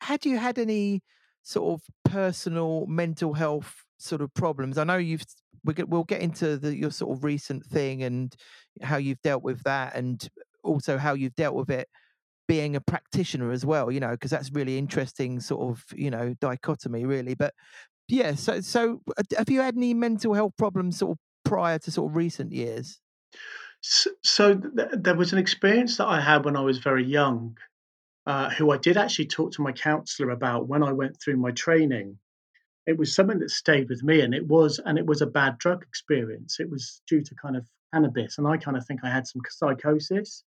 had 0.00 0.26
you 0.26 0.36
had 0.36 0.58
any 0.58 1.02
sort 1.42 1.74
of 1.74 2.10
personal 2.10 2.86
mental 2.86 3.34
health 3.34 3.84
sort 3.98 4.20
of 4.20 4.34
problems? 4.34 4.78
I 4.78 4.84
know 4.84 4.96
you've 4.96 5.24
we 5.64 5.74
we'll 5.86 6.04
get 6.04 6.22
into 6.22 6.56
the, 6.58 6.76
your 6.76 6.90
sort 6.90 7.16
of 7.16 7.22
recent 7.24 7.64
thing 7.64 8.02
and 8.02 8.34
how 8.82 8.96
you've 8.96 9.22
dealt 9.22 9.44
with 9.44 9.62
that, 9.62 9.94
and 9.94 10.28
also 10.64 10.98
how 10.98 11.14
you've 11.14 11.36
dealt 11.36 11.54
with 11.54 11.70
it 11.70 11.88
being 12.48 12.76
a 12.76 12.80
practitioner 12.80 13.52
as 13.52 13.64
well. 13.64 13.92
You 13.92 14.00
know, 14.00 14.10
because 14.10 14.32
that's 14.32 14.50
really 14.52 14.76
interesting 14.76 15.38
sort 15.38 15.70
of 15.70 15.84
you 15.94 16.10
know 16.10 16.34
dichotomy, 16.40 17.04
really. 17.04 17.34
But 17.34 17.54
yeah, 18.08 18.34
so 18.34 18.60
so 18.60 19.02
uh, 19.16 19.22
have 19.38 19.50
you 19.50 19.60
had 19.60 19.76
any 19.76 19.94
mental 19.94 20.34
health 20.34 20.54
problems 20.58 20.98
sort 20.98 21.12
of 21.12 21.18
prior 21.44 21.78
to 21.80 21.90
sort 21.92 22.10
of 22.10 22.16
recent 22.16 22.52
years? 22.52 23.00
So, 23.80 24.54
th- 24.54 24.88
there 24.92 25.14
was 25.14 25.32
an 25.32 25.38
experience 25.38 25.98
that 25.98 26.06
I 26.06 26.20
had 26.20 26.44
when 26.44 26.56
I 26.56 26.62
was 26.62 26.78
very 26.78 27.04
young, 27.04 27.56
uh, 28.26 28.50
who 28.50 28.70
I 28.70 28.78
did 28.78 28.96
actually 28.96 29.26
talk 29.26 29.52
to 29.52 29.62
my 29.62 29.72
counselor 29.72 30.30
about 30.30 30.66
when 30.66 30.82
I 30.82 30.92
went 30.92 31.20
through 31.20 31.36
my 31.36 31.52
training. 31.52 32.18
It 32.86 32.98
was 32.98 33.14
something 33.14 33.38
that 33.40 33.50
stayed 33.50 33.88
with 33.88 34.02
me, 34.02 34.20
and 34.20 34.34
it 34.34 34.46
was 34.46 34.80
and 34.84 34.98
it 34.98 35.06
was 35.06 35.22
a 35.22 35.26
bad 35.26 35.58
drug 35.58 35.82
experience. 35.82 36.58
It 36.60 36.70
was 36.70 37.02
due 37.08 37.22
to 37.22 37.34
kind 37.34 37.56
of 37.56 37.64
cannabis, 37.92 38.38
and 38.38 38.46
I 38.46 38.56
kind 38.56 38.76
of 38.76 38.86
think 38.86 39.00
I 39.02 39.10
had 39.10 39.26
some 39.26 39.42
psychosis 39.48 40.44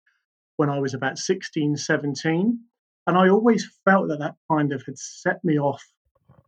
when 0.59 0.69
I 0.69 0.79
was 0.79 0.93
about 0.93 1.17
16, 1.17 1.77
17. 1.77 2.59
And 3.07 3.17
I 3.17 3.29
always 3.29 3.65
felt 3.85 4.09
that 4.09 4.19
that 4.19 4.35
kind 4.51 4.73
of 4.73 4.83
had 4.85 4.99
set 4.99 5.41
me 5.41 5.57
off 5.57 5.81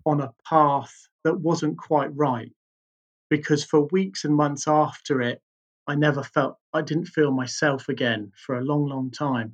on 0.05 0.19
a 0.19 0.33
path 0.47 0.93
that 1.23 1.39
wasn't 1.39 1.77
quite 1.77 2.13
right. 2.13 2.51
Because 3.29 3.63
for 3.63 3.87
weeks 3.93 4.25
and 4.25 4.35
months 4.35 4.67
after 4.67 5.21
it, 5.21 5.41
I 5.87 5.95
never 5.95 6.23
felt, 6.23 6.57
I 6.73 6.81
didn't 6.81 7.07
feel 7.07 7.31
myself 7.31 7.89
again 7.89 8.31
for 8.45 8.57
a 8.57 8.63
long, 8.63 8.85
long 8.85 9.11
time. 9.11 9.53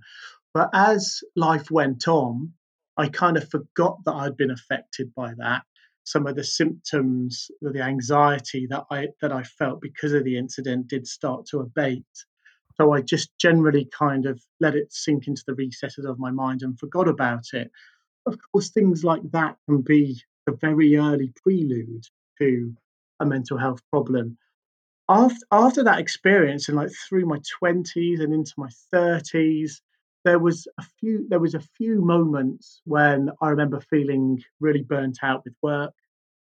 But 0.54 0.70
as 0.74 1.22
life 1.36 1.72
went 1.72 2.08
on, 2.08 2.54
I 2.98 3.10
kind 3.10 3.38
of 3.38 3.50
forgot 3.50 4.04
that 4.06 4.13
I'd 4.13 4.38
been 4.38 4.52
affected 4.52 5.13
by 5.16 5.34
that. 5.38 5.63
Some 6.04 6.26
of 6.26 6.36
the 6.36 6.44
symptoms, 6.44 7.52
the 7.62 7.82
anxiety 7.82 8.66
that 8.68 8.86
I 8.90 9.10
that 9.22 9.32
I 9.32 9.44
felt 9.44 9.82
because 9.82 10.13
of 10.13 10.24
the 10.24 10.38
incident 10.38 10.88
did 10.88 11.06
start 11.06 11.46
to 11.48 11.60
abate. 11.60 12.06
So 12.76 12.94
I 12.94 13.02
just 13.02 13.38
generally 13.40 13.86
kind 13.86 14.26
of 14.26 14.42
let 14.60 14.76
it 14.76 14.94
sink 14.94 15.28
into 15.28 15.44
the 15.46 15.56
recesses 15.56 16.06
of 16.06 16.20
my 16.20 16.32
mind 16.32 16.62
and 16.62 16.80
forgot 16.80 17.08
about 17.08 17.46
it. 17.54 17.72
Of 18.26 18.38
course, 18.52 18.70
things 18.70 19.04
like 19.04 19.24
that 19.32 19.58
can 19.68 19.82
be 19.82 20.22
a 20.48 20.52
very 20.52 20.96
early 20.96 21.34
prelude 21.44 22.06
to 22.40 22.74
a 23.20 23.26
mental 23.26 23.58
health 23.58 23.82
problem 23.92 24.38
after 25.10 25.46
after 25.52 25.84
that 25.84 26.00
experience 26.00 26.67
and 26.67 26.78
like 26.78 26.91
through 27.08 27.26
my 27.26 27.39
20s 27.62 28.22
and 28.22 28.34
into 28.34 28.54
my 28.58 28.70
30s 28.93 29.80
there 30.26 30.39
was 30.39 30.67
a 30.78 30.84
few 31.00 31.26
there 31.30 31.39
was 31.39 31.54
a 31.54 31.67
few 31.78 32.02
moments 32.02 32.82
when 32.86 33.30
i 33.41 33.50
remember 33.50 33.80
feeling 33.80 34.41
really 34.60 34.82
burnt 34.82 35.20
out 35.24 35.43
with 35.46 35.54
work 35.62 35.93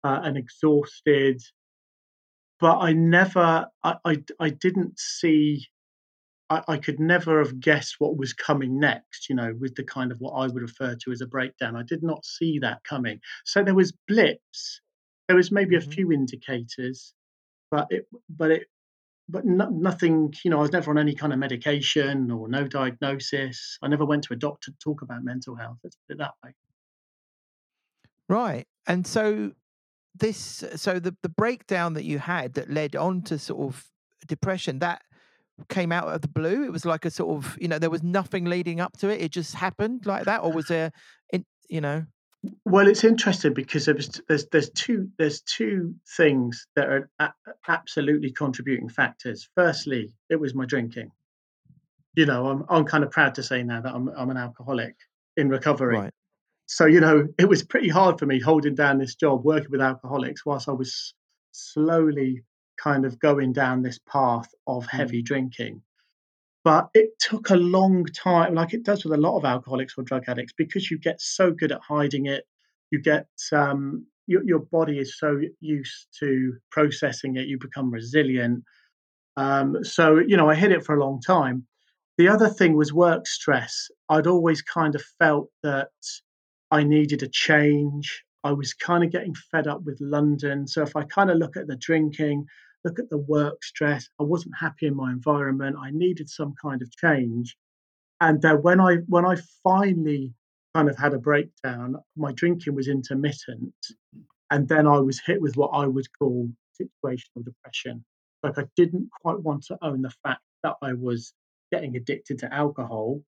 uh, 0.05 0.21
and 0.23 0.37
exhausted. 0.37 1.43
But 2.61 2.79
i 2.79 2.93
never 2.93 3.67
i 3.85 3.97
i, 4.05 4.23
I 4.41 4.51
didn't 4.51 4.99
see 4.99 5.67
I, 6.51 6.63
I 6.67 6.77
could 6.79 6.99
never 6.99 7.41
have 7.41 7.61
guessed 7.61 7.97
what 7.99 8.17
was 8.17 8.33
coming 8.33 8.81
next 8.81 9.29
you 9.29 9.37
know 9.37 9.55
with 9.61 9.75
the 9.75 9.85
kind 9.85 10.11
of 10.11 10.19
what 10.21 10.33
i 10.33 10.47
would 10.47 10.63
refer 10.63 10.95
to 10.95 11.13
as 11.13 11.21
a 11.21 11.27
breakdown. 11.27 11.77
I 11.77 11.83
did 11.83 12.03
not 12.03 12.25
see 12.25 12.59
that 12.61 12.83
coming. 12.85 13.21
So 13.45 13.63
there 13.63 13.75
was 13.75 13.93
blips. 14.09 14.81
There 15.27 15.37
was 15.37 15.53
maybe 15.53 15.77
mm-hmm. 15.77 15.91
a 15.91 15.95
few 15.95 16.11
indicators 16.11 17.13
but 17.71 17.87
it 17.91 18.07
but 18.29 18.51
it 18.51 18.67
but 19.29 19.45
no, 19.45 19.69
nothing. 19.69 20.33
You 20.45 20.51
know, 20.51 20.59
I 20.59 20.63
was 20.63 20.73
never 20.73 20.91
on 20.91 20.99
any 20.99 21.15
kind 21.15 21.33
of 21.33 21.39
medication 21.39 22.31
or 22.31 22.49
no 22.49 22.67
diagnosis. 22.67 23.79
I 23.83 23.89
never 23.89 24.05
went 24.05 24.25
to 24.25 24.33
a 24.33 24.37
doctor 24.37 24.71
to 24.71 24.79
talk 24.79 25.03
about 25.03 25.23
mental 25.23 25.55
health. 25.55 25.79
Let's 25.85 25.97
put 26.07 26.15
it 26.15 26.19
that 26.19 26.33
way. 26.43 26.55
Right. 28.29 28.67
And 28.87 29.07
so 29.07 29.53
this 30.15 30.65
so 30.77 30.99
the 30.99 31.15
the 31.23 31.29
breakdown 31.29 31.95
that 31.95 32.05
you 32.05 32.19
had 32.19 32.55
that 32.55 32.71
led 32.71 32.97
on 32.97 33.23
to 33.23 33.39
sort 33.39 33.61
of 33.61 33.85
depression 34.27 34.79
that 34.81 35.03
came 35.69 35.91
out 35.93 36.09
of 36.09 36.21
the 36.21 36.29
blue 36.29 36.65
it 36.65 36.73
was 36.73 36.85
like 36.85 37.05
a 37.05 37.11
sort 37.11 37.37
of 37.37 37.57
you 37.61 37.69
know 37.69 37.79
there 37.79 37.91
was 37.91 38.03
nothing 38.03 38.45
leading 38.45 38.81
up 38.81 38.97
to 38.97 39.09
it 39.09 39.21
it 39.21 39.31
just 39.31 39.55
happened 39.55 40.07
like 40.07 40.25
that 40.25 40.43
or 40.43 40.53
was 40.53 40.67
there 40.67 40.93
in 41.33 41.45
you 41.69 41.81
know 41.81 42.05
well 42.65 42.87
it's 42.87 43.05
interesting 43.05 43.53
because 43.53 43.87
there's 43.87 44.21
there's, 44.29 44.47
there's 44.47 44.71
two 44.71 45.09
there's 45.19 45.41
two 45.43 45.95
things 46.17 46.67
that 46.77 46.89
are 46.89 47.11
a- 47.19 47.33
absolutely 47.69 48.31
contributing 48.31 48.89
factors. 48.89 49.49
Firstly 49.57 50.13
it 50.29 50.37
was 50.37 50.55
my 50.55 50.65
drinking. 50.65 51.11
You 52.15 52.27
know 52.27 52.47
i'm 52.49 52.65
i'm 52.69 52.85
kind 52.85 53.05
of 53.05 53.11
proud 53.11 53.35
to 53.37 53.43
say 53.43 53.63
now 53.63 53.81
that 53.81 53.95
i'm 53.95 54.09
i'm 54.09 54.31
an 54.31 54.37
alcoholic 54.37 54.97
in 55.37 55.49
recovery. 55.49 55.99
Right. 55.99 56.13
So 56.67 56.87
you 56.87 57.01
know 57.01 57.29
it 57.39 57.49
was 57.49 57.63
pretty 57.63 57.89
hard 57.89 58.19
for 58.19 58.27
me 58.27 58.41
holding 58.41 58.75
down 58.75 58.99
this 58.99 59.15
job 59.15 59.45
working 59.45 59.71
with 59.71 59.81
alcoholics 59.81 60.45
whilst 60.45 60.69
i 60.69 60.73
was 60.73 61.15
slowly 61.53 62.45
kind 62.77 63.05
of 63.05 63.19
going 63.19 63.53
down 63.53 63.83
this 63.83 63.99
path 64.09 64.49
of 64.67 64.87
hmm. 64.87 64.97
heavy 64.97 65.23
drinking 65.23 65.83
but 66.69 66.89
it 66.93 67.11
took 67.19 67.49
a 67.49 67.57
long 67.57 68.05
time 68.07 68.55
like 68.55 68.75
it 68.75 68.83
does 68.85 69.03
with 69.03 69.19
a 69.19 69.23
lot 69.23 69.39
of 69.39 69.45
alcoholics 69.45 69.95
or 69.97 70.05
drug 70.05 70.25
addicts 70.29 70.53
because 70.53 70.91
you 70.91 70.99
get 70.99 71.19
so 71.19 71.51
good 71.51 71.73
at 71.73 71.81
hiding 71.81 72.27
it 72.27 72.45
you 72.91 73.01
get 73.01 73.27
um, 73.53 74.05
your, 74.27 74.43
your 74.45 74.59
body 74.59 74.99
is 74.99 75.19
so 75.19 75.41
used 75.61 76.09
to 76.19 76.53
processing 76.71 77.37
it 77.37 77.49
you 77.49 77.59
become 77.59 77.91
resilient 77.91 78.63
um, 79.39 79.83
so 79.83 80.19
you 80.19 80.37
know 80.37 80.51
i 80.51 80.55
hid 80.55 80.73
it 80.73 80.85
for 80.85 80.95
a 80.95 81.01
long 81.01 81.21
time 81.21 81.67
the 82.19 82.29
other 82.29 82.51
thing 82.51 82.77
was 82.77 82.93
work 82.93 83.27
stress 83.27 83.89
i'd 84.11 84.27
always 84.27 84.61
kind 84.61 84.95
of 84.95 85.03
felt 85.19 85.49
that 85.63 85.89
I 86.71 86.83
needed 86.83 87.23
a 87.23 87.29
change. 87.29 88.25
I 88.45 88.53
was 88.53 88.75
kind 88.75 89.03
of 89.03 89.11
getting 89.11 89.35
fed 89.51 89.67
up 89.67 89.83
with 89.85 89.99
London. 90.01 90.67
So 90.67 90.83
if 90.83 90.95
I 90.97 91.05
kind 91.05 91.31
of 91.31 91.39
look 91.39 91.57
at 91.57 91.67
the 91.67 91.77
drinking, 91.77 92.47
look 92.85 92.99
at 92.99 93.11
the 93.11 93.19
work 93.19 93.63
stress, 93.63 94.09
I 94.21 94.25
wasn't 94.25 94.55
happy 94.59 94.87
in 94.87 94.97
my 94.97 95.11
environment. 95.11 95.77
I 95.79 95.91
needed 95.91 96.29
some 96.29 96.55
kind 96.61 96.83
of 96.83 96.95
change. 96.97 97.57
And 98.21 98.45
uh, 98.45 98.57
when 98.57 98.81
I 98.81 98.97
when 99.07 99.25
I 99.25 99.37
finally 99.63 100.35
kind 100.75 100.89
of 100.89 100.97
had 100.97 101.15
a 101.15 101.19
breakdown, 101.19 101.97
my 102.17 102.33
drinking 102.33 102.75
was 102.75 102.89
intermittent, 102.89 103.75
and 104.51 104.69
then 104.69 104.87
I 104.87 104.99
was 104.99 105.21
hit 105.21 105.41
with 105.41 105.57
what 105.57 105.71
I 105.73 105.87
would 105.87 106.07
call 106.19 106.49
situational 106.81 107.45
depression. 107.45 108.05
Like 108.43 108.59
I 108.59 108.65
didn't 108.77 109.09
quite 109.23 109.41
want 109.41 109.65
to 109.67 109.79
own 109.83 110.03
the 110.03 110.15
fact 110.23 110.43
that 110.63 110.77
I 110.83 110.95
was 110.95 111.33
getting 111.73 111.97
addicted 111.97 112.39
to 112.41 112.55
alcohol 112.55 113.23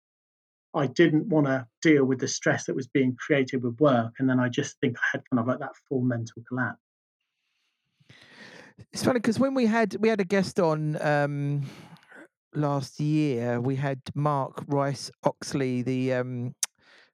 I 0.74 0.86
didn't 0.86 1.28
want 1.28 1.46
to 1.46 1.66
deal 1.82 2.04
with 2.04 2.20
the 2.20 2.28
stress 2.28 2.66
that 2.66 2.76
was 2.76 2.86
being 2.86 3.16
created 3.16 3.62
with 3.62 3.80
work. 3.80 4.14
And 4.18 4.28
then 4.28 4.38
I 4.38 4.48
just 4.48 4.78
think 4.80 4.96
I 4.98 5.06
had 5.12 5.22
kind 5.30 5.40
of 5.40 5.46
like 5.46 5.58
that 5.58 5.76
full 5.88 6.02
mental 6.02 6.42
collapse. 6.48 6.78
It's 8.92 9.04
funny 9.04 9.18
because 9.18 9.38
when 9.38 9.54
we 9.54 9.66
had 9.66 9.96
we 10.00 10.08
had 10.08 10.20
a 10.20 10.24
guest 10.24 10.58
on 10.60 11.00
um 11.02 11.62
last 12.54 12.98
year 13.00 13.60
we 13.60 13.76
had 13.76 14.00
mark 14.14 14.64
rice 14.66 15.10
oxley 15.24 15.82
the 15.82 16.12
um 16.14 16.54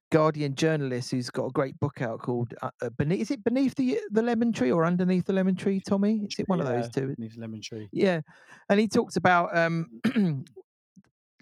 guardian 0.09 0.55
journalist 0.55 1.11
who's 1.11 1.29
got 1.29 1.45
a 1.47 1.51
great 1.51 1.77
book 1.79 2.01
out 2.01 2.19
called 2.19 2.53
uh, 2.61 2.69
uh, 2.81 2.89
beneath 2.97 3.21
is 3.21 3.31
it 3.31 3.43
beneath 3.43 3.75
the 3.75 3.99
the 4.11 4.21
lemon 4.21 4.53
tree 4.53 4.71
or 4.71 4.85
underneath 4.85 5.25
the 5.25 5.33
lemon 5.33 5.55
tree 5.55 5.81
tommy 5.85 6.25
is 6.29 6.39
it 6.39 6.47
one 6.47 6.61
of 6.61 6.65
those 6.65 6.89
two 6.89 7.13
beneath 7.15 7.35
the 7.35 7.41
lemon 7.41 7.61
tree. 7.61 7.89
Yeah, 7.91 8.21
and 8.69 8.79
he 8.79 8.87
talks 8.87 9.17
about 9.17 9.55
um, 9.55 10.01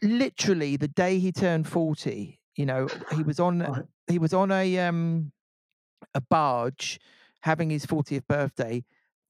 literally 0.01 0.77
the 0.77 0.87
day 0.87 1.19
he 1.19 1.31
turned 1.31 1.67
forty. 1.67 2.39
You 2.55 2.65
know, 2.65 2.87
he 3.15 3.23
was 3.23 3.39
on 3.39 3.59
Right. 3.59 3.83
he 4.07 4.19
was 4.19 4.33
on 4.33 4.51
a 4.51 4.79
um 4.79 5.31
a 6.13 6.21
barge 6.21 6.99
having 7.41 7.69
his 7.69 7.85
fortieth 7.85 8.27
birthday. 8.27 8.83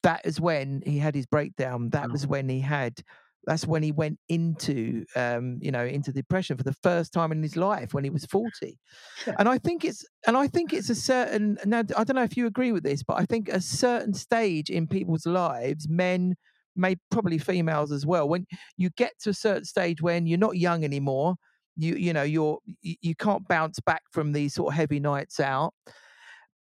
That 0.06 0.22
is 0.24 0.40
when 0.40 0.84
he 0.86 1.00
had 1.00 1.16
his 1.16 1.26
breakdown. 1.26 1.90
That 1.90 2.12
was 2.12 2.28
when 2.28 2.48
he 2.48 2.62
had. 2.62 3.02
That's 3.48 3.68
when 3.68 3.84
he 3.84 3.92
went 3.92 4.20
into 4.30 5.06
um 5.16 5.60
you 5.62 5.72
know 5.72 5.86
into 5.86 6.12
depression 6.12 6.58
for 6.58 6.64
the 6.64 6.74
first 6.82 7.14
time 7.14 7.32
in 7.32 7.44
his 7.44 7.56
life 7.56 7.94
when 7.94 8.04
he 8.04 8.12
was 8.12 8.26
forty. 8.26 8.80
Yeah. 9.28 9.36
And 9.40 9.50
I 9.50 9.58
think 9.58 9.84
it's 9.84 10.06
and 10.28 10.38
I 10.38 10.48
think 10.48 10.74
it's 10.74 10.90
a 10.92 10.96
certain 10.96 11.58
now 11.66 11.80
I 11.98 12.04
don't 12.04 12.16
know 12.16 12.24
if 12.24 12.38
you 12.38 12.48
agree 12.48 12.72
with 12.72 12.84
this, 12.84 13.04
but 13.04 13.20
I 13.20 13.26
think 13.26 13.50
a 13.50 13.62
certain 13.62 14.14
stage 14.14 14.70
in 14.70 14.88
people's 14.88 15.26
lives, 15.26 15.90
men, 15.90 16.36
may 16.76 16.98
probably 17.12 17.40
females 17.40 17.92
as 17.92 18.06
well, 18.06 18.30
when 18.30 18.46
you 18.78 18.90
get 18.92 19.14
to 19.22 19.32
a 19.32 19.34
certain 19.34 19.66
stage 19.66 20.02
when 20.02 20.28
you're 20.28 20.40
not 20.40 20.58
young 20.58 20.84
anymore, 20.84 21.36
you 21.78 21.96
you 21.96 22.14
know 22.14 22.24
you're 22.24 22.60
you, 22.82 22.96
you 23.02 23.16
can't 23.16 23.48
bounce 23.48 23.80
back 23.82 24.04
from 24.12 24.34
these 24.34 24.54
sort 24.56 24.74
of 24.74 24.78
heavy 24.78 25.00
nights 25.00 25.40
out. 25.40 25.74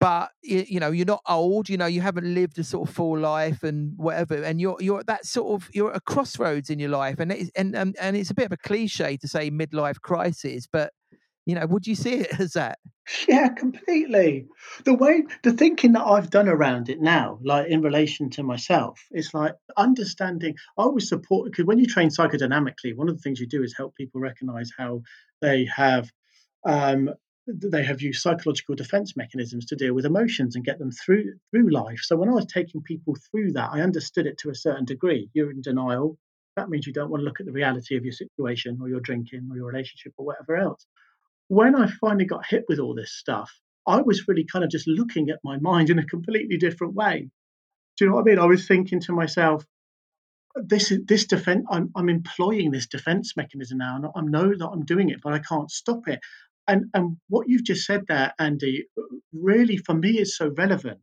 But 0.03 0.31
you, 0.41 0.65
you 0.67 0.79
know 0.81 0.91
you're 0.91 1.05
not 1.05 1.21
old. 1.29 1.69
You 1.69 1.77
know 1.77 1.85
you 1.85 2.01
haven't 2.01 2.33
lived 2.33 2.59
a 2.59 2.63
sort 2.65 2.89
of 2.89 2.93
full 2.93 3.17
life 3.17 3.63
and 3.63 3.93
whatever, 3.95 4.43
and 4.43 4.59
you're 4.59 4.75
you're 4.81 4.99
at 4.99 5.07
that 5.07 5.25
sort 5.25 5.53
of 5.53 5.69
you're 5.73 5.91
at 5.91 5.95
a 5.95 6.01
crossroads 6.01 6.69
in 6.69 6.77
your 6.77 6.89
life, 6.89 7.21
and 7.21 7.31
it's, 7.31 7.49
and 7.55 7.73
and 7.73 7.95
and 7.97 8.17
it's 8.17 8.29
a 8.29 8.33
bit 8.33 8.47
of 8.47 8.51
a 8.51 8.57
cliche 8.57 9.15
to 9.15 9.29
say 9.29 9.49
midlife 9.49 10.01
crisis, 10.01 10.67
but 10.69 10.91
you 11.45 11.55
know 11.55 11.65
would 11.67 11.87
you 11.87 11.95
see 11.95 12.15
it 12.15 12.37
as 12.41 12.51
that? 12.51 12.79
Yeah, 13.29 13.47
completely. 13.47 14.45
The 14.83 14.93
way, 14.93 15.23
the 15.43 15.53
thinking 15.53 15.93
that 15.93 16.03
I've 16.03 16.29
done 16.29 16.49
around 16.49 16.89
it 16.89 16.99
now, 16.99 17.39
like 17.41 17.69
in 17.69 17.81
relation 17.81 18.29
to 18.31 18.43
myself, 18.43 18.99
it's 19.11 19.33
like 19.33 19.53
understanding. 19.77 20.55
I 20.77 20.81
always 20.83 21.07
support 21.07 21.49
because 21.49 21.65
when 21.65 21.79
you 21.79 21.85
train 21.85 22.09
psychodynamically, 22.09 22.93
one 22.93 23.07
of 23.07 23.15
the 23.15 23.21
things 23.21 23.39
you 23.39 23.47
do 23.47 23.63
is 23.63 23.73
help 23.77 23.95
people 23.95 24.19
recognize 24.19 24.69
how 24.77 25.01
they 25.41 25.63
have 25.73 26.11
um, 26.65 27.09
they 27.45 27.83
have 27.83 28.01
used 28.01 28.21
psychological 28.21 28.75
defense 28.75 29.17
mechanisms 29.17 29.65
to 29.65 29.75
deal 29.75 29.93
with 29.93 30.05
emotions 30.05 30.55
and 30.55 30.63
get 30.63 30.79
them 30.79 30.91
through 30.91 31.33
through 31.51 31.69
life. 31.69 31.99
So 32.01 32.15
when 32.15 32.29
I 32.29 32.33
was 32.33 32.45
taking 32.45 32.81
people 32.81 33.15
through 33.29 33.53
that, 33.53 33.71
I 33.73 33.81
understood 33.81 34.27
it 34.27 34.37
to 34.39 34.49
a 34.49 34.55
certain 34.55 34.85
degree. 34.85 35.29
You're 35.33 35.51
in 35.51 35.61
denial. 35.61 36.17
That 36.55 36.69
means 36.69 36.87
you 36.87 36.93
don't 36.93 37.09
want 37.09 37.21
to 37.21 37.25
look 37.25 37.39
at 37.39 37.45
the 37.45 37.51
reality 37.51 37.97
of 37.97 38.05
your 38.05 38.13
situation 38.13 38.79
or 38.81 38.87
your 38.87 39.01
drinking 39.01 39.47
or 39.51 39.57
your 39.57 39.67
relationship 39.67 40.13
or 40.17 40.25
whatever 40.25 40.55
else. 40.55 40.85
When 41.47 41.75
I 41.75 41.87
finally 41.87 42.25
got 42.25 42.45
hit 42.45 42.65
with 42.69 42.79
all 42.79 42.93
this 42.93 43.11
stuff, 43.11 43.51
I 43.85 44.01
was 44.01 44.27
really 44.27 44.45
kind 44.45 44.63
of 44.63 44.71
just 44.71 44.87
looking 44.87 45.29
at 45.29 45.39
my 45.43 45.57
mind 45.57 45.89
in 45.89 45.99
a 45.99 46.05
completely 46.05 46.57
different 46.57 46.93
way. 46.93 47.29
Do 47.97 48.05
you 48.05 48.09
know 48.09 48.15
what 48.15 48.21
I 48.21 48.31
mean? 48.31 48.39
I 48.39 48.45
was 48.45 48.67
thinking 48.67 49.01
to 49.01 49.11
myself, 49.11 49.65
this 50.55 50.91
is 50.91 50.99
this 51.05 51.25
defense 51.25 51.65
I'm, 51.69 51.89
I'm 51.95 52.09
employing 52.09 52.71
this 52.71 52.87
defense 52.87 53.35
mechanism 53.35 53.79
now 53.79 53.95
and 53.95 54.05
i 54.15 54.21
know 54.21 54.55
that 54.55 54.67
i'm 54.67 54.85
doing 54.85 55.09
it 55.09 55.19
but 55.23 55.33
i 55.33 55.39
can't 55.39 55.71
stop 55.71 56.07
it 56.07 56.19
and 56.67 56.85
and 56.93 57.17
what 57.29 57.47
you've 57.47 57.63
just 57.63 57.85
said 57.85 58.03
there 58.07 58.33
andy 58.39 58.85
really 59.33 59.77
for 59.77 59.93
me 59.93 60.19
is 60.19 60.37
so 60.37 60.51
relevant 60.57 60.99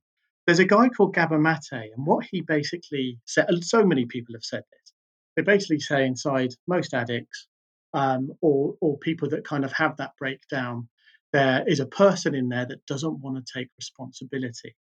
there's 0.47 0.59
a 0.59 0.65
guy 0.65 0.89
called 0.89 1.15
gabor 1.15 1.39
mate 1.39 1.59
and 1.73 2.07
what 2.07 2.27
he 2.31 2.41
basically 2.41 3.19
said 3.25 3.47
and 3.49 3.65
so 3.65 3.85
many 3.85 4.07
people 4.07 4.35
have 4.35 4.45
said 4.45 4.63
this 4.71 4.93
they 5.37 5.43
basically 5.43 5.81
say 5.81 6.07
inside 6.07 6.51
most 6.67 6.95
addicts 6.95 7.47
um, 7.93 8.31
or 8.41 8.75
or 8.81 8.99
people 8.99 9.29
that 9.31 9.45
kind 9.45 9.65
of 9.65 9.73
have 9.73 9.97
that 9.97 10.13
breakdown 10.19 10.89
there 11.33 11.65
is 11.67 11.81
a 11.81 11.87
person 11.87 12.35
in 12.35 12.49
there 12.49 12.67
that 12.67 12.85
doesn't 12.87 13.21
want 13.21 13.37
to 13.37 13.59
take 13.59 13.69
responsibility 13.79 14.75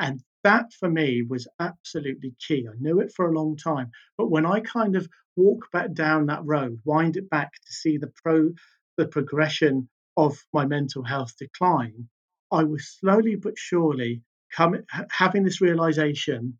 and 0.00 0.20
that 0.44 0.72
for 0.72 0.88
me 0.88 1.22
was 1.22 1.46
absolutely 1.60 2.34
key. 2.46 2.66
I 2.66 2.74
knew 2.80 3.00
it 3.00 3.12
for 3.14 3.28
a 3.28 3.34
long 3.34 3.56
time. 3.56 3.90
But 4.16 4.30
when 4.30 4.46
I 4.46 4.60
kind 4.60 4.96
of 4.96 5.06
walk 5.36 5.70
back 5.72 5.92
down 5.92 6.26
that 6.26 6.40
road, 6.44 6.80
wind 6.84 7.18
it 7.18 7.28
back 7.28 7.52
to 7.52 7.72
see 7.72 7.98
the 7.98 8.10
pro 8.22 8.50
the 8.96 9.06
progression 9.06 9.88
of 10.16 10.36
my 10.52 10.66
mental 10.66 11.02
health 11.02 11.36
decline, 11.38 12.08
I 12.52 12.64
was 12.64 12.96
slowly 12.98 13.36
but 13.36 13.56
surely 13.56 14.22
coming 14.52 14.84
having 15.10 15.44
this 15.44 15.60
realization 15.60 16.58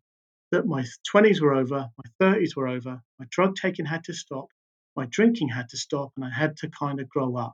that 0.51 0.65
my 0.65 0.85
20s 1.13 1.41
were 1.41 1.53
over, 1.53 1.89
my 1.97 2.25
30s 2.25 2.55
were 2.55 2.67
over, 2.67 3.01
my 3.19 3.25
drug 3.29 3.55
taking 3.55 3.85
had 3.85 4.03
to 4.05 4.13
stop, 4.13 4.47
my 4.95 5.05
drinking 5.05 5.49
had 5.49 5.69
to 5.69 5.77
stop, 5.77 6.11
and 6.15 6.25
I 6.25 6.29
had 6.29 6.57
to 6.57 6.69
kind 6.69 6.99
of 6.99 7.09
grow 7.09 7.35
up. 7.37 7.53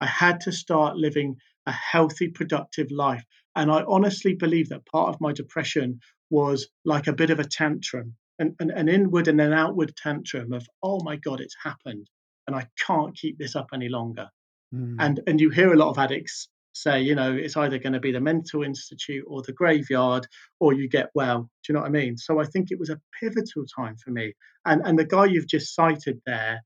I 0.00 0.06
had 0.06 0.40
to 0.42 0.52
start 0.52 0.96
living 0.96 1.36
a 1.66 1.72
healthy, 1.72 2.28
productive 2.28 2.90
life. 2.90 3.24
And 3.56 3.70
I 3.70 3.82
honestly 3.88 4.34
believe 4.34 4.68
that 4.68 4.86
part 4.86 5.08
of 5.08 5.20
my 5.20 5.32
depression 5.32 6.00
was 6.30 6.68
like 6.84 7.06
a 7.06 7.12
bit 7.12 7.30
of 7.30 7.40
a 7.40 7.44
tantrum, 7.44 8.14
an, 8.38 8.54
an, 8.60 8.70
an 8.70 8.88
inward 8.88 9.28
and 9.28 9.40
an 9.40 9.52
outward 9.52 9.96
tantrum 9.96 10.52
of, 10.52 10.66
oh 10.82 11.02
my 11.02 11.16
God, 11.16 11.40
it's 11.40 11.56
happened. 11.62 12.08
And 12.46 12.54
I 12.54 12.68
can't 12.86 13.16
keep 13.16 13.38
this 13.38 13.56
up 13.56 13.68
any 13.72 13.88
longer. 13.88 14.28
Mm. 14.74 14.96
And 14.98 15.20
and 15.26 15.40
you 15.40 15.50
hear 15.50 15.72
a 15.72 15.76
lot 15.76 15.90
of 15.90 15.98
addicts 15.98 16.48
say, 16.76 17.00
you 17.00 17.14
know, 17.14 17.32
it's 17.32 17.56
either 17.56 17.78
going 17.78 17.94
to 17.94 18.00
be 18.00 18.12
the 18.12 18.20
mental 18.20 18.62
institute 18.62 19.24
or 19.26 19.42
the 19.42 19.52
graveyard, 19.52 20.26
or 20.60 20.74
you 20.74 20.88
get 20.88 21.10
well. 21.14 21.42
Do 21.42 21.72
you 21.72 21.74
know 21.74 21.80
what 21.80 21.88
I 21.88 21.90
mean? 21.90 22.16
So 22.18 22.40
I 22.40 22.44
think 22.44 22.70
it 22.70 22.78
was 22.78 22.90
a 22.90 23.00
pivotal 23.20 23.64
time 23.76 23.96
for 23.96 24.10
me. 24.10 24.34
And 24.64 24.82
and 24.84 24.98
the 24.98 25.04
guy 25.04 25.26
you've 25.26 25.48
just 25.48 25.74
cited 25.74 26.20
there, 26.26 26.60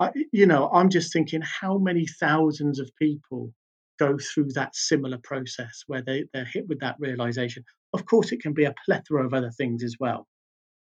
I, 0.00 0.12
you 0.32 0.46
know, 0.46 0.68
I'm 0.72 0.90
just 0.90 1.12
thinking 1.12 1.42
how 1.42 1.78
many 1.78 2.06
thousands 2.20 2.78
of 2.78 2.90
people 3.00 3.52
go 3.98 4.18
through 4.18 4.48
that 4.54 4.74
similar 4.76 5.18
process 5.22 5.82
where 5.86 6.02
they 6.02 6.24
they're 6.32 6.44
hit 6.44 6.68
with 6.68 6.80
that 6.80 6.96
realization. 6.98 7.64
Of 7.92 8.04
course, 8.04 8.32
it 8.32 8.42
can 8.42 8.52
be 8.52 8.64
a 8.64 8.74
plethora 8.84 9.24
of 9.24 9.32
other 9.32 9.50
things 9.50 9.82
as 9.82 9.96
well. 9.98 10.26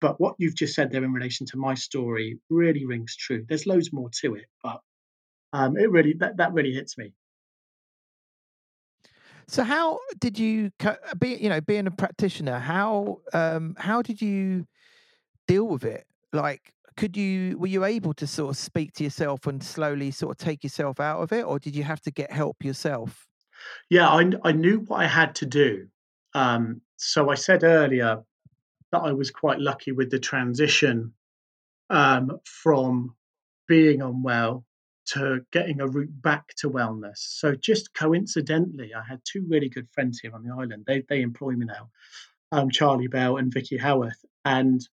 But 0.00 0.20
what 0.20 0.36
you've 0.38 0.54
just 0.54 0.74
said 0.74 0.92
there 0.92 1.02
in 1.02 1.12
relation 1.12 1.46
to 1.46 1.56
my 1.56 1.74
story 1.74 2.38
really 2.50 2.86
rings 2.86 3.16
true. 3.16 3.44
There's 3.48 3.66
loads 3.66 3.92
more 3.92 4.10
to 4.20 4.34
it, 4.34 4.46
but 4.62 4.80
um, 5.52 5.76
it 5.76 5.90
really 5.90 6.14
that, 6.14 6.36
that 6.36 6.52
really 6.52 6.72
hits 6.72 6.98
me. 6.98 7.12
So 9.46 9.62
how 9.62 9.98
did 10.18 10.38
you 10.38 10.70
be 11.18 11.36
you 11.36 11.48
know 11.48 11.60
being 11.60 11.86
a 11.86 11.90
practitioner 11.90 12.58
how 12.58 13.20
um 13.32 13.74
how 13.78 14.02
did 14.02 14.20
you 14.20 14.66
deal 15.46 15.66
with 15.66 15.84
it? 15.84 16.06
Like 16.32 16.72
could 16.96 17.16
you 17.16 17.56
were 17.58 17.68
you 17.68 17.84
able 17.84 18.12
to 18.14 18.26
sort 18.26 18.50
of 18.50 18.56
speak 18.56 18.92
to 18.94 19.04
yourself 19.04 19.46
and 19.46 19.62
slowly 19.62 20.10
sort 20.10 20.32
of 20.32 20.44
take 20.44 20.62
yourself 20.64 21.00
out 21.00 21.22
of 21.22 21.32
it 21.32 21.44
or 21.44 21.58
did 21.58 21.74
you 21.74 21.84
have 21.84 22.00
to 22.02 22.10
get 22.10 22.30
help 22.30 22.62
yourself? 22.62 23.26
Yeah 23.88 24.08
i, 24.08 24.30
I 24.44 24.52
knew 24.52 24.80
what 24.80 25.00
i 25.00 25.06
had 25.06 25.34
to 25.36 25.46
do. 25.46 25.88
Um, 26.34 26.82
so 26.96 27.30
i 27.30 27.34
said 27.34 27.64
earlier 27.64 28.22
that 28.92 28.98
i 28.98 29.12
was 29.12 29.30
quite 29.30 29.60
lucky 29.60 29.92
with 29.92 30.10
the 30.10 30.18
transition 30.18 31.14
um, 31.88 32.38
from 32.44 33.14
being 33.66 34.02
unwell 34.02 34.64
to 35.12 35.40
getting 35.52 35.80
a 35.80 35.86
route 35.86 36.22
back 36.22 36.48
to 36.56 36.70
wellness 36.70 37.16
so 37.18 37.54
just 37.54 37.94
coincidentally 37.94 38.92
i 38.94 39.02
had 39.02 39.20
two 39.24 39.44
really 39.48 39.68
good 39.68 39.88
friends 39.92 40.20
here 40.20 40.34
on 40.34 40.42
the 40.42 40.52
island 40.52 40.84
they, 40.86 41.02
they 41.08 41.22
employ 41.22 41.52
me 41.52 41.66
now 41.66 41.88
um, 42.52 42.70
charlie 42.70 43.08
bell 43.08 43.36
and 43.36 43.52
vicky 43.52 43.76
howarth 43.76 44.24
and 44.44 44.86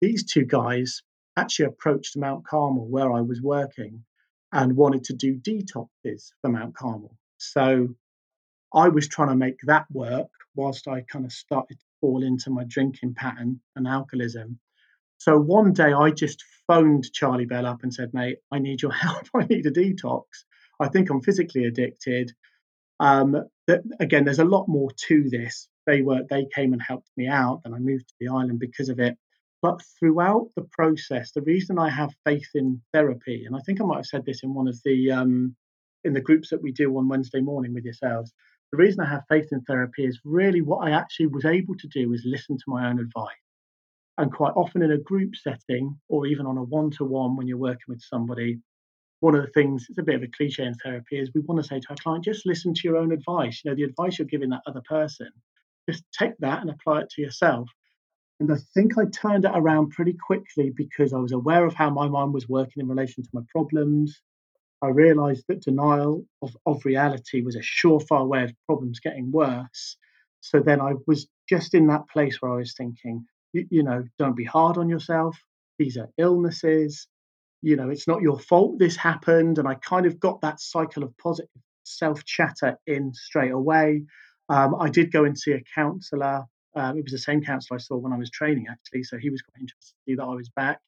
these 0.00 0.24
two 0.24 0.44
guys 0.44 1.02
actually 1.36 1.66
approached 1.66 2.16
Mount 2.16 2.44
Carmel 2.44 2.86
where 2.88 3.12
I 3.12 3.20
was 3.20 3.40
working 3.40 4.04
and 4.52 4.76
wanted 4.76 5.04
to 5.04 5.14
do 5.14 5.36
detoxes 5.36 6.32
for 6.40 6.50
Mount 6.50 6.74
Carmel. 6.74 7.16
So 7.38 7.88
I 8.74 8.88
was 8.88 9.08
trying 9.08 9.28
to 9.28 9.36
make 9.36 9.60
that 9.64 9.86
work 9.90 10.28
whilst 10.54 10.88
I 10.88 11.02
kind 11.02 11.24
of 11.24 11.32
started 11.32 11.78
to 11.78 11.86
fall 12.00 12.22
into 12.22 12.50
my 12.50 12.64
drinking 12.64 13.14
pattern 13.14 13.60
and 13.76 13.86
alcoholism. 13.86 14.58
So 15.20 15.38
one 15.38 15.74
day 15.74 15.92
I 15.92 16.12
just 16.12 16.42
phoned 16.66 17.12
Charlie 17.12 17.44
Bell 17.44 17.66
up 17.66 17.82
and 17.82 17.92
said, 17.92 18.14
mate, 18.14 18.38
I 18.50 18.58
need 18.58 18.80
your 18.80 18.92
help. 19.06 19.28
I 19.36 19.44
need 19.44 19.66
a 19.66 19.70
detox. 19.70 20.24
I 20.80 20.88
think 20.88 21.10
I'm 21.10 21.20
physically 21.20 21.66
addicted. 21.66 22.32
Um, 23.00 23.36
that, 23.66 23.82
again, 24.00 24.24
there's 24.24 24.38
a 24.38 24.46
lot 24.46 24.66
more 24.66 24.88
to 25.08 25.28
this. 25.28 25.68
They 25.86 26.00
were 26.00 26.22
they 26.30 26.46
came 26.54 26.72
and 26.72 26.80
helped 26.80 27.10
me 27.18 27.28
out, 27.28 27.60
and 27.66 27.74
I 27.74 27.78
moved 27.78 28.08
to 28.08 28.14
the 28.18 28.28
island 28.28 28.60
because 28.60 28.88
of 28.88 28.98
it. 28.98 29.18
But 29.60 29.82
throughout 29.98 30.52
the 30.56 30.66
process, 30.72 31.32
the 31.32 31.42
reason 31.42 31.78
I 31.78 31.90
have 31.90 32.14
faith 32.24 32.48
in 32.54 32.80
therapy, 32.94 33.44
and 33.44 33.54
I 33.54 33.58
think 33.60 33.78
I 33.78 33.84
might 33.84 33.96
have 33.96 34.06
said 34.06 34.24
this 34.24 34.42
in 34.42 34.54
one 34.54 34.68
of 34.68 34.80
the 34.86 35.12
um, 35.12 35.54
in 36.02 36.14
the 36.14 36.22
groups 36.22 36.48
that 36.48 36.62
we 36.62 36.72
do 36.72 36.96
on 36.96 37.08
Wednesday 37.08 37.40
morning 37.40 37.74
with 37.74 37.84
yourselves, 37.84 38.32
the 38.72 38.78
reason 38.78 39.00
I 39.00 39.10
have 39.10 39.24
faith 39.28 39.48
in 39.52 39.60
therapy 39.62 40.06
is 40.06 40.18
really 40.24 40.62
what 40.62 40.88
I 40.88 40.92
actually 40.92 41.26
was 41.26 41.44
able 41.44 41.74
to 41.74 41.88
do 41.88 42.14
is 42.14 42.22
listen 42.24 42.56
to 42.56 42.64
my 42.68 42.88
own 42.88 42.98
advice. 42.98 43.49
And 44.20 44.30
quite 44.30 44.52
often 44.54 44.82
in 44.82 44.92
a 44.92 44.98
group 44.98 45.34
setting, 45.34 45.98
or 46.08 46.26
even 46.26 46.44
on 46.44 46.58
a 46.58 46.62
one-to-one 46.62 47.36
when 47.36 47.46
you're 47.46 47.56
working 47.56 47.88
with 47.88 48.02
somebody, 48.02 48.60
one 49.20 49.34
of 49.34 49.40
the 49.40 49.50
things, 49.52 49.86
it's 49.88 49.98
a 49.98 50.02
bit 50.02 50.16
of 50.16 50.22
a 50.22 50.28
cliche 50.36 50.64
in 50.64 50.74
therapy, 50.74 51.18
is 51.18 51.30
we 51.34 51.40
want 51.40 51.58
to 51.62 51.66
say 51.66 51.80
to 51.80 51.86
our 51.88 51.96
client, 51.96 52.24
just 52.24 52.44
listen 52.44 52.74
to 52.74 52.80
your 52.84 52.98
own 52.98 53.12
advice. 53.12 53.62
You 53.64 53.70
know, 53.70 53.74
the 53.74 53.84
advice 53.84 54.18
you're 54.18 54.28
giving 54.28 54.50
that 54.50 54.60
other 54.66 54.82
person, 54.86 55.30
just 55.88 56.04
take 56.12 56.36
that 56.40 56.60
and 56.60 56.68
apply 56.68 57.00
it 57.00 57.10
to 57.10 57.22
yourself. 57.22 57.66
And 58.40 58.52
I 58.52 58.56
think 58.74 58.98
I 58.98 59.06
turned 59.06 59.46
it 59.46 59.52
around 59.54 59.90
pretty 59.90 60.12
quickly 60.26 60.70
because 60.70 61.14
I 61.14 61.18
was 61.18 61.32
aware 61.32 61.64
of 61.64 61.72
how 61.72 61.88
my 61.88 62.06
mind 62.06 62.34
was 62.34 62.46
working 62.46 62.82
in 62.82 62.88
relation 62.88 63.22
to 63.22 63.30
my 63.32 63.42
problems. 63.50 64.20
I 64.82 64.88
realized 64.88 65.44
that 65.48 65.62
denial 65.62 66.26
of, 66.42 66.54
of 66.66 66.84
reality 66.84 67.40
was 67.40 67.56
a 67.56 67.60
surefire 67.60 68.28
way 68.28 68.44
of 68.44 68.52
problems 68.66 69.00
getting 69.00 69.32
worse. 69.32 69.96
So 70.42 70.60
then 70.60 70.80
I 70.80 70.92
was 71.06 71.26
just 71.48 71.72
in 71.72 71.86
that 71.86 72.08
place 72.12 72.42
where 72.42 72.52
I 72.52 72.56
was 72.56 72.74
thinking, 72.74 73.24
you, 73.52 73.66
you 73.70 73.82
know, 73.82 74.04
don't 74.18 74.36
be 74.36 74.44
hard 74.44 74.78
on 74.78 74.88
yourself. 74.88 75.38
These 75.78 75.96
are 75.96 76.08
illnesses. 76.18 77.06
You 77.62 77.76
know, 77.76 77.90
it's 77.90 78.08
not 78.08 78.22
your 78.22 78.38
fault 78.38 78.78
this 78.78 78.96
happened. 78.96 79.58
And 79.58 79.68
I 79.68 79.74
kind 79.74 80.06
of 80.06 80.18
got 80.18 80.40
that 80.42 80.60
cycle 80.60 81.02
of 81.02 81.16
positive 81.18 81.50
self 81.84 82.24
chatter 82.24 82.78
in 82.86 83.12
straight 83.14 83.52
away. 83.52 84.04
Um, 84.48 84.74
I 84.80 84.88
did 84.88 85.12
go 85.12 85.24
and 85.24 85.38
see 85.38 85.52
a 85.52 85.62
counselor 85.74 86.44
um, 86.74 86.98
it 86.98 87.04
was 87.04 87.12
the 87.12 87.18
same 87.18 87.42
counsellor 87.42 87.76
I 87.76 87.78
saw 87.78 87.96
when 87.96 88.12
I 88.12 88.16
was 88.16 88.30
training, 88.30 88.66
actually. 88.70 89.02
So 89.02 89.18
he 89.18 89.30
was 89.30 89.42
quite 89.42 89.60
interested 89.60 89.94
to 89.94 90.02
see 90.06 90.14
that 90.16 90.24
I 90.24 90.34
was 90.34 90.48
back. 90.50 90.80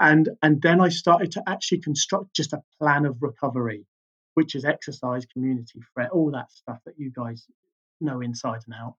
And, 0.00 0.28
and 0.42 0.60
then 0.62 0.80
I 0.80 0.88
started 0.88 1.32
to 1.32 1.42
actually 1.46 1.80
construct 1.80 2.34
just 2.34 2.52
a 2.52 2.62
plan 2.78 3.04
of 3.06 3.18
recovery, 3.20 3.84
which 4.34 4.54
is 4.54 4.64
exercise, 4.64 5.26
community, 5.26 5.80
threat, 5.94 6.10
all 6.10 6.30
that 6.32 6.50
stuff 6.50 6.78
that 6.86 6.94
you 6.98 7.12
guys 7.14 7.46
know 8.00 8.20
inside 8.20 8.60
and 8.66 8.74
out. 8.74 8.94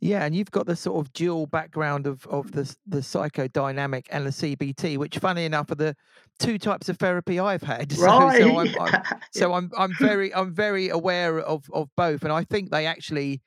Yeah, 0.00 0.24
and 0.24 0.34
you've 0.34 0.50
got 0.50 0.66
the 0.66 0.76
sort 0.76 1.04
of 1.04 1.12
dual 1.12 1.46
background 1.46 2.06
of 2.06 2.26
of 2.26 2.52
the 2.52 2.74
the 2.86 2.98
psychodynamic 3.00 4.06
and 4.10 4.26
the 4.26 4.30
CBT, 4.30 4.96
which, 4.96 5.18
funny 5.18 5.44
enough, 5.44 5.70
are 5.70 5.74
the 5.76 5.94
two 6.38 6.58
types 6.58 6.88
of 6.88 6.98
therapy 6.98 7.38
I've 7.38 7.62
had. 7.62 7.92
Right. 7.98 8.40
So, 8.40 8.48
so 8.48 8.58
I'm, 8.58 8.74
I'm 8.80 9.02
so 9.32 9.52
I'm 9.52 9.70
I'm 9.76 9.94
very 9.98 10.34
I'm 10.34 10.54
very 10.54 10.88
aware 10.88 11.38
of 11.40 11.64
of 11.72 11.88
both, 11.96 12.22
and 12.22 12.32
I 12.32 12.44
think 12.44 12.70
they 12.70 12.86
actually 12.86 13.42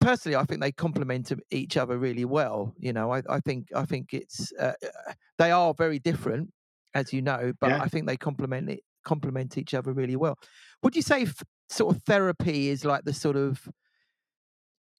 personally, 0.00 0.36
I 0.36 0.44
think 0.44 0.60
they 0.60 0.72
complement 0.72 1.30
each 1.50 1.76
other 1.76 1.98
really 1.98 2.24
well. 2.24 2.74
You 2.78 2.92
know, 2.92 3.12
I, 3.12 3.22
I 3.28 3.40
think 3.40 3.68
I 3.74 3.84
think 3.84 4.12
it's 4.12 4.52
uh, 4.58 4.72
uh, 4.82 5.12
they 5.38 5.50
are 5.50 5.74
very 5.74 5.98
different, 5.98 6.50
as 6.94 7.12
you 7.12 7.22
know, 7.22 7.52
but 7.60 7.70
yeah. 7.70 7.82
I 7.82 7.88
think 7.88 8.06
they 8.06 8.16
complement 8.16 8.70
it 8.70 8.80
complement 9.04 9.56
each 9.56 9.74
other 9.74 9.92
really 9.92 10.16
well. 10.16 10.38
Would 10.82 10.96
you 10.96 11.02
say 11.02 11.22
f- 11.22 11.42
sort 11.68 11.96
of 11.96 12.02
therapy 12.02 12.68
is 12.68 12.84
like 12.84 13.04
the 13.04 13.14
sort 13.14 13.36
of 13.36 13.66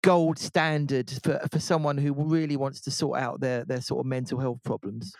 gold 0.03 0.39
standard 0.39 1.11
for 1.23 1.39
for 1.51 1.59
someone 1.59 1.97
who 1.97 2.13
really 2.13 2.57
wants 2.57 2.81
to 2.81 2.91
sort 2.91 3.19
out 3.19 3.39
their 3.39 3.65
their 3.65 3.81
sort 3.81 3.99
of 3.99 4.05
mental 4.05 4.39
health 4.39 4.59
problems? 4.63 5.13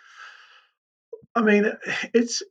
I 1.34 1.42
mean, 1.42 1.72
it's 2.12 2.42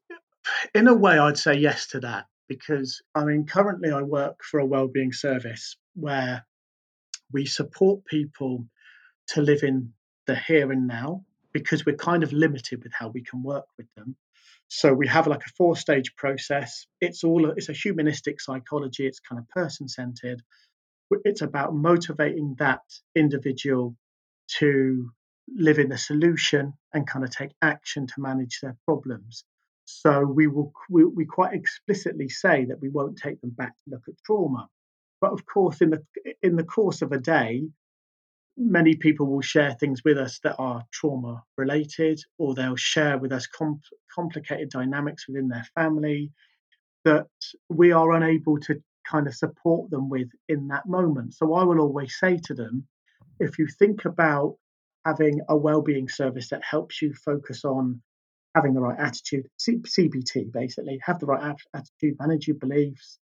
in 0.73 0.87
a 0.87 0.93
way 0.93 1.19
I'd 1.19 1.37
say 1.37 1.53
yes 1.53 1.87
to 1.87 1.99
that 2.01 2.25
because 2.47 3.01
I 3.15 3.23
mean 3.23 3.45
currently 3.45 3.91
I 3.91 4.01
work 4.01 4.43
for 4.43 4.59
a 4.59 4.65
well-being 4.65 5.13
service 5.13 5.77
where 5.95 6.45
we 7.31 7.45
support 7.45 8.05
people 8.05 8.65
to 9.27 9.41
live 9.41 9.63
in 9.63 9.93
the 10.27 10.35
here 10.35 10.71
and 10.71 10.87
now 10.87 11.23
because 11.53 11.85
we're 11.85 11.95
kind 11.95 12.23
of 12.23 12.33
limited 12.33 12.83
with 12.83 12.93
how 12.93 13.09
we 13.09 13.23
can 13.23 13.43
work 13.43 13.65
with 13.77 13.87
them. 13.95 14.15
So 14.67 14.93
we 14.93 15.07
have 15.07 15.27
like 15.27 15.45
a 15.45 15.51
four 15.57 15.75
stage 15.75 16.15
process. 16.15 16.87
It's 17.01 17.23
all 17.23 17.51
it's 17.51 17.69
a 17.69 17.73
humanistic 17.73 18.39
psychology. 18.39 19.05
It's 19.05 19.19
kind 19.19 19.39
of 19.39 19.47
person 19.49 19.87
centered. 19.87 20.41
It's 21.25 21.41
about 21.41 21.75
motivating 21.75 22.55
that 22.59 22.81
individual 23.15 23.95
to 24.59 25.11
live 25.47 25.79
in 25.79 25.89
the 25.89 25.97
solution 25.97 26.73
and 26.93 27.07
kind 27.07 27.25
of 27.25 27.31
take 27.31 27.51
action 27.61 28.07
to 28.07 28.13
manage 28.17 28.59
their 28.61 28.77
problems. 28.85 29.43
So 29.85 30.23
we 30.23 30.47
will 30.47 30.71
we, 30.89 31.03
we 31.03 31.25
quite 31.25 31.53
explicitly 31.53 32.29
say 32.29 32.65
that 32.65 32.81
we 32.81 32.89
won't 32.89 33.17
take 33.17 33.41
them 33.41 33.51
back 33.51 33.73
to 33.75 33.89
look 33.89 34.03
at 34.07 34.15
trauma. 34.25 34.69
But 35.19 35.33
of 35.33 35.45
course, 35.45 35.81
in 35.81 35.89
the 35.89 36.03
in 36.41 36.55
the 36.55 36.63
course 36.63 37.01
of 37.01 37.11
a 37.11 37.17
day, 37.17 37.63
many 38.57 38.95
people 38.95 39.27
will 39.27 39.41
share 39.41 39.73
things 39.73 40.03
with 40.03 40.17
us 40.17 40.39
that 40.43 40.55
are 40.57 40.85
trauma 40.91 41.43
related, 41.57 42.21
or 42.37 42.53
they'll 42.53 42.75
share 42.75 43.17
with 43.17 43.31
us 43.31 43.47
com- 43.47 43.81
complicated 44.13 44.69
dynamics 44.69 45.27
within 45.27 45.49
their 45.49 45.65
family 45.75 46.31
that 47.03 47.27
we 47.69 47.91
are 47.91 48.11
unable 48.13 48.59
to 48.59 48.81
kind 49.11 49.27
of 49.27 49.35
support 49.35 49.89
them 49.89 50.09
with 50.09 50.29
in 50.47 50.67
that 50.69 50.87
moment. 50.87 51.33
So 51.33 51.53
I 51.53 51.63
will 51.63 51.79
always 51.79 52.17
say 52.17 52.39
to 52.45 52.53
them, 52.53 52.87
if 53.39 53.59
you 53.59 53.67
think 53.67 54.05
about 54.05 54.55
having 55.05 55.41
a 55.49 55.57
well-being 55.57 56.07
service 56.07 56.49
that 56.49 56.63
helps 56.63 57.01
you 57.01 57.13
focus 57.13 57.65
on 57.65 58.01
having 58.55 58.73
the 58.73 58.81
right 58.81 58.99
attitude, 58.99 59.47
C- 59.57 59.77
CBT 59.77 60.51
basically, 60.51 60.99
have 61.03 61.19
the 61.19 61.25
right 61.25 61.55
attitude, 61.73 62.17
manage 62.19 62.47
your 62.47 62.57
beliefs, 62.57 63.19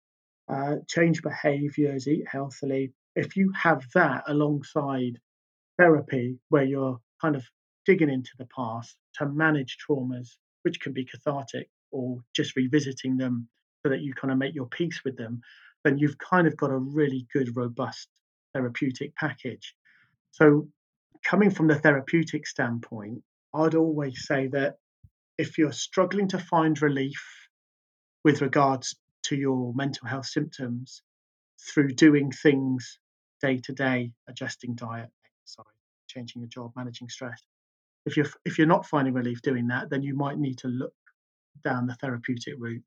uh, 0.49 0.77
change 0.89 1.23
behaviors, 1.23 2.09
eat 2.09 2.27
healthily. 2.29 2.93
If 3.15 3.37
you 3.37 3.53
have 3.53 3.85
that 3.95 4.25
alongside 4.27 5.19
therapy, 5.79 6.39
where 6.49 6.65
you're 6.65 7.01
kind 7.21 7.37
of 7.37 7.45
digging 7.87 8.11
into 8.11 8.33
the 8.39 8.49
past 8.55 8.97
to 9.15 9.27
manage 9.27 9.79
traumas, 9.79 10.29
which 10.63 10.81
can 10.81 10.93
be 10.93 11.05
cathartic, 11.05 11.69
or 11.91 12.19
just 12.35 12.57
revisiting 12.57 13.17
them 13.17 13.49
so 13.83 13.91
that 13.91 14.01
you 14.01 14.15
kind 14.15 14.33
of 14.33 14.39
make 14.39 14.55
your 14.55 14.67
peace 14.67 15.01
with 15.05 15.17
them, 15.17 15.41
then 15.85 15.99
you've 15.99 16.19
kind 16.19 16.47
of 16.47 16.57
got 16.57 16.71
a 16.71 16.77
really 16.77 17.27
good, 17.33 17.57
robust 17.57 18.09
therapeutic 18.55 19.15
package. 19.17 19.75
So, 20.31 20.69
coming 21.25 21.51
from 21.51 21.67
the 21.67 21.79
therapeutic 21.79 22.47
standpoint, 22.47 23.23
I'd 23.55 23.75
always 23.75 24.27
say 24.27 24.49
that 24.49 24.77
if 25.39 25.59
you're 25.59 25.73
struggling 25.73 26.29
to 26.29 26.39
find 26.39 26.81
relief 26.81 27.49
with 28.25 28.41
regards 28.41 28.97
to 29.25 29.37
your 29.37 29.73
mental 29.75 30.09
health 30.09 30.27
symptoms 30.27 31.03
through 31.61 31.89
doing 31.91 32.31
things 32.31 32.99
day 33.41 33.59
to 33.59 33.73
day, 33.73 34.13
adjusting 34.29 34.75
diet, 34.75 35.11
exercise, 35.25 35.67
changing 36.09 36.43
your 36.43 36.49
job, 36.49 36.73
managing 36.77 37.09
stress. 37.09 37.43
If 38.05 38.17
you're 38.17 38.27
if 38.45 38.59
you're 38.59 38.67
not 38.67 38.87
finding 38.87 39.15
relief 39.15 39.43
doing 39.43 39.69
that, 39.69 39.91
then 39.91 40.03
you 40.03 40.15
might 40.15 40.39
need 40.39 40.59
to 40.59 40.69
look 40.69 40.95
down 41.65 41.87
the 41.87 41.95
therapeutic 41.95 42.55
route. 42.59 42.83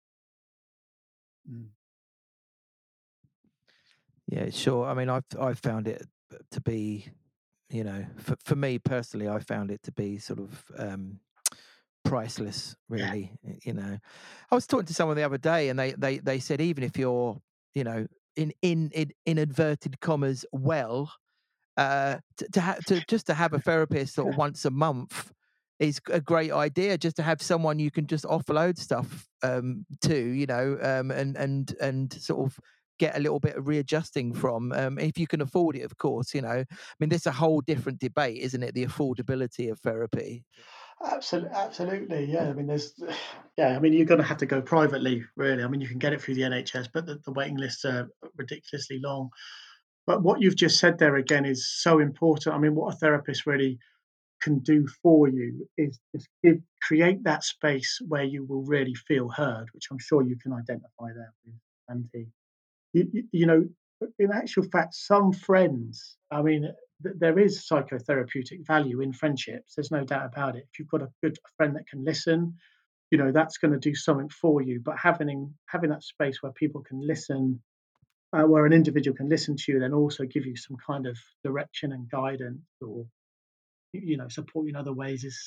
Mm. 1.49 1.67
Yeah, 4.36 4.49
sure. 4.49 4.86
I 4.86 4.93
mean, 4.93 5.09
I've 5.09 5.23
I've 5.39 5.59
found 5.59 5.88
it 5.88 6.05
to 6.51 6.61
be 6.61 7.07
you 7.69 7.83
know, 7.83 8.05
for 8.17 8.36
for 8.43 8.55
me 8.55 8.79
personally, 8.79 9.29
I 9.29 9.39
found 9.39 9.71
it 9.71 9.83
to 9.83 9.91
be 9.91 10.17
sort 10.19 10.39
of 10.39 10.65
um, 10.77 11.21
priceless. 12.03 12.75
Really, 12.89 13.33
y- 13.43 13.59
you 13.63 13.73
know, 13.73 13.99
I 14.51 14.55
was 14.55 14.67
talking 14.67 14.88
to 14.88 14.93
someone 14.93 15.17
the 15.17 15.23
other 15.23 15.38
day, 15.39 15.69
and 15.69 15.79
they 15.79 15.93
they 15.93 16.19
they 16.19 16.39
said 16.39 16.61
even 16.61 16.83
if 16.83 16.97
you're, 16.97 17.41
you 17.75 17.83
know, 17.86 18.07
in 18.36 18.53
in 18.61 18.91
in, 18.93 19.11
in 19.25 19.38
inverted 19.39 20.01
commas, 20.01 20.45
well, 20.51 21.13
uh, 21.77 22.19
to 22.38 22.49
to, 22.51 22.61
ha- 22.61 22.79
to 22.88 23.01
just 23.01 23.27
to 23.27 23.33
have 23.33 23.53
a 23.53 23.59
therapist 23.59 24.15
sort 24.15 24.29
of 24.29 24.36
once 24.38 24.65
a 24.65 24.71
month 24.71 25.33
is 25.79 25.99
a 26.09 26.21
great 26.21 26.51
idea. 26.51 26.97
Just 26.97 27.17
to 27.17 27.23
have 27.23 27.41
someone 27.41 27.79
you 27.79 27.91
can 27.91 28.07
just 28.07 28.25
offload 28.25 28.77
stuff 28.77 29.27
um, 29.43 29.86
to, 30.03 30.15
you 30.17 30.45
know, 30.45 30.77
um, 30.81 31.11
and 31.11 31.38
and 31.38 31.75
and 31.81 32.13
sort 32.13 32.45
of 32.47 32.59
get 32.97 33.17
a 33.17 33.19
little 33.19 33.39
bit 33.39 33.55
of 33.55 33.67
readjusting 33.67 34.33
from 34.33 34.71
um, 34.73 34.97
if 34.99 35.17
you 35.17 35.27
can 35.27 35.41
afford 35.41 35.75
it 35.75 35.83
of 35.83 35.97
course 35.97 36.33
you 36.33 36.41
know 36.41 36.49
i 36.49 36.95
mean 36.99 37.09
there's 37.09 37.25
a 37.25 37.31
whole 37.31 37.61
different 37.61 37.99
debate 37.99 38.41
isn't 38.41 38.63
it 38.63 38.73
the 38.73 38.85
affordability 38.85 39.71
of 39.71 39.79
therapy 39.79 40.43
Absolutely, 41.03 41.51
absolutely. 41.53 42.25
Yeah, 42.25 42.49
I 42.49 42.53
mean, 42.53 42.67
there's, 42.67 42.93
yeah, 43.57 43.75
I 43.75 43.79
mean, 43.79 43.93
you're 43.93 44.05
going 44.05 44.21
to 44.21 44.27
have 44.27 44.37
to 44.37 44.45
go 44.45 44.61
privately, 44.61 45.23
really. 45.35 45.63
I 45.63 45.67
mean, 45.67 45.81
you 45.81 45.87
can 45.87 45.99
get 45.99 46.13
it 46.13 46.21
through 46.21 46.35
the 46.35 46.43
NHS, 46.43 46.89
but 46.93 47.05
the, 47.05 47.19
the 47.25 47.31
waiting 47.31 47.57
lists 47.57 47.85
are 47.85 48.09
ridiculously 48.37 48.99
long. 49.03 49.29
But 50.07 50.21
what 50.21 50.41
you've 50.41 50.55
just 50.55 50.79
said 50.79 50.97
there 50.97 51.15
again 51.15 51.45
is 51.45 51.67
so 51.67 51.99
important. 51.99 52.55
I 52.55 52.59
mean, 52.59 52.75
what 52.75 52.93
a 52.93 52.97
therapist 52.97 53.45
really 53.45 53.79
can 54.41 54.59
do 54.59 54.87
for 55.01 55.27
you 55.27 55.67
is 55.77 55.99
just 56.13 56.27
give, 56.43 56.59
create 56.81 57.23
that 57.23 57.43
space 57.43 57.99
where 58.07 58.23
you 58.23 58.45
will 58.45 58.63
really 58.63 58.93
feel 58.93 59.29
heard, 59.29 59.67
which 59.73 59.87
I'm 59.91 59.99
sure 59.99 60.21
you 60.21 60.37
can 60.37 60.53
identify 60.53 61.11
there 61.13 61.33
with 61.43 61.55
Andy. 61.89 62.27
You, 62.95 63.23
you, 63.33 63.45
know, 63.45 63.67
in 64.19 64.31
actual 64.31 64.63
fact, 64.63 64.95
some 64.95 65.33
friends, 65.33 66.15
I 66.31 66.41
mean, 66.41 66.71
there 67.01 67.37
is 67.37 67.67
psychotherapeutic 67.69 68.65
value 68.65 69.01
in 69.01 69.11
friendships. 69.11 69.75
There's 69.75 69.91
no 69.91 70.05
doubt 70.05 70.25
about 70.25 70.55
it. 70.55 70.65
If 70.71 70.79
you've 70.79 70.87
got 70.87 71.01
a 71.01 71.11
good 71.21 71.37
friend 71.57 71.75
that 71.75 71.87
can 71.89 72.05
listen, 72.05 72.55
you 73.11 73.17
know, 73.17 73.33
that's 73.33 73.57
going 73.57 73.73
to 73.73 73.79
do 73.79 73.93
something 73.93 74.29
for 74.29 74.61
you. 74.61 74.79
But 74.79 74.97
having 74.97 75.53
having 75.65 75.89
that 75.89 76.03
space 76.03 76.41
where 76.41 76.53
people 76.53 76.83
can 76.83 77.05
listen, 77.05 77.61
uh, 78.31 78.43
where 78.43 78.65
an 78.65 78.71
individual 78.71 79.17
can 79.17 79.27
listen 79.27 79.57
to 79.57 79.73
you, 79.73 79.79
then 79.79 79.93
also 79.93 80.23
give 80.23 80.45
you 80.45 80.55
some 80.55 80.77
kind 80.77 81.05
of 81.05 81.17
direction 81.43 81.91
and 81.91 82.09
guidance, 82.09 82.63
or 82.81 83.05
you 83.91 84.15
know, 84.15 84.29
support 84.29 84.65
you 84.65 84.69
in 84.69 84.77
other 84.77 84.93
ways 84.93 85.25
is 85.25 85.37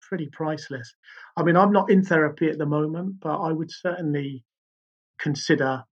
pretty 0.00 0.28
priceless. 0.32 0.94
I 1.36 1.42
mean, 1.42 1.56
I'm 1.56 1.72
not 1.72 1.90
in 1.90 2.04
therapy 2.04 2.48
at 2.48 2.58
the 2.58 2.66
moment, 2.66 3.16
but 3.20 3.36
I 3.36 3.50
would 3.50 3.70
certainly 3.70 4.44
consider 5.18 5.82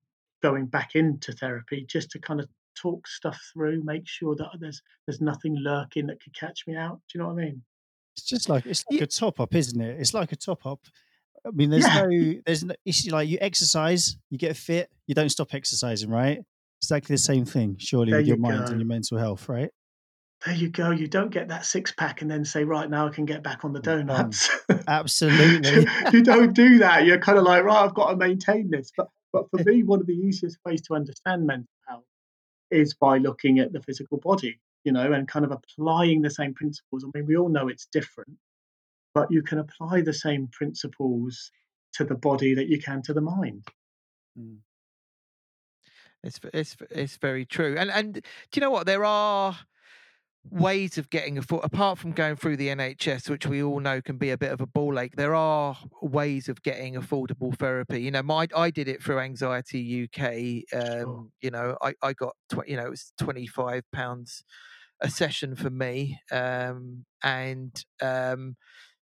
going 0.43 0.66
back 0.66 0.95
into 0.95 1.32
therapy 1.32 1.84
just 1.89 2.11
to 2.11 2.18
kind 2.18 2.41
of 2.41 2.49
talk 2.80 3.07
stuff 3.07 3.39
through, 3.53 3.82
make 3.84 4.07
sure 4.07 4.34
that 4.37 4.49
there's 4.61 4.82
there's 5.07 5.20
nothing 5.20 5.57
lurking 5.57 6.07
that 6.07 6.22
could 6.22 6.34
catch 6.39 6.64
me 6.66 6.76
out. 6.76 7.01
Do 7.09 7.18
you 7.18 7.20
know 7.22 7.28
what 7.32 7.43
I 7.43 7.47
mean? 7.47 7.62
It's 8.16 8.26
just 8.26 8.49
like 8.49 8.66
it's 8.66 8.84
like 8.91 9.01
a 9.01 9.07
top 9.07 9.41
up, 9.41 9.55
isn't 9.55 9.80
it? 9.80 10.01
It's 10.01 10.14
like 10.14 10.32
a 10.32 10.37
top 10.37 10.64
up. 10.66 10.80
I 11.47 11.51
mean, 11.51 11.70
there's 11.70 11.84
Yeah. 11.87 12.07
no, 12.09 12.34
there's 12.47 12.64
no. 12.64 12.74
It's 12.84 13.07
like 13.11 13.28
you 13.28 13.39
exercise, 13.41 14.16
you 14.30 14.39
get 14.39 14.57
fit, 14.57 14.91
you 15.07 15.14
don't 15.14 15.28
stop 15.30 15.55
exercising, 15.55 16.11
right? 16.11 16.41
Exactly 16.82 17.14
the 17.14 17.18
same 17.18 17.45
thing, 17.45 17.76
surely, 17.78 18.11
There 18.12 18.20
with 18.20 18.26
your 18.28 18.37
you 18.37 18.43
mind 18.43 18.66
go. 18.66 18.70
and 18.72 18.80
your 18.80 18.87
mental 18.87 19.18
health, 19.18 19.49
right? 19.49 19.70
There 20.45 20.55
you 20.55 20.68
go. 20.68 20.91
You 20.91 21.09
don't 21.09 21.30
get 21.30 21.49
that 21.49 21.64
six 21.64 21.93
pack 21.93 22.20
and 22.20 22.30
then 22.30 22.45
say, 22.45 22.62
right 22.64 22.89
now 22.89 23.07
I 23.07 23.11
can 23.11 23.24
get 23.24 23.43
back 23.43 23.64
on 23.64 23.72
the 23.72 23.80
donuts. 23.80 24.51
Absolutely. 24.87 25.87
you 26.12 26.22
don't 26.22 26.53
do 26.53 26.78
that. 26.78 27.07
You're 27.07 27.18
kind 27.18 27.39
of 27.39 27.45
like, 27.45 27.64
right, 27.64 27.82
I've 27.84 27.95
got 27.95 28.11
to 28.11 28.16
maintain 28.16 28.70
this. 28.70 28.93
But 28.95 29.09
but 29.37 29.51
for 29.51 29.70
me, 29.70 29.82
one 29.82 30.01
of 30.01 30.07
the 30.07 30.14
easiest 30.14 30.57
ways 30.64 30.80
to 30.82 30.95
understand 30.95 31.47
mental 31.47 31.68
health 31.87 32.05
is 32.70 32.95
by 32.95 33.18
looking 33.18 33.59
at 33.59 33.72
the 33.72 33.82
physical 33.82 34.16
body, 34.18 34.59
you 34.84 34.93
know, 34.93 35.12
and 35.12 35.28
kind 35.28 35.45
of 35.45 35.51
applying 35.51 36.22
the 36.22 36.30
same 36.30 36.55
principles. 36.55 37.05
I 37.05 37.09
mean, 37.14 37.26
we 37.26 37.37
all 37.37 37.51
know 37.51 37.68
it's 37.68 37.87
different, 37.93 38.32
but 39.14 39.30
you 39.30 39.43
can 39.43 39.59
apply 39.59 40.01
the 40.01 40.14
same 40.14 40.49
principles 40.49 41.51
to 41.95 42.05
the 42.05 42.14
body 42.14 42.55
that 42.55 42.68
you 42.68 42.80
can 42.80 43.03
to 43.03 43.12
the 43.12 43.20
mind. 43.20 43.64
Mm. 44.39 44.59
It's 46.22 46.41
it's 46.55 46.76
it's 46.91 47.16
very 47.18 47.45
true. 47.45 47.76
And 47.78 47.91
and 47.91 48.14
do 48.14 48.20
you 48.55 48.61
know 48.61 48.70
what? 48.70 48.87
There 48.87 49.05
are 49.05 49.57
ways 50.51 50.99
of 50.99 51.11
getting 51.11 51.39
a 51.39 51.43
foot 51.43 51.65
apart 51.65 51.99
from 51.99 52.13
going 52.13 52.37
through 52.37 52.57
the 52.57 52.71
NHS, 52.71 53.29
which 53.29 53.47
we 53.47 53.63
all 53.63 53.81
know 53.81 54.01
can 54.01 54.17
be 54.19 54.31
a 54.31 54.39
bit 54.39 54.53
of 54.53 54.61
a 54.61 54.67
ball 54.67 54.99
ache. 54.99 55.17
There 55.17 55.35
are 55.35 55.77
ways 56.03 56.49
of 56.49 56.63
getting 56.63 56.95
affordable 56.95 57.57
therapy. 57.57 58.03
You 58.03 58.11
know, 58.11 58.23
my 58.23 58.49
I 58.55 58.71
did 58.71 58.89
it 58.89 59.03
through 59.03 59.21
Anxiety 59.21 60.05
UK. 60.05 60.81
Sure. 60.83 61.03
Um, 61.05 61.33
you 61.41 61.51
know, 61.51 61.77
I 61.83 61.95
I 62.03 62.13
got 62.13 62.35
tw- 62.51 62.67
you 62.69 62.77
know 62.77 62.87
it 62.87 62.91
was 62.91 63.13
twenty 63.19 63.47
five 63.47 63.83
pounds 63.93 64.45
a 65.01 65.11
session 65.11 65.55
for 65.57 65.71
me, 65.71 66.19
um, 66.33 67.05
and 67.23 67.85
um, 68.01 68.57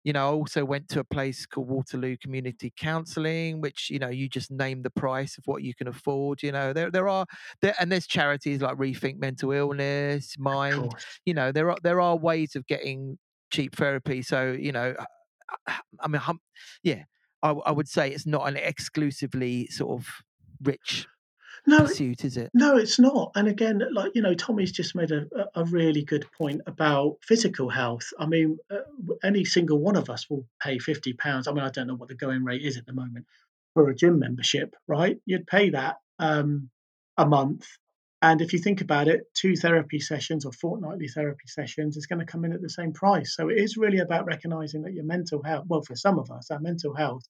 you 0.07 0.13
know, 0.15 0.29
I 0.29 0.33
also 0.33 0.65
went 0.65 0.89
to 0.91 1.01
a 1.01 1.05
place 1.05 1.47
called 1.47 1.69
Waterloo 1.69 2.17
Community 2.17 2.73
Counselling, 2.77 3.61
which 3.61 3.91
you 3.91 3.99
know, 3.99 4.09
you 4.09 4.29
just 4.29 4.53
name 4.53 4.83
the 4.85 4.91
price 4.91 5.37
of 5.37 5.45
what 5.47 5.65
you 5.65 5.75
can 5.75 5.89
afford. 5.89 6.43
You 6.45 6.53
know, 6.53 6.73
there 6.73 6.93
there 6.93 7.09
are 7.09 7.27
there 7.61 7.75
and 7.81 7.91
there's 7.93 8.07
charities 8.07 8.63
like 8.63 8.77
Rethink 8.79 9.19
Mental 9.19 9.51
Illness, 9.53 10.37
Mind. 10.39 10.95
You 11.27 11.35
know, 11.35 11.53
there 11.53 11.71
are 11.73 11.79
there 11.83 12.01
are 12.01 12.17
ways 12.17 12.55
of 12.57 12.67
getting 12.69 13.19
cheap 13.53 13.75
therapy. 13.77 14.23
So 14.23 14.53
you 14.53 14.73
know, 14.73 14.95
I- 15.67 15.81
I 16.01 16.09
mean, 16.09 16.21
hum, 16.21 16.41
yeah, 16.83 17.05
I 17.43 17.71
would 17.73 17.89
say 17.89 18.11
it's 18.11 18.27
not 18.27 18.49
an 18.49 18.57
exclusively 18.57 19.67
sort 19.69 20.01
of 20.01 20.09
rich 20.63 21.07
No, 21.67 21.81
pursuit, 21.81 22.25
is 22.25 22.37
it? 22.37 22.51
No, 22.55 22.77
it's 22.77 22.99
not. 22.99 23.33
And 23.35 23.49
again, 23.49 23.83
like 23.93 24.13
you 24.15 24.23
know, 24.23 24.35
Tommy's 24.35 24.73
just 24.73 24.95
made 24.95 25.11
a, 25.11 25.27
a 25.55 25.65
really 25.65 26.05
good 26.05 26.27
point 26.39 26.61
about 26.67 27.17
physical 27.23 27.69
health. 27.69 28.09
I 28.19 28.27
mean, 28.27 28.59
uh, 28.71 28.79
any 29.25 29.45
single 29.45 29.79
one 29.79 29.97
of 29.97 30.09
us 30.09 30.31
will 30.31 30.47
pay 30.63 30.79
fifty 30.79 31.13
pounds. 31.13 31.49
I 31.49 31.53
mean, 31.53 31.65
I 31.65 31.71
don't 31.71 31.89
know 31.89 31.97
what 31.97 32.09
the 32.09 32.15
going 32.15 32.45
rate 32.45 32.63
is 32.63 32.77
at 32.77 32.87
the 32.87 32.93
moment 32.93 33.27
for 33.75 33.89
a 33.91 33.95
gym 33.95 34.19
membership, 34.19 34.75
right? 34.87 35.19
You'd 35.27 35.47
pay 35.47 35.71
that 35.71 35.97
um, 36.19 36.71
a 37.17 37.27
month, 37.27 37.67
and 38.23 38.41
if 38.41 38.53
you 38.53 38.59
think 38.59 38.81
about 38.81 39.09
it, 39.09 39.25
two 39.35 39.57
therapy 39.57 39.99
sessions 39.99 40.45
or 40.47 40.53
fortnightly 40.53 41.09
therapy 41.09 41.47
sessions 41.47 41.97
is 41.97 42.07
going 42.07 42.21
to 42.21 42.25
come 42.25 42.45
in 42.45 42.53
at 42.53 42.63
the 42.63 42.71
same 42.71 42.93
price. 42.93 43.35
So 43.35 43.49
it 43.49 43.59
is 43.59 43.77
really 43.77 43.99
about 43.99 44.27
recognizing 44.27 44.83
that 44.83 44.95
your 44.95 45.05
mental 45.05 45.43
health, 45.43 45.67
well, 45.69 45.83
for 45.83 45.97
some 45.97 46.19
of 46.19 46.31
us, 46.31 46.51
our 46.51 46.61
mental 46.61 46.95
health 46.95 47.25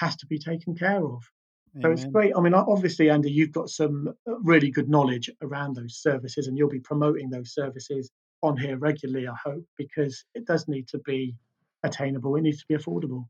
has 0.00 0.16
to 0.16 0.26
be 0.26 0.38
taken 0.38 0.74
care 0.74 1.04
of. 1.04 1.22
So 1.80 1.90
it's 1.90 2.04
great. 2.04 2.32
I 2.36 2.40
mean, 2.40 2.52
obviously, 2.54 3.08
Andy, 3.08 3.30
you've 3.30 3.50
got 3.52 3.70
some 3.70 4.08
uh, 4.28 4.38
really 4.40 4.70
good 4.70 4.90
knowledge 4.90 5.30
around 5.40 5.74
those 5.74 5.96
services, 5.96 6.46
and 6.46 6.58
you'll 6.58 6.68
be 6.68 6.80
promoting 6.80 7.30
those 7.30 7.54
services 7.54 8.10
on 8.42 8.56
here 8.58 8.76
regularly, 8.76 9.26
I 9.26 9.34
hope, 9.42 9.64
because 9.78 10.24
it 10.34 10.44
does 10.46 10.68
need 10.68 10.86
to 10.88 10.98
be 10.98 11.34
attainable. 11.82 12.36
It 12.36 12.42
needs 12.42 12.58
to 12.60 12.66
be 12.68 12.74
affordable. 12.76 13.26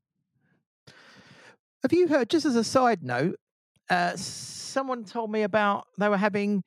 Have 1.83 1.93
you 1.93 2.09
heard? 2.09 2.31
Just 2.31 2.45
as 2.45 2.57
a 2.57 2.65
side 2.65 3.03
note, 3.05 3.37
uh, 3.89 4.17
someone 4.17 5.05
told 5.05 5.31
me 5.31 5.43
about 5.43 5.87
they 5.99 6.09
were 6.09 6.17
having 6.17 6.65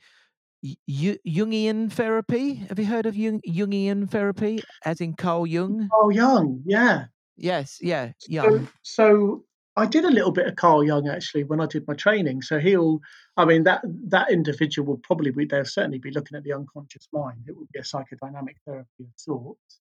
y- 0.64 1.18
Jungian 1.28 1.92
therapy. 1.92 2.56
Have 2.56 2.80
you 2.80 2.86
heard 2.86 3.06
of 3.06 3.18
Jung- 3.18 3.42
Jungian 3.48 4.10
therapy, 4.10 4.60
as 4.86 5.02
in 5.02 5.14
Carl 5.14 5.46
Jung? 5.46 5.90
Oh, 5.94 6.10
Young, 6.10 6.62
yeah. 6.66 7.06
Yes, 7.38 7.80
yeah, 7.82 8.14
So, 8.18 8.30
Young. 8.32 8.70
so 8.82 9.44
I 9.78 9.86
did 9.86 10.06
a 10.06 10.12
little 10.12 10.32
bit 10.32 10.48
of 10.48 10.56
Carl 10.56 10.84
Jung 10.84 11.08
actually 11.10 11.44
when 11.44 11.60
I 11.60 11.66
did 11.66 11.88
my 11.88 11.96
training. 11.96 12.42
So 12.42 12.60
he'll, 12.60 13.02
I 13.36 13.46
mean, 13.46 13.64
that 13.64 13.82
that 14.10 14.32
individual 14.32 14.88
will 14.88 14.98
probably 15.00 15.32
be, 15.32 15.46
they'll 15.46 15.66
certainly 15.66 16.00
be 16.00 16.12
looking 16.12 16.38
at 16.38 16.44
the 16.44 16.54
unconscious 16.54 17.08
mind. 17.12 17.44
It 17.48 17.58
would 17.58 17.72
be 17.74 17.80
a 17.80 17.84
psychodynamic 17.84 18.56
therapy 18.66 18.88
of 19.02 19.08
sorts. 19.16 19.80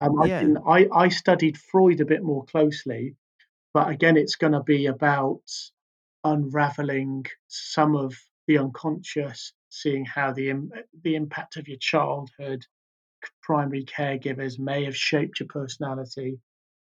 Um, 0.00 0.20
I, 0.20 0.26
Yeah. 0.26 0.40
didn't, 0.40 0.58
I, 0.66 0.88
I 0.92 1.08
studied 1.08 1.58
Freud 1.58 2.00
a 2.00 2.04
bit 2.06 2.22
more 2.22 2.44
closely, 2.44 3.16
but 3.74 3.88
again, 3.88 4.16
it's 4.16 4.36
going 4.36 4.52
to 4.52 4.62
be 4.62 4.86
about 4.86 5.42
unraveling 6.24 7.26
some 7.48 7.96
of 7.96 8.14
the 8.46 8.58
unconscious, 8.58 9.52
seeing 9.70 10.04
how 10.04 10.32
the 10.32 10.54
the 11.02 11.16
impact 11.16 11.56
of 11.56 11.66
your 11.68 11.78
childhood, 11.78 12.64
primary 13.42 13.84
caregivers 13.84 14.58
may 14.58 14.84
have 14.84 14.96
shaped 14.96 15.40
your 15.40 15.48
personality, 15.48 16.38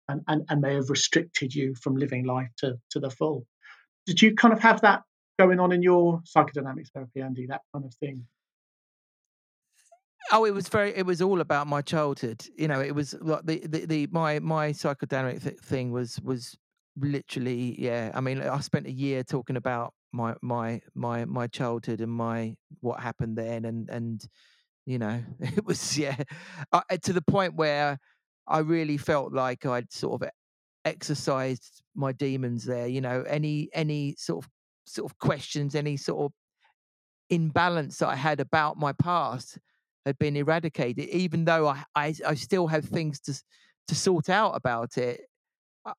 and, 0.10 0.22
and, 0.28 0.45
and 0.49 0.62
may 0.62 0.76
have 0.76 0.89
restricted 0.89 1.54
you 1.54 1.76
from 1.76 1.95
living 1.95 2.26
life 2.26 2.49
to, 2.58 2.78
to 2.91 2.99
the 2.99 3.10
full. 3.10 3.45
Did 4.06 4.22
you 4.22 4.36
kind 4.36 4.54
of 4.54 4.60
have 4.60 4.82
that 4.82 5.04
going 5.39 5.60
on 5.60 5.72
in 5.72 5.82
your 5.82 6.22
psychodynamic 6.22 6.89
therapy, 6.93 7.22
Andy? 7.22 7.47
That 7.47 7.62
kind 7.74 7.86
of 7.86 7.93
thing. 7.95 8.26
Oh, 10.32 10.45
it 10.45 10.54
was 10.54 10.68
very. 10.70 10.95
It 10.95 11.06
was 11.06 11.22
all 11.22 11.41
about 11.41 11.68
my 11.68 11.82
childhood. 11.82 12.45
You 12.58 12.68
know, 12.68 12.82
it 12.82 12.95
was 12.95 13.14
like 13.22 13.45
the 13.45 13.60
the, 13.68 13.86
the 13.86 14.08
my 14.12 14.39
my 14.39 14.70
psychodynamic 14.72 15.43
th- 15.43 15.60
thing 15.60 15.91
was 15.91 16.20
was 16.22 16.58
literally 16.97 17.76
yeah. 17.80 18.12
I 18.14 18.22
mean, 18.22 18.41
I 18.41 18.60
spent 18.62 18.88
a 18.88 18.91
year 18.91 19.24
talking 19.24 19.58
about 19.58 19.93
my 20.12 20.36
my 20.41 20.82
my 20.95 21.26
my 21.26 21.47
childhood 21.47 21.99
and 22.01 22.12
my 22.12 22.56
what 22.80 22.99
happened 22.99 23.38
then, 23.38 23.66
and 23.66 23.89
and 23.89 24.26
you 24.86 24.97
know, 24.97 25.22
it 25.39 25.66
was 25.66 25.97
yeah, 25.97 26.16
to 27.01 27.14
the 27.14 27.22
point 27.22 27.56
where 27.56 27.99
I 28.48 28.60
really 28.60 28.98
felt 28.98 29.34
like 29.34 29.66
I'd 29.66 29.91
sort 29.91 30.22
of 30.22 30.30
exercised 30.86 31.84
my 31.96 32.12
demons 32.12 32.66
there. 32.66 32.88
You 32.88 33.02
know, 33.02 33.24
any 33.28 33.70
any 33.74 34.16
sort 34.18 34.46
of 34.46 34.52
sort 34.86 35.12
of 35.12 35.18
questions, 35.20 35.76
any 35.76 35.98
sort 35.98 36.26
of 36.26 36.34
imbalance 37.30 37.98
that 38.00 38.10
I 38.10 38.16
had 38.16 38.39
about 38.39 38.78
my 38.78 38.94
past 38.94 39.58
had 40.06 40.18
been 40.20 40.36
eradicated, 40.36 41.08
even 41.10 41.46
though 41.46 41.68
I 41.68 41.84
I, 41.96 42.14
I 42.26 42.34
still 42.36 42.68
have 42.68 42.86
things 42.86 43.20
to 43.22 43.41
to 43.88 43.96
sort 43.96 44.30
out 44.30 44.56
about 44.56 44.98
it. 44.98 45.22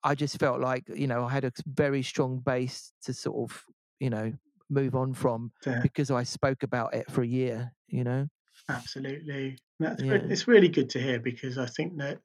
I 0.02 0.14
just 0.14 0.38
felt 0.38 0.60
like 0.60 0.84
you 0.88 1.06
know 1.06 1.24
I 1.26 1.30
had 1.30 1.44
a 1.44 1.52
very 1.66 2.02
strong 2.02 2.38
base 2.38 2.92
to 3.02 3.14
sort 3.14 3.50
of 3.50 3.64
you 4.00 4.10
know 4.10 4.32
move 4.70 4.94
on 4.94 5.12
from 5.14 5.52
Yeah. 5.66 5.80
because 5.82 6.10
I 6.10 6.22
spoke 6.24 6.62
about 6.62 6.94
it 6.94 7.10
for 7.10 7.22
a 7.22 7.26
year. 7.26 7.72
You 7.88 8.04
know. 8.04 8.28
Absolutely. 8.68 9.58
That's 9.80 10.02
re- 10.08 10.26
it's 10.28 10.48
really 10.48 10.68
good 10.68 10.90
to 10.90 11.00
hear 11.00 11.18
because 11.20 11.58
I 11.58 11.66
think 11.66 11.98
that 11.98 12.20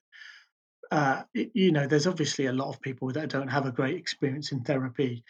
uh, 0.92 1.24
y- 1.36 1.52
you 1.54 1.72
know 1.72 1.88
there's 1.88 2.08
obviously 2.08 2.46
a 2.48 2.54
lot 2.54 2.70
of 2.70 2.82
people 2.82 3.12
that 3.14 3.30
don't 3.30 3.48
have 3.48 3.66
a 3.66 3.72
great 3.72 3.96
experience 3.96 4.52
in 4.52 4.64
therapy, 4.64 5.24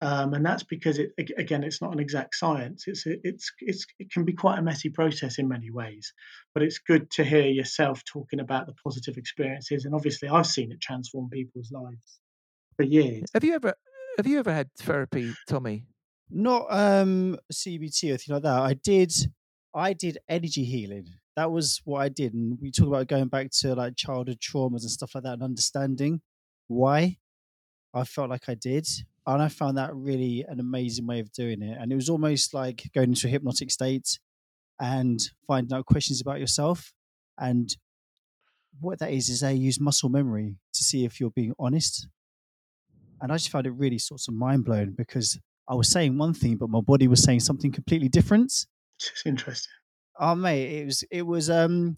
um, 0.00 0.34
and 0.34 0.44
that's 0.44 0.62
because 0.62 0.98
it 0.98 1.12
again 1.38 1.64
it's 1.64 1.80
not 1.80 1.92
an 1.92 2.00
exact 2.00 2.34
science. 2.34 2.84
It's 2.86 3.04
it's 3.06 3.52
it's 3.60 3.86
it 3.98 4.10
can 4.10 4.24
be 4.24 4.32
quite 4.32 4.58
a 4.58 4.62
messy 4.62 4.90
process 4.90 5.38
in 5.38 5.48
many 5.48 5.70
ways, 5.70 6.12
but 6.54 6.62
it's 6.62 6.78
good 6.78 7.10
to 7.12 7.24
hear 7.24 7.46
yourself 7.46 8.02
talking 8.04 8.40
about 8.40 8.66
the 8.66 8.74
positive 8.84 9.16
experiences, 9.16 9.84
and 9.84 9.94
obviously 9.94 10.28
I've 10.28 10.46
seen 10.46 10.72
it 10.72 10.80
transform 10.80 11.30
people's 11.30 11.70
lives 11.72 12.20
for 12.76 12.84
years. 12.84 13.24
Have 13.34 13.44
you 13.44 13.54
ever 13.54 13.74
have 14.16 14.26
you 14.26 14.38
ever 14.38 14.52
had 14.52 14.70
therapy, 14.78 15.32
Tommy? 15.48 15.84
Not 16.30 16.66
um 16.70 17.38
CBT 17.52 18.04
or 18.04 18.12
anything 18.12 18.34
like 18.34 18.42
that. 18.42 18.60
I 18.60 18.74
did 18.74 19.12
I 19.74 19.92
did 19.92 20.18
energy 20.28 20.64
healing. 20.64 21.06
That 21.36 21.52
was 21.52 21.82
what 21.84 22.00
I 22.00 22.08
did. 22.08 22.32
And 22.34 22.58
we 22.60 22.70
talk 22.70 22.88
about 22.88 23.08
going 23.08 23.28
back 23.28 23.50
to 23.60 23.74
like 23.74 23.96
childhood 23.96 24.40
traumas 24.40 24.82
and 24.82 24.90
stuff 24.90 25.14
like 25.14 25.24
that 25.24 25.34
and 25.34 25.42
understanding 25.42 26.22
why 26.66 27.18
I 27.94 28.04
felt 28.04 28.30
like 28.30 28.48
I 28.48 28.54
did. 28.54 28.86
And 29.26 29.42
I 29.42 29.48
found 29.48 29.76
that 29.76 29.94
really 29.94 30.44
an 30.48 30.60
amazing 30.60 31.06
way 31.06 31.20
of 31.20 31.32
doing 31.32 31.60
it. 31.60 31.76
And 31.80 31.92
it 31.92 31.96
was 31.96 32.08
almost 32.08 32.54
like 32.54 32.90
going 32.94 33.10
into 33.10 33.26
a 33.26 33.30
hypnotic 33.30 33.70
state 33.70 34.18
and 34.80 35.20
finding 35.46 35.76
out 35.76 35.86
questions 35.86 36.20
about 36.20 36.40
yourself. 36.40 36.92
And 37.38 37.68
what 38.80 38.98
that 39.00 39.12
is, 39.12 39.28
is 39.28 39.40
they 39.40 39.54
use 39.54 39.80
muscle 39.80 40.08
memory 40.08 40.56
to 40.72 40.84
see 40.84 41.04
if 41.04 41.20
you're 41.20 41.30
being 41.30 41.54
honest. 41.58 42.08
And 43.20 43.32
I 43.32 43.36
just 43.36 43.50
found 43.50 43.66
it 43.66 43.72
really 43.72 43.98
sort 43.98 44.22
of 44.28 44.34
mind 44.34 44.64
blowing 44.64 44.94
because 44.96 45.38
I 45.68 45.74
was 45.74 45.90
saying 45.90 46.16
one 46.16 46.34
thing, 46.34 46.56
but 46.56 46.70
my 46.70 46.80
body 46.80 47.08
was 47.08 47.22
saying 47.22 47.40
something 47.40 47.72
completely 47.72 48.08
different. 48.08 48.52
It's 48.98 49.22
interesting. 49.26 49.72
Oh 50.18 50.34
mate, 50.34 50.80
it 50.80 50.84
was 50.86 51.02
it 51.10 51.22
was 51.22 51.50
um 51.50 51.96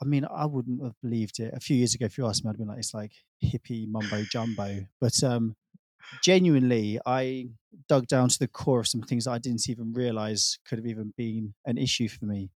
I 0.00 0.04
mean, 0.04 0.24
I 0.28 0.46
wouldn't 0.46 0.82
have 0.82 1.00
believed 1.00 1.38
it. 1.38 1.54
A 1.54 1.60
few 1.60 1.76
years 1.76 1.94
ago, 1.94 2.06
if 2.06 2.18
you 2.18 2.26
asked 2.26 2.44
me, 2.44 2.50
I'd 2.50 2.58
been 2.58 2.66
like, 2.68 2.78
it's 2.78 2.94
like 2.94 3.12
hippie 3.44 3.86
mumbo 3.88 4.24
jumbo. 4.24 4.86
But 5.00 5.22
um 5.22 5.56
genuinely, 6.20 7.00
I 7.06 7.48
dug 7.88 8.08
down 8.08 8.28
to 8.30 8.38
the 8.38 8.48
core 8.48 8.80
of 8.80 8.88
some 8.88 9.02
things 9.02 9.24
that 9.26 9.32
I 9.32 9.38
didn't 9.38 9.68
even 9.68 9.92
realize 9.92 10.58
could 10.66 10.78
have 10.78 10.86
even 10.86 11.14
been 11.16 11.54
an 11.66 11.78
issue 11.78 12.08
for 12.08 12.26
me. 12.26 12.50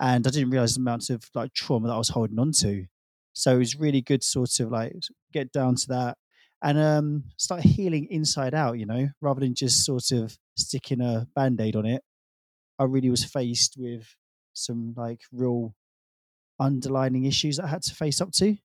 And 0.00 0.26
I 0.26 0.30
didn't 0.30 0.50
realize 0.50 0.74
the 0.76 0.80
amount 0.82 1.10
of 1.10 1.30
like 1.34 1.54
trauma 1.54 1.88
that 1.88 1.94
I 1.94 1.98
was 1.98 2.10
holding 2.10 2.38
on 2.38 2.52
to. 2.60 2.86
So 3.34 3.54
it 3.56 3.58
was 3.58 3.76
really 3.80 4.02
good 4.02 4.24
sort 4.24 4.60
of 4.60 4.70
like 4.72 4.94
get 5.32 5.52
down 5.52 5.76
to 5.76 5.88
that 5.88 6.18
and 6.62 6.78
um 6.78 7.24
start 7.38 7.62
healing 7.62 8.08
inside 8.10 8.54
out, 8.54 8.78
you 8.78 8.86
know, 8.86 9.08
rather 9.20 9.40
than 9.40 9.54
just 9.54 9.84
sort 9.84 10.12
of 10.12 10.38
sticking 10.56 11.00
a 11.00 11.28
band-aid 11.36 11.76
on 11.76 11.86
it. 11.86 12.02
I 12.82 12.86
really 12.86 13.10
was 13.10 13.24
faced 13.24 13.76
with 13.78 14.16
some 14.54 14.92
like 14.96 15.20
real 15.30 15.74
underlining 16.58 17.24
issues 17.26 17.56
that 17.56 17.66
I 17.66 17.68
had 17.68 17.82
to 17.82 17.94
face 17.94 18.20
up 18.20 18.32
to. 18.32 18.56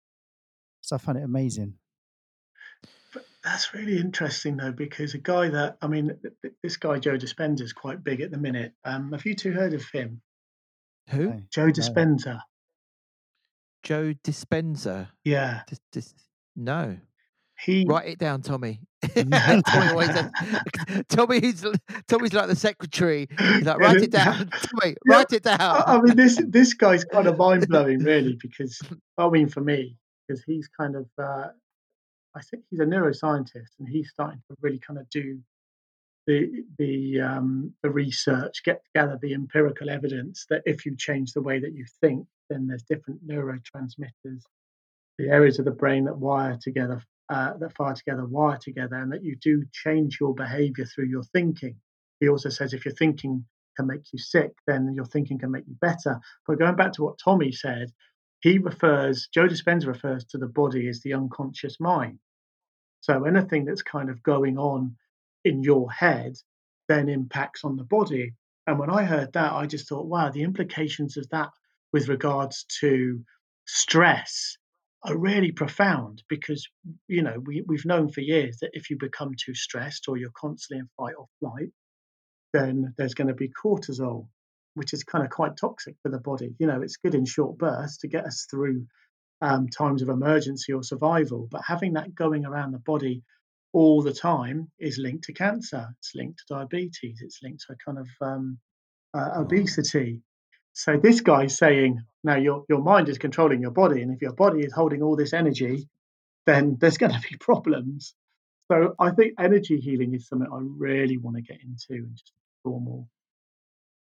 So 0.82 0.95
I 0.95 0.99
found 0.99 1.20
it 1.20 1.24
amazing. 1.24 1.76
But 3.13 3.26
that's 3.43 3.76
really 3.76 3.99
interesting 3.99 4.57
though, 4.57 4.72
because 4.72 5.13
a 5.13 5.20
guy 5.20 5.49
that 5.49 5.78
I 5.84 5.88
mean, 5.88 6.18
th- 6.22 6.34
th- 6.41 6.55
this 6.63 6.78
guy 6.78 6.97
Joe 6.97 7.18
Dispenza 7.18 7.61
is 7.61 7.74
quite 7.74 8.03
big 8.03 8.22
at 8.22 8.32
the 8.32 8.39
minute. 8.39 8.74
Um, 8.84 9.11
have 9.11 9.26
you 9.26 9.36
two 9.36 9.51
heard 9.51 9.76
of 9.76 9.86
him? 9.91 10.22
Who? 11.09 11.30
No. 11.30 11.41
Joe 11.51 11.68
Dispenza. 11.68 12.41
Joe 13.84 14.13
Dispenza. 14.24 15.09
Yeah, 15.24 15.61
Dis, 15.68 15.80
dis, 15.91 16.13
no. 16.55 16.97
He. 17.59 17.85
Write 17.87 18.07
it 18.07 18.19
down, 18.19 18.41
Tommy. 18.41 18.79
Tommy 19.15 19.89
always 19.89 20.13
says, 20.13 20.31
Tommy's 21.09 21.65
Tommy's 22.07 22.33
like 22.33 22.47
the 22.47 22.55
secretary. 22.55 23.27
He's 23.37 23.63
like, 23.63 23.79
write 23.79 24.01
it 24.01 24.11
down. 24.11 24.49
Tommy, 24.49 24.95
Yeah, 25.05 25.15
write 25.15 25.31
it 25.31 25.43
down. 25.43 25.59
I, 25.59 25.83
I 25.85 26.01
mean, 26.01 26.15
this 26.15 26.41
this 26.47 26.73
guy's 26.73 27.03
kind 27.05 27.27
of 27.27 27.37
mind 27.37 27.67
blowing, 27.67 27.99
really, 27.99 28.37
because 28.41 28.81
I 29.17 29.29
mean, 29.29 29.49
for 29.49 29.61
me, 29.61 29.97
because 30.27 30.43
he's 30.43 30.67
kind 30.67 30.95
of, 30.95 31.07
uh, 31.17 31.47
I 32.35 32.41
think 32.41 32.63
he's 32.69 32.79
a 32.79 32.85
neuroscientist, 32.85 33.79
and 33.79 33.87
he's 33.87 34.09
starting 34.09 34.41
to 34.49 34.55
really 34.61 34.79
kind 34.79 34.99
of 34.99 35.09
do 35.09 35.39
the 36.27 36.63
the 36.77 37.21
um, 37.21 37.73
the 37.81 37.89
research, 37.89 38.63
get 38.63 38.81
gather 38.93 39.17
the 39.21 39.33
empirical 39.33 39.89
evidence 39.89 40.45
that 40.49 40.61
if 40.65 40.85
you 40.85 40.95
change 40.95 41.33
the 41.33 41.41
way 41.41 41.59
that 41.59 41.73
you 41.73 41.85
think, 42.01 42.27
then 42.49 42.67
there's 42.67 42.83
different 42.83 43.25
neurotransmitters, 43.27 44.41
the 45.17 45.29
areas 45.29 45.57
of 45.57 45.65
the 45.65 45.71
brain 45.71 46.05
that 46.05 46.17
wire 46.17 46.57
together, 46.61 47.01
uh, 47.30 47.53
that 47.57 47.75
fire 47.75 47.93
together, 47.93 48.25
wire 48.25 48.57
together, 48.57 48.95
and 48.95 49.11
that 49.11 49.23
you 49.23 49.36
do 49.36 49.63
change 49.71 50.17
your 50.19 50.34
behavior 50.34 50.86
through 50.86 51.07
your 51.07 51.23
thinking. 51.23 51.75
He 52.19 52.30
also 52.30 52.49
says 52.49 52.73
if 52.73 52.86
your 52.86 52.95
thinking 52.95 53.45
can 53.75 53.88
make 53.88 54.11
you 54.11 54.19
sick, 54.19 54.53
then 54.65 54.93
your 54.95 55.05
thinking 55.05 55.38
can 55.38 55.51
make 55.51 55.67
you 55.67 55.75
better. 55.80 56.19
But 56.47 56.59
going 56.59 56.75
back 56.75 56.93
to 56.93 57.03
what 57.03 57.19
Tommy 57.23 57.51
said, 57.51 57.91
he 58.39 58.57
refers, 58.57 59.28
Joe 59.34 59.47
Dispenza 59.47 59.88
refers 59.88 60.25
to 60.25 60.38
the 60.38 60.47
body 60.47 60.88
as 60.88 61.01
the 61.01 61.13
unconscious 61.13 61.80
mind. 61.80 62.19
So 63.01 63.23
anything 63.23 63.65
that's 63.65 63.84
kind 63.84 64.09
of 64.09 64.23
going 64.23 64.57
on 64.57 64.95
in 65.43 65.63
your 65.63 65.91
head 65.91 66.36
then 66.88 67.09
impacts 67.09 67.63
on 67.63 67.75
the 67.75 67.84
body. 67.84 68.34
And 68.65 68.80
when 68.80 68.89
I 68.89 69.03
heard 69.03 69.34
that, 69.34 69.53
I 69.53 69.65
just 69.65 69.88
thought, 69.88 70.07
wow, 70.07 70.30
the 70.30 70.43
implications 70.43 71.17
of 71.17 71.30
that 71.30 71.49
with 71.91 72.07
regards 72.07 72.65
to 72.80 73.21
stress 73.65 74.57
are 75.07 75.17
really 75.17 75.51
profound 75.51 76.21
because 76.27 76.67
you 77.07 77.21
know 77.21 77.37
we, 77.45 77.63
we've 77.65 77.85
known 77.85 78.09
for 78.09 78.21
years 78.21 78.57
that 78.61 78.71
if 78.73 78.89
you 78.89 78.97
become 78.97 79.31
too 79.33 79.53
stressed 79.53 80.07
or 80.07 80.17
you're 80.17 80.29
constantly 80.35 80.79
in 80.79 80.89
fight 80.97 81.15
or 81.17 81.27
flight 81.39 81.69
then 82.53 82.93
there's 82.97 83.13
going 83.13 83.27
to 83.27 83.33
be 83.33 83.49
cortisol 83.49 84.27
which 84.73 84.93
is 84.93 85.03
kind 85.03 85.23
of 85.23 85.31
quite 85.31 85.57
toxic 85.57 85.95
for 86.03 86.09
the 86.09 86.19
body. 86.19 86.53
You 86.59 86.67
know 86.67 86.81
it's 86.81 86.97
good 86.97 87.15
in 87.15 87.25
short 87.25 87.57
bursts 87.57 87.99
to 87.99 88.07
get 88.07 88.25
us 88.25 88.45
through 88.49 88.85
um, 89.41 89.67
times 89.69 90.01
of 90.01 90.09
emergency 90.09 90.73
or 90.73 90.83
survival 90.83 91.47
but 91.49 91.61
having 91.65 91.93
that 91.93 92.13
going 92.13 92.45
around 92.45 92.71
the 92.71 92.79
body 92.79 93.23
all 93.73 94.01
the 94.01 94.13
time 94.13 94.71
is 94.79 94.97
linked 94.97 95.25
to 95.25 95.33
cancer. 95.33 95.87
It's 95.99 96.15
linked 96.15 96.39
to 96.39 96.55
diabetes. 96.55 97.21
It's 97.21 97.39
linked 97.43 97.63
to 97.67 97.73
a 97.73 97.75
kind 97.85 97.99
of 97.99 98.07
um, 98.21 98.57
uh, 99.13 99.31
obesity 99.35 100.21
so 100.78 100.95
this 100.95 101.21
guy's 101.21 101.57
saying, 101.57 102.03
now 102.23 102.36
your 102.36 102.63
your 102.69 102.84
mind 102.84 103.09
is 103.09 103.17
controlling 103.17 103.61
your 103.61 103.71
body, 103.71 104.03
and 104.03 104.13
if 104.13 104.21
your 104.21 104.34
body 104.34 104.59
is 104.59 104.71
holding 104.71 105.01
all 105.01 105.15
this 105.15 105.34
energy, 105.34 105.89
then 106.45 106.78
there's 106.80 106.99
going 106.99 107.13
to 107.13 107.19
be 107.19 107.36
problems. 107.39 108.13
So 108.71 108.93
I 108.99 109.09
think 109.09 109.34
energy 109.39 109.80
healing 109.80 110.13
is 110.13 110.28
something 110.28 110.47
I 110.47 110.59
really 110.61 111.17
want 111.17 111.38
to 111.38 111.41
get 111.41 111.57
into 111.63 112.03
and 112.03 112.15
just 112.15 112.32
explore 112.53 112.80
more. 112.80 113.07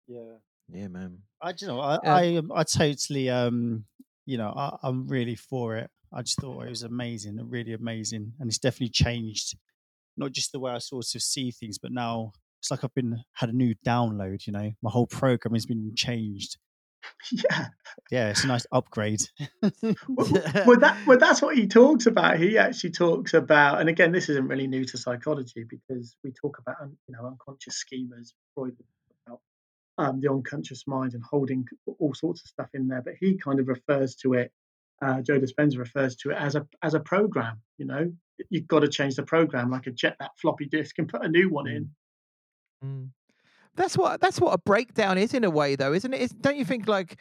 Yeah. 0.08 0.36
Yeah, 0.68 0.90
man. 0.90 1.20
I 1.42 1.54
do 1.54 1.66
you 1.66 1.72
know 1.72 1.80
I 1.80 2.00
Yeah. 2.04 2.16
I, 2.16 2.36
um, 2.36 2.52
I 2.54 2.64
totally 2.64 3.30
um 3.30 3.86
you 4.26 4.38
know 4.38 4.50
I, 4.50 4.76
I'm 4.84 5.08
really 5.08 5.36
for 5.36 5.78
it. 5.78 5.90
I 6.12 6.24
just 6.24 6.42
thought 6.42 6.66
it 6.66 6.70
was 6.70 6.84
amazing, 6.84 7.40
really 7.50 7.72
amazing, 7.72 8.34
and 8.38 8.50
it's 8.50 8.60
definitely 8.60 8.90
changed 8.90 9.56
not 10.18 10.34
just 10.34 10.52
the 10.52 10.60
way 10.60 10.72
I 10.72 10.80
sort 10.80 11.06
of 11.16 11.22
see 11.22 11.52
things, 11.52 11.78
but 11.78 11.92
now 11.94 12.34
it's 12.60 12.72
like 12.72 12.84
I've 12.84 12.94
been 12.94 13.24
had 13.34 13.50
a 13.50 13.54
new 13.54 13.76
download. 13.86 14.46
You 14.48 14.54
know, 14.54 14.72
my 14.82 14.90
whole 14.90 15.08
program 15.08 15.54
has 15.54 15.66
been 15.66 15.94
changed. 15.96 16.58
Yeah, 17.32 17.68
Yeah, 18.12 18.30
it's 18.30 18.44
a 18.44 18.48
nice 18.48 18.66
upgrade. 18.72 19.22
well, 19.62 20.28
well, 20.66 20.80
that 20.80 20.98
well 21.08 21.18
that's 21.18 21.42
what 21.42 21.56
he 21.56 21.68
talks 21.68 22.06
about. 22.06 22.38
He 22.38 22.58
actually 22.58 22.92
talks 22.92 23.34
about, 23.34 23.80
and 23.80 23.90
again, 23.90 24.12
this 24.12 24.30
isn't 24.30 24.48
really 24.48 24.68
new 24.68 24.86
to 24.86 24.98
psychology 24.98 25.66
because 25.68 26.16
we 26.24 26.32
talk 26.32 26.60
about 26.60 26.76
you 27.08 27.16
know 27.16 27.26
unconscious 27.26 27.84
schemas. 27.84 28.34
Freud 28.54 28.76
about 29.26 29.40
um, 29.98 30.22
the 30.22 30.32
unconscious 30.32 30.84
mind 30.88 31.14
and 31.14 31.24
holding 31.24 31.66
all 32.00 32.14
sorts 32.14 32.42
of 32.42 32.48
stuff 32.48 32.70
in 32.74 32.88
there, 32.88 33.02
but 33.02 33.16
he 33.20 33.38
kind 33.38 33.60
of 33.60 33.68
refers 33.68 34.16
to 34.16 34.34
it. 34.34 34.52
Uh, 35.02 35.22
Joe 35.22 35.40
Dispenza 35.40 35.78
refers 35.78 36.16
to 36.18 36.32
it 36.32 36.38
as 36.40 36.56
a 36.56 36.68
as 36.84 36.94
a 36.94 37.00
program. 37.00 37.62
You 37.78 37.86
know, 37.86 38.12
you've 38.50 38.68
got 38.68 38.80
to 38.82 38.88
change 38.88 39.16
the 39.16 39.24
program, 39.24 39.72
like 39.72 39.88
eject 39.88 40.20
that 40.20 40.32
floppy 40.40 40.66
disk 40.66 40.98
and 41.00 41.10
put 41.10 41.26
a 41.26 41.30
new 41.30 41.50
one 41.50 41.68
in. 41.68 41.90
Mm. 42.84 43.10
That's 43.76 43.98
what 43.98 44.22
that's 44.22 44.40
what 44.40 44.54
a 44.54 44.58
breakdown 44.58 45.18
is 45.18 45.34
in 45.34 45.44
a 45.44 45.50
way, 45.50 45.76
though, 45.76 45.94
isn't 45.94 46.14
it? 46.14 46.22
It's, 46.22 46.34
don't 46.34 46.58
you 46.58 46.66
think 46.66 46.88
like 46.88 47.20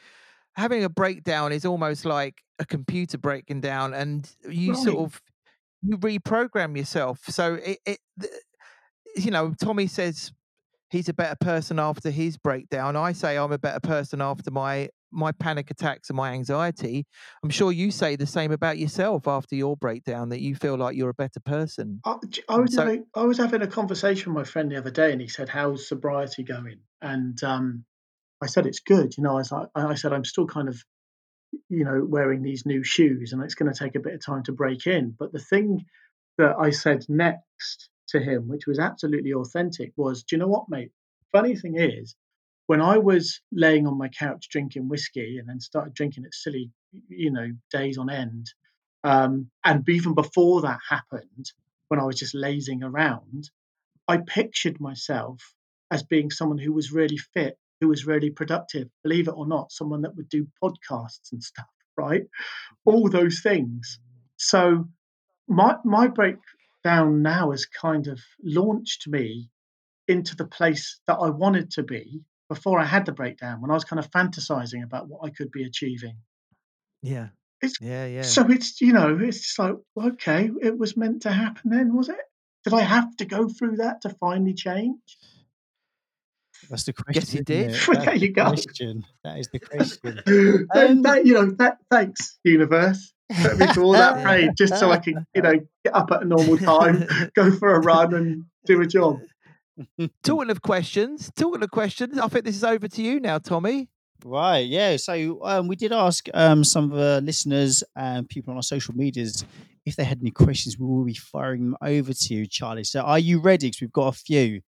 having 0.56 0.84
a 0.84 0.88
breakdown 0.88 1.52
is 1.52 1.64
almost 1.64 2.04
like 2.04 2.42
a 2.58 2.64
computer 2.64 3.18
breaking 3.18 3.60
down, 3.60 3.94
and 3.94 4.30
you 4.48 4.74
sort 4.74 4.98
of 4.98 5.20
you 5.82 5.98
reprogram 5.98 6.76
yourself. 6.76 7.20
So 7.28 7.54
it, 7.54 7.78
it 7.84 7.98
th- 8.20 8.32
you 9.16 9.30
know, 9.30 9.54
Tommy 9.60 9.86
says 9.86 10.32
he's 10.90 11.08
a 11.08 11.14
better 11.14 11.36
person 11.40 11.78
after 11.78 12.10
his 12.10 12.36
breakdown. 12.36 12.96
I 12.96 13.12
say 13.12 13.36
I'm 13.36 13.52
a 13.52 13.58
better 13.58 13.80
person 13.80 14.20
after 14.20 14.50
my 14.50 14.88
my 15.14 15.32
panic 15.32 15.70
attacks 15.70 16.10
and 16.10 16.16
my 16.16 16.32
anxiety. 16.32 17.06
I'm 17.42 17.50
sure 17.50 17.72
you 17.72 17.90
say 17.90 18.16
the 18.16 18.26
same 18.26 18.52
about 18.52 18.78
yourself 18.78 19.26
after 19.26 19.54
your 19.54 19.76
breakdown 19.76 20.28
that 20.30 20.40
you 20.40 20.54
feel 20.54 20.76
like 20.76 20.96
you're 20.96 21.10
a 21.10 21.14
better 21.14 21.40
person. 21.40 22.00
I, 22.04 22.16
I 22.48 22.58
was 22.58 22.74
so- 22.74 22.82
having 22.82 23.06
I 23.14 23.22
was 23.24 23.38
having 23.38 23.62
a 23.62 23.66
conversation 23.66 24.34
with 24.34 24.46
my 24.46 24.50
friend 24.50 24.70
the 24.70 24.76
other 24.76 24.90
day, 24.90 25.12
and 25.12 25.20
he 25.20 25.28
said, 25.28 25.48
"How's 25.48 25.88
sobriety 25.88 26.42
going?" 26.42 26.80
And 27.00 27.42
um, 27.44 27.84
I 28.42 28.46
said 28.46 28.66
it's 28.66 28.80
good. 28.80 29.16
You 29.16 29.24
know, 29.24 29.32
I 29.32 29.38
was 29.38 29.52
like, 29.52 29.68
I 29.74 29.94
said 29.94 30.12
I'm 30.12 30.24
still 30.24 30.46
kind 30.46 30.68
of, 30.68 30.82
you 31.68 31.84
know, 31.84 32.04
wearing 32.06 32.42
these 32.42 32.66
new 32.66 32.82
shoes, 32.82 33.32
and 33.32 33.42
it's 33.42 33.54
going 33.54 33.72
to 33.72 33.78
take 33.78 33.94
a 33.94 34.00
bit 34.00 34.14
of 34.14 34.24
time 34.24 34.42
to 34.44 34.52
break 34.52 34.86
in. 34.86 35.14
But 35.18 35.32
the 35.32 35.38
thing 35.38 35.84
that 36.38 36.56
I 36.58 36.70
said 36.70 37.04
next 37.08 37.88
to 38.08 38.20
him, 38.20 38.48
which 38.48 38.66
was 38.66 38.78
absolutely 38.78 39.32
authentic, 39.32 39.92
was, 39.96 40.24
"Do 40.24 40.36
you 40.36 40.40
know 40.40 40.48
what, 40.48 40.68
mate? 40.68 40.90
Funny 41.32 41.56
thing 41.56 41.76
is, 41.78 42.14
when 42.66 42.80
I 42.80 42.98
was 42.98 43.40
laying 43.52 43.86
on 43.86 43.98
my 43.98 44.08
couch 44.08 44.48
drinking 44.50 44.88
whiskey 44.88 45.38
and 45.38 45.48
then 45.48 45.60
started 45.60 45.94
drinking 45.94 46.24
it 46.24 46.34
silly, 46.34 46.70
you 47.08 47.30
know, 47.30 47.48
days 47.70 47.98
on 47.98 48.10
end, 48.10 48.46
um, 49.02 49.50
and 49.64 49.86
even 49.88 50.14
before 50.14 50.62
that 50.62 50.78
happened, 50.88 51.52
when 51.88 52.00
I 52.00 52.04
was 52.04 52.16
just 52.16 52.34
lazing 52.34 52.82
around, 52.82 53.50
I 54.08 54.18
pictured 54.18 54.80
myself 54.80 55.54
as 55.90 56.02
being 56.02 56.30
someone 56.30 56.58
who 56.58 56.72
was 56.72 56.92
really 56.92 57.18
fit, 57.18 57.58
who 57.80 57.88
was 57.88 58.06
really 58.06 58.30
productive, 58.30 58.88
believe 59.02 59.28
it 59.28 59.34
or 59.36 59.46
not, 59.46 59.72
someone 59.72 60.02
that 60.02 60.16
would 60.16 60.28
do 60.28 60.46
podcasts 60.62 61.32
and 61.32 61.42
stuff, 61.42 61.68
right? 61.96 62.22
All 62.86 63.08
those 63.08 63.40
things. 63.40 63.98
So 64.36 64.88
my 65.48 65.76
my 65.84 66.08
breakdown 66.08 67.22
now 67.22 67.50
has 67.50 67.66
kind 67.66 68.06
of 68.08 68.20
launched 68.42 69.06
me 69.06 69.50
into 70.08 70.34
the 70.36 70.46
place 70.46 71.00
that 71.06 71.16
I 71.16 71.30
wanted 71.30 71.70
to 71.72 71.82
be 71.82 72.22
before 72.48 72.78
I 72.78 72.84
had 72.84 73.06
the 73.06 73.12
breakdown, 73.12 73.60
when 73.60 73.70
I 73.70 73.74
was 73.74 73.84
kind 73.84 73.98
of 73.98 74.10
fantasizing 74.10 74.82
about 74.84 75.08
what 75.08 75.20
I 75.26 75.30
could 75.30 75.50
be 75.50 75.64
achieving. 75.64 76.16
Yeah. 77.02 77.28
It's 77.62 77.80
Yeah, 77.80 78.06
yeah. 78.06 78.22
so 78.22 78.50
it's 78.50 78.80
you 78.80 78.92
know, 78.92 79.18
it's 79.20 79.40
just 79.40 79.58
like, 79.58 79.74
okay, 80.00 80.50
it 80.62 80.78
was 80.78 80.96
meant 80.96 81.22
to 81.22 81.30
happen 81.32 81.70
then, 81.70 81.96
was 81.96 82.08
it? 82.08 82.16
Did 82.64 82.74
I 82.74 82.80
have 82.82 83.14
to 83.16 83.24
go 83.24 83.48
through 83.48 83.76
that 83.76 84.02
to 84.02 84.10
finally 84.20 84.54
change? 84.54 84.98
That's 86.70 86.84
the 86.84 86.92
question. 86.94 87.20
Guess 87.20 87.34
you 87.34 87.42
did. 87.42 87.70
Well, 87.72 87.78
That's 87.92 88.04
there 88.06 88.14
you 88.14 88.20
the 88.28 88.32
go. 88.32 88.44
question. 88.46 89.04
That 89.22 89.38
is 89.38 89.48
the 89.52 89.58
question. 89.60 90.20
That- 90.26 90.90
Um, 90.90 91.02
that, 91.02 91.26
you 91.26 91.34
know, 91.34 91.50
that 91.58 91.78
thanks, 91.90 92.38
universe. 92.44 93.12
Put 93.42 93.58
me 93.58 93.66
through 93.68 93.84
all 93.84 93.92
that 93.92 94.24
pain 94.26 94.52
just 94.56 94.78
so 94.78 94.90
I 94.90 94.98
can, 94.98 95.26
you 95.34 95.42
know, 95.42 95.54
get 95.84 95.94
up 95.94 96.10
at 96.10 96.22
a 96.22 96.24
normal 96.26 96.56
time, 96.58 97.06
go 97.34 97.50
for 97.50 97.74
a 97.74 97.80
run 97.80 98.14
and 98.14 98.44
do 98.66 98.80
a 98.80 98.86
job. 98.86 99.20
talking 100.22 100.50
of 100.50 100.62
questions, 100.62 101.30
talking 101.36 101.62
of 101.62 101.70
questions, 101.70 102.18
I 102.18 102.28
think 102.28 102.44
this 102.44 102.56
is 102.56 102.64
over 102.64 102.88
to 102.88 103.02
you 103.02 103.20
now, 103.20 103.38
Tommy. 103.38 103.88
Right, 104.24 104.66
yeah. 104.66 104.96
So 104.96 105.40
um, 105.44 105.68
we 105.68 105.76
did 105.76 105.92
ask 105.92 106.28
um, 106.32 106.64
some 106.64 106.90
of 106.90 106.98
the 106.98 107.20
listeners 107.20 107.84
and 107.94 108.28
people 108.28 108.52
on 108.52 108.56
our 108.56 108.62
social 108.62 108.94
medias 108.94 109.44
if 109.84 109.96
they 109.96 110.04
had 110.04 110.20
any 110.20 110.30
questions. 110.30 110.78
We 110.78 110.86
will 110.86 111.04
be 111.04 111.14
firing 111.14 111.64
them 111.64 111.76
over 111.82 112.12
to 112.12 112.34
you, 112.34 112.46
Charlie. 112.46 112.84
So 112.84 113.00
are 113.00 113.18
you 113.18 113.40
ready? 113.40 113.68
Because 113.68 113.82
we've 113.82 113.92
got 113.92 114.08
a 114.08 114.18
few. 114.18 114.62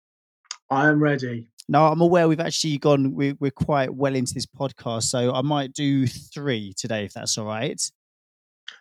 I 0.70 0.88
am 0.88 1.02
ready. 1.02 1.48
Now 1.68 1.90
I'm 1.90 2.00
aware 2.00 2.28
we've 2.28 2.40
actually 2.40 2.78
gone. 2.78 3.14
We're, 3.14 3.34
we're 3.40 3.50
quite 3.50 3.94
well 3.94 4.14
into 4.14 4.34
this 4.34 4.46
podcast, 4.46 5.04
so 5.04 5.32
I 5.32 5.42
might 5.42 5.72
do 5.72 6.06
three 6.06 6.74
today, 6.76 7.04
if 7.04 7.14
that's 7.14 7.38
all 7.38 7.46
right. 7.46 7.80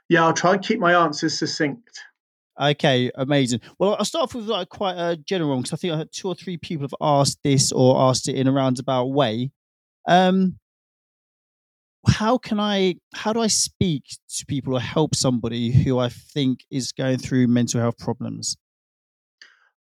Yeah, 0.10 0.26
I'll 0.26 0.34
try 0.34 0.54
and 0.54 0.64
keep 0.64 0.80
my 0.80 0.94
answers 0.94 1.40
succinct. 1.40 2.00
Okay, 2.60 3.12
amazing. 3.16 3.60
Well, 3.80 3.96
I'll 4.00 4.06
start 4.06 4.24
off 4.24 4.36
with 4.36 4.48
like 4.48 4.70
quite 4.70 4.96
a 4.98 5.18
general 5.18 5.58
because 5.58 5.74
I 5.74 5.78
think 5.78 5.94
I 5.94 5.98
had 5.98 6.12
two 6.12 6.30
or 6.30 6.36
three 6.36 6.58
people 6.58 6.84
have 6.86 6.96
asked 7.02 7.40
this 7.44 7.72
or 7.72 8.00
asked 8.00 8.30
it 8.30 8.36
in 8.36 8.48
a 8.48 8.52
roundabout 8.52 9.06
way. 9.06 9.52
Um, 10.08 10.58
how 12.08 12.38
can 12.38 12.60
I? 12.60 12.96
How 13.14 13.34
do 13.34 13.42
I 13.42 13.48
speak 13.48 14.04
to 14.38 14.46
people 14.46 14.74
or 14.76 14.80
help 14.80 15.16
somebody 15.16 15.72
who 15.72 16.00
I 16.00 16.10
think 16.10 16.60
is 16.72 16.92
going 16.92 17.18
through 17.18 17.48
mental 17.48 17.82
health 17.82 17.98
problems? 17.98 18.56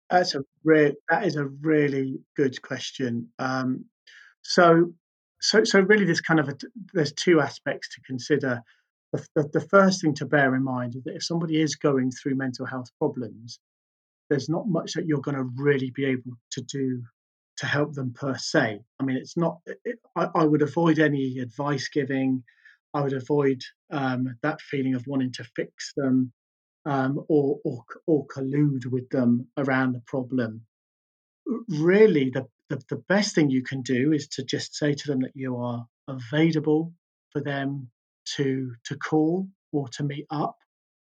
That's 0.10 0.34
a 0.34 0.42
re- 0.64 0.96
that 1.10 1.26
is 1.26 1.36
a 1.36 1.46
really 1.46 2.20
good 2.36 2.62
question. 2.62 3.30
Um, 3.40 3.86
so, 4.42 4.94
so, 5.42 5.64
so 5.64 5.82
really, 5.82 6.06
there's 6.06 6.22
kind 6.22 6.40
of 6.40 6.50
a, 6.50 6.58
there's 6.94 7.14
two 7.14 7.40
aspects 7.40 7.90
to 7.96 8.02
consider. 8.02 8.62
The, 9.14 9.28
the, 9.36 9.50
the 9.54 9.68
first 9.68 10.02
thing 10.02 10.16
to 10.16 10.26
bear 10.26 10.56
in 10.56 10.64
mind 10.64 10.96
is 10.96 11.04
that 11.04 11.16
if 11.16 11.24
somebody 11.24 11.62
is 11.62 11.76
going 11.76 12.12
through 12.12 12.36
mental 12.36 12.66
health 12.66 12.90
problems, 12.98 13.60
there's 14.30 14.50
not 14.50 14.68
much 14.68 14.94
that 14.94 15.06
you're 15.06 15.22
going 15.22 15.38
to 15.38 15.52
really 15.56 15.92
be 15.92 16.06
able 16.06 16.32
to 16.52 16.62
do 16.62 17.04
to 17.58 17.66
help 17.68 17.94
them 17.94 18.14
per 18.14 18.36
se. 18.36 18.82
I 19.00 19.04
mean, 19.04 19.18
it's 19.18 19.38
not. 19.38 19.60
It, 19.86 20.00
I, 20.16 20.30
I 20.34 20.44
would 20.44 20.64
avoid 20.64 20.98
any 20.98 21.38
advice 21.40 21.88
giving. 21.90 22.44
I 22.96 23.02
would 23.02 23.14
avoid 23.14 23.62
um, 23.92 24.36
that 24.42 24.62
feeling 24.62 24.96
of 24.96 25.06
wanting 25.06 25.32
to 25.34 25.44
fix 25.56 25.94
them 25.96 26.34
um, 26.86 27.24
or, 27.28 27.60
or 27.64 27.84
or 28.08 28.26
collude 28.28 28.88
with 28.88 29.10
them 29.10 29.48
around 29.58 29.94
the 29.94 30.02
problem. 30.08 30.62
Really, 31.68 32.32
the, 32.32 32.48
the 32.70 32.82
the 32.90 33.04
best 33.08 33.36
thing 33.36 33.52
you 33.52 33.64
can 33.64 33.84
do 33.84 34.12
is 34.12 34.28
to 34.30 34.44
just 34.44 34.76
say 34.76 34.94
to 34.94 35.08
them 35.08 35.22
that 35.22 35.36
you 35.36 35.58
are 35.58 35.86
available 36.08 36.94
for 37.32 37.42
them 37.42 37.90
to 38.36 38.74
to 38.86 38.98
call 38.98 39.48
or 39.72 39.88
to 39.90 40.04
meet 40.04 40.26
up, 40.30 40.58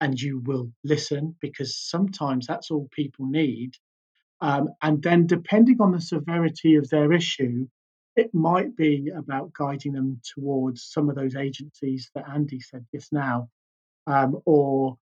and 0.01 0.19
you 0.19 0.41
will 0.45 0.71
listen 0.83 1.35
because 1.41 1.77
sometimes 1.77 2.47
that's 2.47 2.71
all 2.71 2.89
people 2.91 3.25
need. 3.27 3.73
Um, 4.41 4.69
and 4.81 5.01
then, 5.01 5.27
depending 5.27 5.81
on 5.81 5.91
the 5.91 6.01
severity 6.01 6.75
of 6.75 6.89
their 6.89 7.13
issue, 7.13 7.67
it 8.15 8.33
might 8.33 8.75
be 8.75 9.09
about 9.15 9.53
guiding 9.53 9.93
them 9.93 10.21
towards 10.35 10.83
some 10.83 11.09
of 11.09 11.15
those 11.15 11.35
agencies 11.35 12.09
that 12.15 12.29
Andy 12.29 12.59
said 12.59 12.85
just 12.93 13.11
now, 13.13 13.49
um, 14.07 14.39
or 14.45 14.97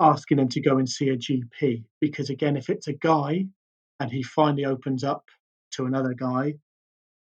asking 0.00 0.38
them 0.38 0.48
to 0.48 0.60
go 0.60 0.78
and 0.78 0.88
see 0.88 1.08
a 1.08 1.16
GP. 1.16 1.84
Because 2.00 2.30
again, 2.30 2.56
if 2.56 2.68
it's 2.68 2.88
a 2.88 2.92
guy 2.92 3.46
and 4.00 4.10
he 4.10 4.22
finally 4.22 4.64
opens 4.64 5.04
up 5.04 5.24
to 5.72 5.86
another 5.86 6.14
guy, 6.14 6.54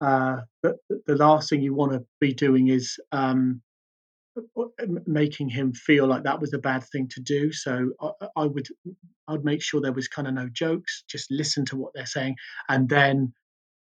uh, 0.00 0.40
the, 0.62 0.76
the 1.06 1.16
last 1.16 1.50
thing 1.50 1.62
you 1.62 1.74
want 1.74 1.92
to 1.92 2.04
be 2.20 2.34
doing 2.34 2.68
is 2.68 2.98
um, 3.12 3.62
making 5.06 5.48
him 5.48 5.72
feel 5.72 6.06
like 6.06 6.24
that 6.24 6.40
was 6.40 6.52
a 6.52 6.58
bad 6.58 6.84
thing 6.84 7.08
to 7.08 7.20
do. 7.20 7.52
So 7.52 7.90
I, 8.00 8.26
I 8.36 8.46
would 8.46 8.66
I'd 9.28 9.44
make 9.44 9.62
sure 9.62 9.80
there 9.80 9.92
was 9.92 10.08
kind 10.08 10.28
of 10.28 10.34
no 10.34 10.48
jokes. 10.48 11.04
Just 11.08 11.30
listen 11.30 11.64
to 11.66 11.76
what 11.76 11.92
they're 11.94 12.06
saying, 12.06 12.36
and 12.68 12.88
then 12.88 13.32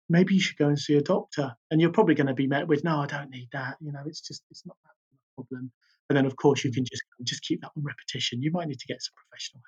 maybe 0.08 0.34
you 0.34 0.40
should 0.40 0.56
go 0.56 0.68
and 0.68 0.78
see 0.78 0.96
a 0.96 1.02
doctor. 1.02 1.54
And 1.70 1.80
you're 1.80 1.92
probably 1.92 2.14
going 2.14 2.26
to 2.26 2.34
be 2.34 2.46
met 2.46 2.66
with, 2.68 2.84
"No, 2.84 3.00
I 3.00 3.06
don't 3.06 3.30
need 3.30 3.48
that. 3.52 3.76
You 3.80 3.92
know, 3.92 4.02
it's 4.06 4.20
just 4.20 4.42
it's 4.50 4.66
not 4.66 4.76
that 4.84 4.92
problem." 5.36 5.72
And 6.08 6.16
then, 6.16 6.26
of 6.26 6.36
course, 6.36 6.64
you 6.64 6.72
can 6.72 6.84
just 6.84 7.02
just 7.22 7.42
keep 7.42 7.60
that 7.62 7.70
on 7.76 7.84
repetition. 7.84 8.42
You 8.42 8.50
might 8.50 8.68
need 8.68 8.80
to 8.80 8.86
get 8.86 9.02
some 9.02 9.14
professional 9.16 9.62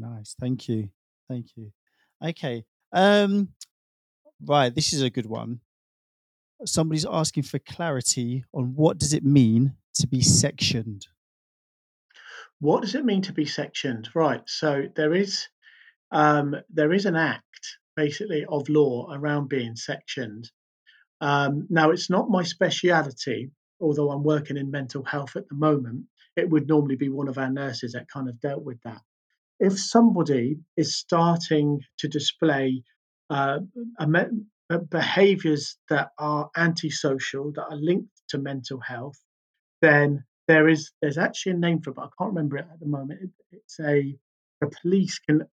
help. 0.00 0.16
Nice, 0.16 0.36
thank 0.40 0.68
you, 0.68 0.90
thank 1.28 1.46
you. 1.56 1.72
Okay, 2.24 2.64
um, 2.92 3.48
right. 4.44 4.74
This 4.74 4.92
is 4.92 5.02
a 5.02 5.10
good 5.10 5.26
one. 5.26 5.60
Somebody's 6.64 7.06
asking 7.06 7.44
for 7.44 7.58
clarity 7.58 8.44
on 8.52 8.74
what 8.74 8.98
does 8.98 9.12
it 9.12 9.24
mean 9.24 9.74
to 9.94 10.06
be 10.06 10.20
sectioned. 10.20 11.06
What 12.60 12.82
does 12.82 12.94
it 12.94 13.04
mean 13.04 13.22
to 13.22 13.32
be 13.32 13.44
sectioned? 13.44 14.08
Right. 14.14 14.42
So 14.46 14.86
there 14.96 15.14
is 15.14 15.48
um, 16.10 16.56
there 16.70 16.92
is 16.92 17.06
an 17.06 17.16
act 17.16 17.44
basically 17.94 18.44
of 18.48 18.68
law 18.68 19.12
around 19.12 19.48
being 19.48 19.76
sectioned. 19.76 20.50
Um, 21.20 21.66
now 21.68 21.90
it's 21.90 22.10
not 22.10 22.30
my 22.30 22.42
speciality, 22.42 23.50
although 23.80 24.10
I'm 24.10 24.22
working 24.22 24.56
in 24.56 24.70
mental 24.70 25.04
health 25.04 25.36
at 25.36 25.48
the 25.48 25.54
moment. 25.54 26.06
It 26.36 26.48
would 26.48 26.68
normally 26.68 26.96
be 26.96 27.08
one 27.08 27.28
of 27.28 27.38
our 27.38 27.50
nurses 27.50 27.92
that 27.92 28.08
kind 28.08 28.28
of 28.28 28.40
dealt 28.40 28.62
with 28.62 28.80
that. 28.82 29.00
If 29.58 29.78
somebody 29.78 30.58
is 30.76 30.96
starting 30.96 31.80
to 31.98 32.08
display 32.08 32.82
uh, 33.30 33.58
a 33.98 34.06
me- 34.06 34.44
behaviors 34.76 35.78
that 35.88 36.10
are 36.18 36.50
antisocial, 36.56 37.52
that 37.52 37.66
are 37.70 37.76
linked 37.76 38.10
to 38.28 38.38
mental 38.38 38.80
health, 38.80 39.18
then 39.80 40.24
there 40.46 40.68
is 40.68 40.92
there's 41.00 41.18
actually 41.18 41.52
a 41.52 41.58
name 41.58 41.80
for 41.80 41.90
it, 41.90 41.96
but 41.96 42.02
I 42.02 42.10
can't 42.18 42.34
remember 42.34 42.58
it 42.58 42.66
at 42.70 42.80
the 42.80 42.86
moment. 42.86 43.20
It, 43.22 43.30
it's 43.52 43.80
a 43.80 44.14
the 44.60 44.70
police 44.82 45.18
can 45.20 45.44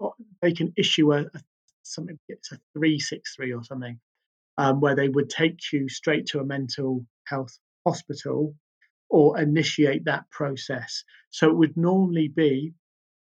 they 0.42 0.52
can 0.52 0.72
issue 0.76 1.12
a, 1.12 1.20
a 1.22 1.40
something 1.82 2.18
it's 2.28 2.52
a 2.52 2.58
three 2.72 2.98
six 2.98 3.34
three 3.36 3.52
or 3.52 3.62
something 3.62 4.00
um, 4.58 4.80
where 4.80 4.94
they 4.94 5.08
would 5.08 5.30
take 5.30 5.60
you 5.72 5.88
straight 5.88 6.26
to 6.26 6.40
a 6.40 6.44
mental 6.44 7.04
health 7.26 7.58
hospital 7.86 8.54
or 9.10 9.38
initiate 9.38 10.04
that 10.06 10.28
process. 10.30 11.04
So 11.30 11.48
it 11.48 11.56
would 11.56 11.76
normally 11.76 12.28
be 12.28 12.74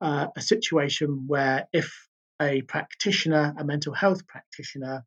uh, 0.01 0.28
a 0.37 0.41
situation 0.41 1.24
where 1.26 1.66
if 1.72 1.93
a 2.41 2.62
practitioner, 2.62 3.55
a 3.59 3.64
mental 3.64 3.93
health 3.93 4.26
practitioner, 4.26 5.05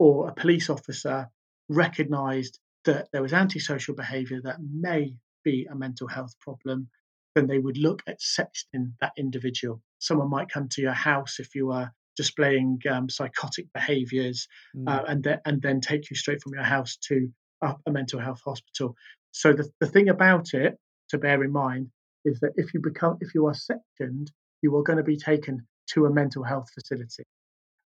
or 0.00 0.28
a 0.28 0.34
police 0.34 0.70
officer 0.70 1.28
recognized 1.68 2.58
that 2.86 3.08
there 3.12 3.22
was 3.22 3.34
antisocial 3.34 3.94
behavior 3.94 4.40
that 4.42 4.56
may 4.58 5.14
be 5.44 5.68
a 5.70 5.74
mental 5.76 6.08
health 6.08 6.34
problem, 6.40 6.88
then 7.34 7.46
they 7.46 7.58
would 7.58 7.76
look 7.76 8.02
at 8.06 8.18
sectioning 8.18 8.92
that 9.02 9.12
individual. 9.18 9.80
Someone 9.98 10.30
might 10.30 10.48
come 10.48 10.68
to 10.70 10.80
your 10.80 10.94
house 10.94 11.38
if 11.38 11.54
you 11.54 11.70
are 11.70 11.92
displaying 12.16 12.80
um, 12.90 13.10
psychotic 13.10 13.66
behaviors 13.74 14.48
uh, 14.86 15.02
and, 15.06 15.22
then 15.22 15.38
and 15.44 15.60
then 15.60 15.80
take 15.80 16.10
you 16.10 16.16
straight 16.16 16.42
from 16.42 16.54
your 16.54 16.64
house 16.64 16.96
to 16.96 17.30
a, 17.62 17.74
a 17.86 17.90
mental 17.90 18.18
health 18.18 18.40
hospital. 18.42 18.96
So 19.32 19.52
the, 19.52 19.68
the 19.80 19.86
thing 19.86 20.08
about 20.08 20.54
it 20.54 20.78
to 21.10 21.18
bear 21.18 21.44
in 21.44 21.52
mind 21.52 21.90
is 22.24 22.40
that 22.40 22.52
if 22.56 22.72
you 22.72 22.80
become 22.80 23.18
if 23.20 23.34
you 23.34 23.46
are 23.46 23.54
sectioned, 23.54 24.32
you 24.62 24.74
are 24.76 24.82
going 24.82 24.96
to 24.96 25.04
be 25.04 25.18
taken 25.18 25.66
to 25.92 26.06
a 26.06 26.10
mental 26.10 26.42
health 26.42 26.68
facility 26.74 27.24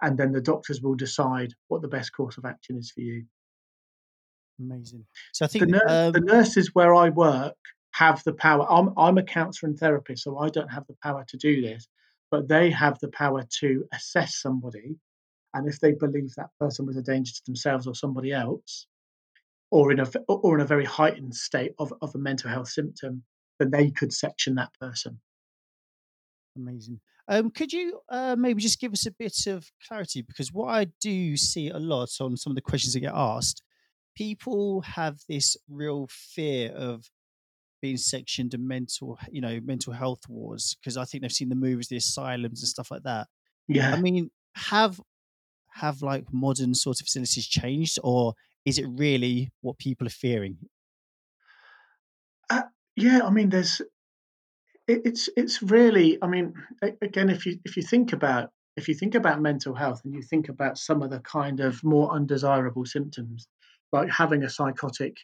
and 0.04 0.18
then 0.18 0.32
the 0.32 0.40
doctors 0.40 0.82
will 0.82 0.94
decide 0.94 1.54
what 1.68 1.80
the 1.80 1.88
best 1.88 2.12
course 2.12 2.36
of 2.36 2.44
action 2.44 2.76
is 2.76 2.90
for 2.90 3.00
you. 3.00 3.24
Amazing. 4.60 5.06
So 5.32 5.46
I 5.46 5.48
The, 5.48 5.58
think, 5.58 5.72
the 5.72 6.18
um, 6.18 6.24
nurses 6.26 6.74
where 6.74 6.94
I 6.94 7.08
work 7.08 7.56
have 7.92 8.22
the 8.24 8.34
power. 8.34 8.70
I'm, 8.70 8.92
I'm 8.98 9.18
a 9.18 9.22
counsellor 9.22 9.70
and 9.70 9.78
therapist, 9.78 10.24
so 10.24 10.38
I 10.38 10.50
don't 10.50 10.70
have 10.70 10.86
the 10.86 10.96
power 11.02 11.24
to 11.26 11.36
do 11.38 11.62
this, 11.62 11.88
but 12.30 12.48
they 12.48 12.70
have 12.70 12.98
the 12.98 13.08
power 13.08 13.44
to 13.60 13.84
assess 13.92 14.36
somebody. 14.36 14.96
And 15.54 15.68
if 15.68 15.80
they 15.80 15.92
believe 15.92 16.34
that 16.34 16.50
person 16.60 16.84
was 16.84 16.96
a 16.98 17.02
danger 17.02 17.32
to 17.32 17.42
themselves 17.46 17.86
or 17.86 17.94
somebody 17.94 18.32
else, 18.32 18.86
or 19.70 19.90
in 19.90 20.00
a 20.00 20.06
or 20.28 20.56
in 20.56 20.60
a 20.60 20.66
very 20.66 20.84
heightened 20.84 21.34
state 21.34 21.72
of, 21.78 21.92
of 22.02 22.14
a 22.14 22.18
mental 22.18 22.50
health 22.50 22.68
symptom, 22.68 23.22
then 23.58 23.70
they 23.70 23.90
could 23.90 24.12
section 24.12 24.56
that 24.56 24.72
person. 24.80 25.18
Amazing. 26.56 27.00
Um, 27.26 27.50
could 27.50 27.72
you 27.72 28.00
uh, 28.08 28.36
maybe 28.38 28.60
just 28.60 28.80
give 28.80 28.92
us 28.92 29.06
a 29.06 29.10
bit 29.10 29.46
of 29.46 29.66
clarity? 29.86 30.22
Because 30.22 30.52
what 30.52 30.66
I 30.66 30.88
do 31.00 31.36
see 31.36 31.68
a 31.68 31.78
lot 31.78 32.10
on 32.20 32.36
some 32.36 32.50
of 32.50 32.54
the 32.54 32.62
questions 32.62 32.94
that 32.94 33.00
get 33.00 33.14
asked, 33.14 33.62
people 34.14 34.82
have 34.82 35.18
this 35.28 35.56
real 35.68 36.06
fear 36.10 36.70
of 36.72 37.04
being 37.80 37.96
sectioned 37.96 38.54
in 38.54 38.66
mental, 38.66 39.18
you 39.30 39.40
know, 39.40 39.60
mental 39.64 39.92
health 39.92 40.20
wards 40.28 40.74
because 40.74 40.96
I 40.96 41.04
think 41.04 41.22
they've 41.22 41.32
seen 41.32 41.48
the 41.48 41.54
movies, 41.54 41.88
the 41.88 41.96
asylums 41.96 42.62
and 42.62 42.68
stuff 42.68 42.90
like 42.90 43.02
that. 43.02 43.26
Yeah. 43.68 43.92
I 43.94 44.00
mean, 44.00 44.30
have 44.54 45.00
have 45.74 46.02
like 46.02 46.24
modern 46.32 46.74
sort 46.74 47.00
of 47.00 47.06
facilities 47.06 47.46
changed, 47.46 47.98
or 48.02 48.34
is 48.64 48.78
it 48.78 48.86
really 48.88 49.50
what 49.60 49.78
people 49.78 50.06
are 50.06 50.10
fearing? 50.10 50.56
Uh, 52.48 52.62
yeah, 52.96 53.20
I 53.24 53.30
mean, 53.30 53.48
there's 53.48 53.82
it, 54.86 55.02
it's 55.04 55.28
it's 55.36 55.62
really. 55.62 56.18
I 56.22 56.26
mean, 56.26 56.54
again, 57.02 57.30
if 57.30 57.46
you 57.46 57.58
if 57.64 57.76
you 57.76 57.82
think 57.82 58.12
about 58.12 58.50
if 58.76 58.88
you 58.88 58.94
think 58.94 59.14
about 59.14 59.40
mental 59.40 59.74
health 59.74 60.02
and 60.04 60.14
you 60.14 60.22
think 60.22 60.48
about 60.48 60.78
some 60.78 61.02
of 61.02 61.10
the 61.10 61.20
kind 61.20 61.60
of 61.60 61.82
more 61.84 62.12
undesirable 62.12 62.84
symptoms, 62.84 63.46
like 63.92 64.10
having 64.10 64.42
a 64.42 64.50
psychotic 64.50 65.16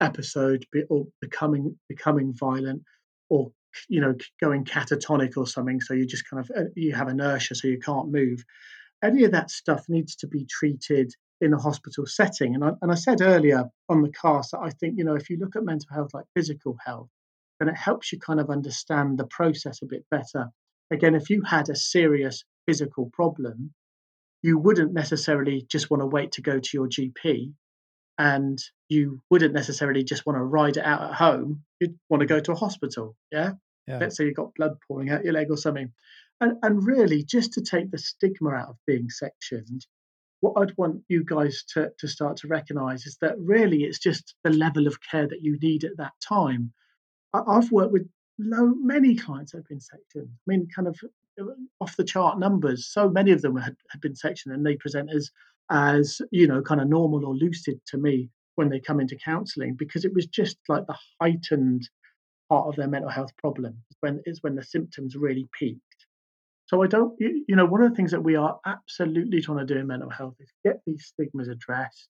episode 0.00 0.66
or 0.90 1.06
becoming 1.20 1.78
becoming 1.88 2.32
violent, 2.34 2.82
or 3.30 3.52
you 3.88 4.00
know 4.00 4.14
going 4.40 4.64
catatonic 4.64 5.36
or 5.36 5.46
something, 5.46 5.80
so 5.80 5.94
you 5.94 6.06
just 6.06 6.28
kind 6.28 6.44
of 6.44 6.50
uh, 6.56 6.68
you 6.74 6.94
have 6.94 7.08
inertia, 7.08 7.54
so 7.54 7.68
you 7.68 7.78
can't 7.78 8.10
move 8.10 8.44
any 9.02 9.24
of 9.24 9.32
that 9.32 9.50
stuff 9.50 9.84
needs 9.88 10.16
to 10.16 10.26
be 10.26 10.46
treated 10.46 11.12
in 11.40 11.52
a 11.52 11.58
hospital 11.58 12.06
setting. 12.06 12.54
And 12.54 12.64
I, 12.64 12.70
and 12.82 12.90
I 12.90 12.94
said 12.94 13.20
earlier 13.20 13.64
on 13.88 14.02
the 14.02 14.10
cast 14.10 14.52
that 14.52 14.60
I 14.60 14.70
think, 14.70 14.94
you 14.96 15.04
know, 15.04 15.14
if 15.14 15.28
you 15.28 15.36
look 15.38 15.56
at 15.56 15.64
mental 15.64 15.88
health 15.92 16.10
like 16.14 16.24
physical 16.34 16.76
health, 16.84 17.08
then 17.58 17.68
it 17.68 17.76
helps 17.76 18.12
you 18.12 18.18
kind 18.18 18.40
of 18.40 18.50
understand 18.50 19.18
the 19.18 19.26
process 19.26 19.80
a 19.82 19.86
bit 19.86 20.04
better. 20.10 20.48
Again, 20.90 21.14
if 21.14 21.30
you 21.30 21.42
had 21.42 21.68
a 21.68 21.76
serious 21.76 22.44
physical 22.66 23.10
problem, 23.12 23.72
you 24.42 24.58
wouldn't 24.58 24.92
necessarily 24.92 25.66
just 25.70 25.90
want 25.90 26.02
to 26.02 26.06
wait 26.06 26.32
to 26.32 26.42
go 26.42 26.58
to 26.60 26.70
your 26.72 26.88
GP 26.88 27.52
and 28.18 28.58
you 28.88 29.20
wouldn't 29.30 29.54
necessarily 29.54 30.04
just 30.04 30.24
want 30.26 30.38
to 30.38 30.42
ride 30.44 30.76
it 30.76 30.84
out 30.84 31.02
at 31.02 31.14
home. 31.14 31.64
You'd 31.80 31.98
want 32.08 32.20
to 32.20 32.26
go 32.26 32.40
to 32.40 32.52
a 32.52 32.56
hospital. 32.56 33.16
Yeah 33.32 33.52
Yeah. 33.86 33.98
let's 33.98 34.16
say 34.16 34.24
you've 34.24 34.36
got 34.36 34.54
blood 34.54 34.76
pouring 34.86 35.10
out 35.10 35.24
your 35.24 35.32
leg 35.32 35.50
or 35.50 35.56
something. 35.56 35.92
And, 36.40 36.58
and 36.62 36.86
really, 36.86 37.24
just 37.24 37.54
to 37.54 37.62
take 37.62 37.90
the 37.90 37.98
stigma 37.98 38.50
out 38.50 38.68
of 38.68 38.76
being 38.86 39.08
sectioned, 39.10 39.86
what 40.40 40.54
I'd 40.60 40.76
want 40.76 41.02
you 41.08 41.24
guys 41.24 41.64
to, 41.74 41.90
to 41.98 42.08
start 42.08 42.38
to 42.38 42.48
recognize 42.48 43.06
is 43.06 43.16
that 43.20 43.38
really 43.38 43.84
it's 43.84 43.98
just 43.98 44.34
the 44.44 44.50
level 44.50 44.86
of 44.86 44.98
care 45.00 45.26
that 45.26 45.42
you 45.42 45.58
need 45.60 45.84
at 45.84 45.96
that 45.96 46.12
time. 46.26 46.72
I've 47.46 47.70
worked 47.72 47.92
with 47.92 48.08
low, 48.38 48.66
many 48.66 49.16
clients 49.16 49.52
that 49.52 49.58
have 49.58 49.68
been 49.68 49.80
sectioned. 49.80 50.28
I 50.28 50.44
mean, 50.46 50.68
kind 50.74 50.88
of 50.88 50.98
uh, 51.40 51.44
off 51.80 51.96
the 51.96 52.04
chart 52.04 52.38
numbers. 52.38 52.86
So 52.86 53.08
many 53.08 53.32
of 53.32 53.42
them 53.42 53.56
had, 53.56 53.76
had 53.90 54.00
been 54.00 54.14
sectioned 54.14 54.54
and 54.54 54.64
they 54.64 54.76
present 54.76 55.10
as, 55.10 55.30
as, 55.70 56.20
you 56.30 56.46
know, 56.46 56.62
kind 56.62 56.80
of 56.80 56.88
normal 56.88 57.26
or 57.26 57.34
lucid 57.34 57.80
to 57.88 57.98
me 57.98 58.30
when 58.56 58.68
they 58.68 58.80
come 58.80 59.00
into 59.00 59.16
counseling 59.16 59.74
because 59.74 60.04
it 60.04 60.14
was 60.14 60.26
just 60.26 60.56
like 60.68 60.86
the 60.86 60.96
heightened 61.20 61.88
part 62.48 62.68
of 62.68 62.76
their 62.76 62.88
mental 62.88 63.10
health 63.10 63.36
problem 63.38 63.76
is 63.90 63.96
when 64.00 64.22
is 64.24 64.42
when 64.42 64.54
the 64.54 64.62
symptoms 64.62 65.16
really 65.16 65.48
peaked. 65.58 65.80
So 66.66 66.82
I 66.82 66.86
don't, 66.88 67.14
you, 67.20 67.44
you 67.46 67.54
know, 67.54 67.64
one 67.64 67.82
of 67.82 67.90
the 67.90 67.96
things 67.96 68.10
that 68.10 68.22
we 68.22 68.34
are 68.34 68.58
absolutely 68.66 69.40
trying 69.40 69.58
to 69.58 69.74
do 69.74 69.78
in 69.78 69.86
mental 69.86 70.10
health 70.10 70.34
is 70.40 70.50
get 70.64 70.80
these 70.86 71.04
stigmas 71.06 71.48
addressed. 71.48 72.08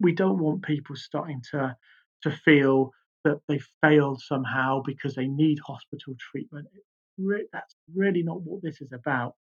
We 0.00 0.12
don't 0.12 0.38
want 0.38 0.62
people 0.62 0.96
starting 0.96 1.42
to 1.52 1.76
to 2.22 2.30
feel 2.30 2.90
that 3.24 3.40
they 3.48 3.60
failed 3.82 4.20
somehow 4.22 4.82
because 4.84 5.14
they 5.14 5.26
need 5.26 5.58
hospital 5.66 6.14
treatment. 6.18 6.68
Re- 7.18 7.48
that's 7.52 7.74
really 7.94 8.22
not 8.22 8.42
what 8.42 8.62
this 8.62 8.80
is 8.80 8.92
about. 8.92 9.34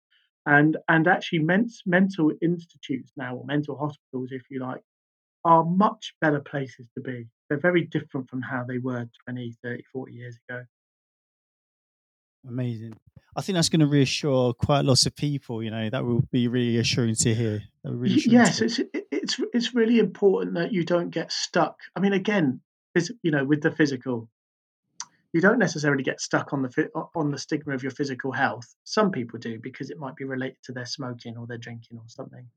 And 0.45 0.77
and 0.89 1.07
actually, 1.07 1.39
men- 1.39 1.69
mental 1.85 2.31
institutes 2.41 3.11
now, 3.15 3.35
or 3.37 3.45
mental 3.45 3.77
hospitals, 3.77 4.29
if 4.31 4.43
you 4.49 4.59
like, 4.59 4.81
are 5.45 5.63
much 5.63 6.13
better 6.21 6.39
places 6.41 6.87
to 6.95 7.01
be. 7.01 7.27
They're 7.49 7.59
very 7.59 7.85
different 7.85 8.29
from 8.29 8.41
how 8.41 8.63
they 8.67 8.77
were 8.77 9.07
20, 9.25 9.55
30, 9.63 9.83
40 9.91 10.13
years 10.13 10.37
ago. 10.49 10.63
Amazing. 12.47 12.95
I 13.35 13.41
think 13.41 13.55
that's 13.55 13.69
going 13.69 13.79
to 13.79 13.87
reassure 13.87 14.53
quite 14.53 14.85
lots 14.85 15.05
of 15.05 15.15
people. 15.15 15.63
You 15.63 15.71
know, 15.71 15.89
that 15.89 16.05
will 16.05 16.21
be 16.31 16.47
really 16.47 16.77
assuring 16.77 17.15
to 17.15 17.33
hear. 17.33 17.63
Really 17.83 18.15
reassuring 18.15 18.43
to 18.43 18.51
Yes, 18.51 18.57
hear. 18.59 18.65
it's 18.65 18.79
it's 19.11 19.39
it's 19.53 19.75
really 19.75 19.99
important 19.99 20.55
that 20.55 20.73
you 20.73 20.83
don't 20.83 21.09
get 21.09 21.31
stuck. 21.31 21.77
I 21.95 21.99
mean, 21.99 22.13
again, 22.13 22.61
you 23.23 23.31
know, 23.31 23.45
with 23.45 23.61
the 23.61 23.71
physical, 23.71 24.29
you 25.33 25.41
don't 25.41 25.59
necessarily 25.59 26.03
get 26.03 26.21
stuck 26.21 26.53
on 26.53 26.61
the 26.61 26.89
on 27.15 27.31
the 27.31 27.37
stigma 27.37 27.73
of 27.73 27.83
your 27.83 27.91
physical 27.91 28.31
health. 28.31 28.75
Some 28.83 29.11
people 29.11 29.39
do 29.39 29.59
because 29.59 29.89
it 29.89 29.99
might 29.99 30.15
be 30.15 30.25
related 30.25 30.57
to 30.63 30.73
their 30.73 30.85
smoking 30.85 31.37
or 31.37 31.47
their 31.47 31.57
drinking 31.57 31.97
or 31.97 32.03
something, 32.07 32.47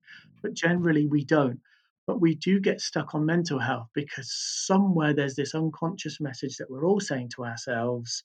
but 0.43 0.55
generally 0.55 1.07
we 1.07 1.25
don't. 1.25 1.61
But 2.07 2.21
we 2.21 2.37
do 2.37 2.61
get 2.61 2.81
stuck 2.81 3.15
on 3.15 3.27
mental 3.27 3.59
health 3.59 3.89
because 3.95 4.33
somewhere 4.33 5.13
there's 5.15 5.35
this 5.35 5.55
unconscious 5.55 6.21
message 6.21 6.57
that 6.59 6.71
we're 6.71 6.87
all 6.87 7.01
saying 7.01 7.31
to 7.31 7.45
ourselves, 7.45 8.25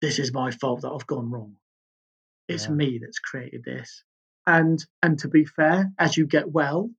"This 0.00 0.18
is 0.18 0.32
my 0.32 0.50
fault 0.50 0.82
that 0.82 0.90
I've 0.90 1.06
gone 1.06 1.30
wrong." 1.30 1.56
it's 2.48 2.68
Yeah. 2.68 2.74
me 2.74 2.98
that's 2.98 3.18
created 3.18 3.64
this 3.64 4.04
and 4.46 4.84
and 5.02 5.18
to 5.18 5.28
be 5.28 5.44
fair 5.44 5.90
as 5.98 6.16
you 6.16 6.26
get 6.26 6.50
well 6.50 6.90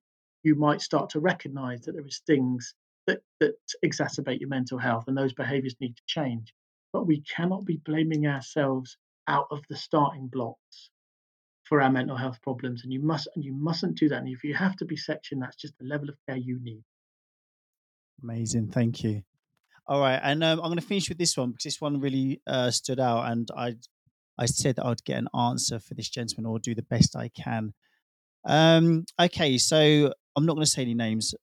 you 0.42 0.54
might 0.54 0.80
start 0.80 1.10
to 1.10 1.20
recognize 1.20 1.82
that 1.82 1.92
there 1.92 2.06
is 2.06 2.20
things 2.26 2.74
that 3.06 3.20
that 3.40 3.54
exacerbate 3.84 4.40
your 4.40 4.48
mental 4.48 4.78
health 4.78 5.04
and 5.06 5.16
those 5.16 5.32
behaviors 5.32 5.76
need 5.80 5.96
to 5.96 6.02
change 6.06 6.54
but 6.92 7.06
we 7.06 7.22
cannot 7.22 7.64
be 7.64 7.76
blaming 7.76 8.26
ourselves 8.26 8.96
out 9.28 9.46
of 9.50 9.60
the 9.68 9.76
starting 9.76 10.28
blocks 10.28 10.90
for 11.64 11.80
our 11.80 11.90
mental 11.90 12.16
health 12.16 12.40
problems 12.42 12.82
and 12.84 12.92
you 12.92 13.00
must 13.00 13.28
and 13.34 13.44
you 13.44 13.52
mustn't 13.52 13.98
do 13.98 14.08
that 14.08 14.18
and 14.18 14.28
if 14.28 14.44
you 14.44 14.54
have 14.54 14.76
to 14.76 14.84
be 14.84 14.96
sectioned 14.96 15.42
that's 15.42 15.56
just 15.56 15.76
the 15.78 15.86
level 15.86 16.08
of 16.08 16.16
care 16.26 16.36
you 16.36 16.58
need 16.62 16.82
Amazing. 18.22 18.68
Thank 18.68 19.02
you. 19.02 19.22
All 19.86 20.00
right, 20.00 20.20
and 20.22 20.44
um, 20.44 20.60
I'm 20.60 20.68
going 20.68 20.78
to 20.78 20.86
finish 20.86 21.08
with 21.08 21.18
this 21.18 21.36
one 21.36 21.50
because 21.50 21.64
this 21.64 21.80
one 21.80 22.00
really 22.00 22.40
uh, 22.46 22.70
stood 22.70 23.00
out, 23.00 23.30
and 23.30 23.48
I 23.56 23.74
I 24.38 24.46
said 24.46 24.76
that 24.76 24.86
I'd 24.86 25.04
get 25.04 25.18
an 25.18 25.28
answer 25.36 25.80
for 25.80 25.94
this 25.94 26.08
gentleman 26.08 26.50
or 26.50 26.58
do 26.58 26.74
the 26.74 26.82
best 26.82 27.16
I 27.16 27.28
can. 27.28 27.74
Um, 28.44 29.04
okay, 29.20 29.58
so 29.58 30.12
I'm 30.36 30.46
not 30.46 30.54
going 30.54 30.64
to 30.64 30.70
say 30.70 30.82
any 30.82 30.94
names. 30.94 31.34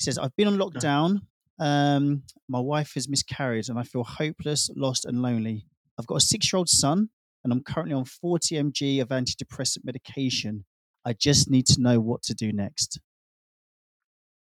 He 0.00 0.04
says 0.04 0.18
I've 0.18 0.34
been 0.34 0.48
on 0.48 0.56
lockdown. 0.56 1.20
Um, 1.58 2.22
my 2.48 2.58
wife 2.58 2.92
has 2.94 3.06
miscarried, 3.06 3.68
and 3.68 3.78
I 3.78 3.82
feel 3.82 4.02
hopeless, 4.02 4.70
lost, 4.74 5.04
and 5.04 5.20
lonely. 5.20 5.66
I've 5.98 6.06
got 6.06 6.16
a 6.16 6.20
six-year-old 6.22 6.70
son, 6.70 7.10
and 7.44 7.52
I'm 7.52 7.62
currently 7.62 7.94
on 7.94 8.06
40 8.06 8.54
mg 8.56 9.02
of 9.02 9.08
antidepressant 9.08 9.84
medication. 9.84 10.64
I 11.04 11.12
just 11.12 11.50
need 11.50 11.66
to 11.66 11.82
know 11.82 12.00
what 12.00 12.22
to 12.24 12.34
do 12.34 12.50
next. 12.52 12.98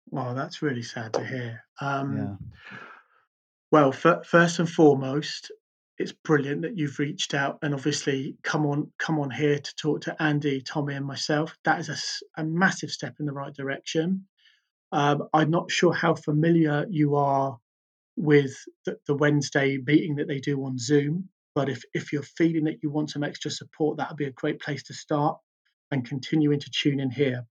well 0.10 0.36
that's 0.36 0.62
really 0.62 0.84
sad 0.84 1.14
to 1.14 1.26
hear 1.26 1.64
um 1.80 2.18
Yeah. 2.18 2.36
Well, 3.72 3.92
fir- 3.92 4.22
first 4.24 4.60
and 4.60 4.70
foremost, 4.70 5.52
it's 5.98 6.12
brilliant 6.12 6.62
that 6.62 6.78
you've 6.78 7.00
reached 7.00 7.34
out 7.34 7.58
and 7.64 7.74
obviously 7.74 8.38
come 8.44 8.66
on 8.68 8.92
come 9.00 9.20
on 9.20 9.32
here 9.32 9.58
to 9.58 9.76
talk 9.76 10.02
to 10.02 10.22
Andy, 10.22 10.62
Tommy, 10.62 10.94
and 10.94 11.06
myself. 11.06 11.56
That 11.66 11.80
is 11.80 12.22
a 12.38 12.44
massive 12.44 12.92
step 12.92 13.16
in 13.20 13.26
the 13.26 13.34
right 13.34 13.54
direction. 13.54 14.28
Um, 14.94 15.24
I'm 15.34 15.50
not 15.50 15.72
sure 15.72 15.92
how 15.92 16.14
familiar 16.14 16.86
you 16.90 17.16
are 17.16 17.58
with 18.16 18.56
the, 18.86 18.98
the 19.08 19.16
Wednesday 19.16 19.80
meeting 19.84 20.18
that 20.18 20.28
they 20.28 20.40
do 20.40 20.64
on 20.66 20.78
Zoom, 20.78 21.30
but 21.56 21.68
if 21.68 21.82
if 21.96 22.14
you're 22.14 22.22
feeling 22.22 22.66
that 22.66 22.84
you 22.84 22.92
want 22.92 23.10
some 23.10 23.24
extra 23.24 23.50
support, 23.50 23.98
that 23.98 24.10
would 24.10 24.18
be 24.18 24.26
a 24.26 24.32
great 24.32 24.62
place 24.62 24.84
to 24.84 24.94
start 24.94 25.40
and 25.90 26.08
continuing 26.08 26.60
to 26.60 26.70
tune 26.72 27.00
in 27.00 27.10
here. 27.10 27.46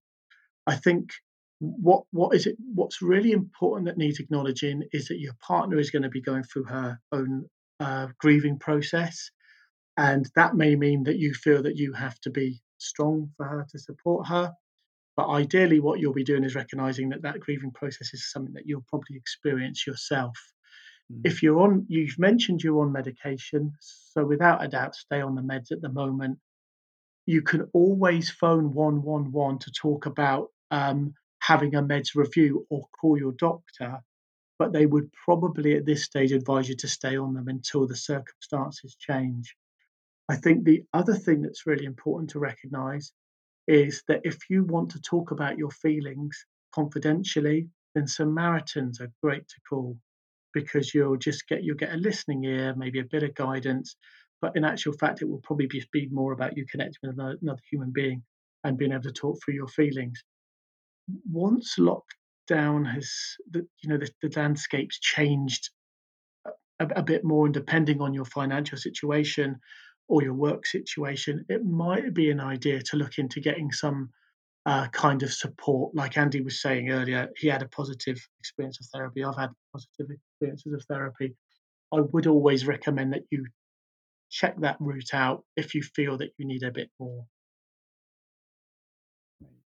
I 0.65 0.75
think 0.75 1.11
what 1.59 2.03
what 2.11 2.33
is 2.33 2.47
it 2.47 2.55
what's 2.73 3.01
really 3.01 3.33
important 3.33 3.87
that 3.87 3.97
needs 3.97 4.19
acknowledging 4.19 4.83
is 4.93 5.09
that 5.09 5.19
your 5.19 5.33
partner 5.45 5.77
is 5.77 5.91
going 5.91 6.03
to 6.03 6.09
be 6.09 6.21
going 6.21 6.43
through 6.43 6.65
her 6.65 6.99
own 7.11 7.45
uh, 7.81 8.07
grieving 8.19 8.59
process 8.59 9.31
and 9.97 10.29
that 10.35 10.55
may 10.55 10.75
mean 10.75 11.03
that 11.03 11.17
you 11.17 11.33
feel 11.33 11.63
that 11.63 11.77
you 11.77 11.93
have 11.93 12.19
to 12.21 12.29
be 12.29 12.61
strong 12.77 13.29
for 13.37 13.45
her 13.45 13.65
to 13.71 13.79
support 13.79 14.27
her 14.27 14.51
but 15.15 15.29
ideally 15.29 15.79
what 15.79 15.99
you'll 15.99 16.13
be 16.13 16.23
doing 16.23 16.43
is 16.43 16.55
recognizing 16.55 17.09
that 17.09 17.21
that 17.21 17.39
grieving 17.39 17.71
process 17.71 18.13
is 18.13 18.31
something 18.31 18.53
that 18.53 18.65
you'll 18.65 18.85
probably 18.89 19.15
experience 19.17 19.85
yourself 19.85 20.37
Mm. 21.11 21.21
if 21.25 21.43
you're 21.43 21.59
on 21.59 21.85
you've 21.89 22.17
mentioned 22.17 22.63
you're 22.63 22.81
on 22.81 22.93
medication 22.93 23.73
so 23.81 24.25
without 24.25 24.63
a 24.63 24.69
doubt 24.69 24.95
stay 24.95 25.19
on 25.19 25.35
the 25.35 25.41
meds 25.41 25.69
at 25.69 25.81
the 25.81 25.89
moment 25.89 26.39
you 27.25 27.41
can 27.41 27.69
always 27.73 28.29
phone 28.29 28.73
111 28.73 29.59
to 29.59 29.71
talk 29.71 30.05
about 30.05 30.49
um, 30.71 31.13
having 31.39 31.75
a 31.75 31.81
meds 31.81 32.15
review 32.15 32.65
or 32.69 32.85
call 32.99 33.17
your 33.17 33.33
doctor, 33.33 33.99
but 34.59 34.73
they 34.73 34.85
would 34.85 35.09
probably 35.25 35.75
at 35.75 35.85
this 35.85 36.03
stage 36.03 36.31
advise 36.31 36.67
you 36.67 36.75
to 36.75 36.87
stay 36.87 37.17
on 37.17 37.33
them 37.33 37.47
until 37.47 37.87
the 37.87 37.95
circumstances 37.95 38.95
change. 38.99 39.55
I 40.29 40.35
think 40.35 40.63
the 40.63 40.83
other 40.93 41.15
thing 41.15 41.41
that's 41.41 41.65
really 41.65 41.85
important 41.85 42.31
to 42.31 42.39
recognize 42.39 43.11
is 43.67 44.03
that 44.07 44.21
if 44.23 44.37
you 44.49 44.63
want 44.63 44.91
to 44.91 45.01
talk 45.01 45.31
about 45.31 45.57
your 45.57 45.71
feelings 45.71 46.45
confidentially, 46.73 47.67
then 47.95 48.07
Samaritans 48.07 48.99
are 48.99 49.11
great 49.21 49.47
to 49.47 49.55
call 49.69 49.97
because 50.53 50.93
you'll 50.93 51.17
just 51.17 51.47
get 51.47 51.63
you'll 51.63 51.77
get 51.77 51.93
a 51.93 51.97
listening 51.97 52.43
ear, 52.43 52.73
maybe 52.75 52.99
a 52.99 53.05
bit 53.05 53.23
of 53.23 53.33
guidance, 53.35 53.95
but 54.43 54.57
in 54.57 54.65
actual 54.65 54.91
fact, 54.91 55.21
it 55.21 55.29
will 55.29 55.39
probably 55.41 55.67
be, 55.67 55.81
be 55.93 56.09
more 56.11 56.33
about 56.33 56.57
you 56.57 56.65
connecting 56.69 56.97
with 57.01 57.13
another, 57.13 57.37
another 57.41 57.61
human 57.71 57.91
being 57.91 58.21
and 58.65 58.77
being 58.77 58.91
able 58.91 59.03
to 59.03 59.11
talk 59.13 59.37
through 59.41 59.53
your 59.53 59.69
feelings. 59.69 60.21
Once 61.31 61.75
lockdown 61.79 62.85
has, 62.85 63.09
the, 63.51 63.65
you 63.81 63.89
know, 63.89 63.97
the, 63.97 64.09
the 64.21 64.37
landscape's 64.37 64.99
changed 64.99 65.69
a, 66.79 66.85
a 66.97 67.01
bit 67.01 67.23
more, 67.23 67.45
and 67.45 67.53
depending 67.53 68.01
on 68.01 68.13
your 68.13 68.25
financial 68.25 68.77
situation 68.77 69.59
or 70.07 70.23
your 70.23 70.33
work 70.33 70.65
situation, 70.65 71.45
it 71.49 71.65
might 71.65 72.13
be 72.13 72.29
an 72.29 72.39
idea 72.39 72.81
to 72.81 72.97
look 72.97 73.17
into 73.17 73.39
getting 73.39 73.71
some 73.71 74.09
uh, 74.65 74.87
kind 74.89 75.23
of 75.23 75.33
support. 75.33 75.95
Like 75.95 76.17
Andy 76.17 76.41
was 76.41 76.61
saying 76.61 76.89
earlier, 76.89 77.29
he 77.37 77.47
had 77.47 77.61
a 77.61 77.67
positive 77.67 78.17
experience 78.39 78.79
of 78.79 78.87
therapy. 78.93 79.23
I've 79.23 79.37
had 79.37 79.49
positive 79.73 80.07
experiences 80.11 80.73
of 80.73 80.83
therapy. 80.89 81.35
I 81.93 82.01
would 82.01 82.27
always 82.27 82.65
recommend 82.65 83.13
that 83.13 83.23
you 83.29 83.45
check 84.29 84.59
that 84.61 84.77
route 84.79 85.13
out 85.13 85.43
if 85.55 85.75
you 85.75 85.83
feel 85.83 86.17
that 86.17 86.31
you 86.37 86.45
need 86.47 86.63
a 86.63 86.71
bit 86.71 86.89
more. 86.99 87.25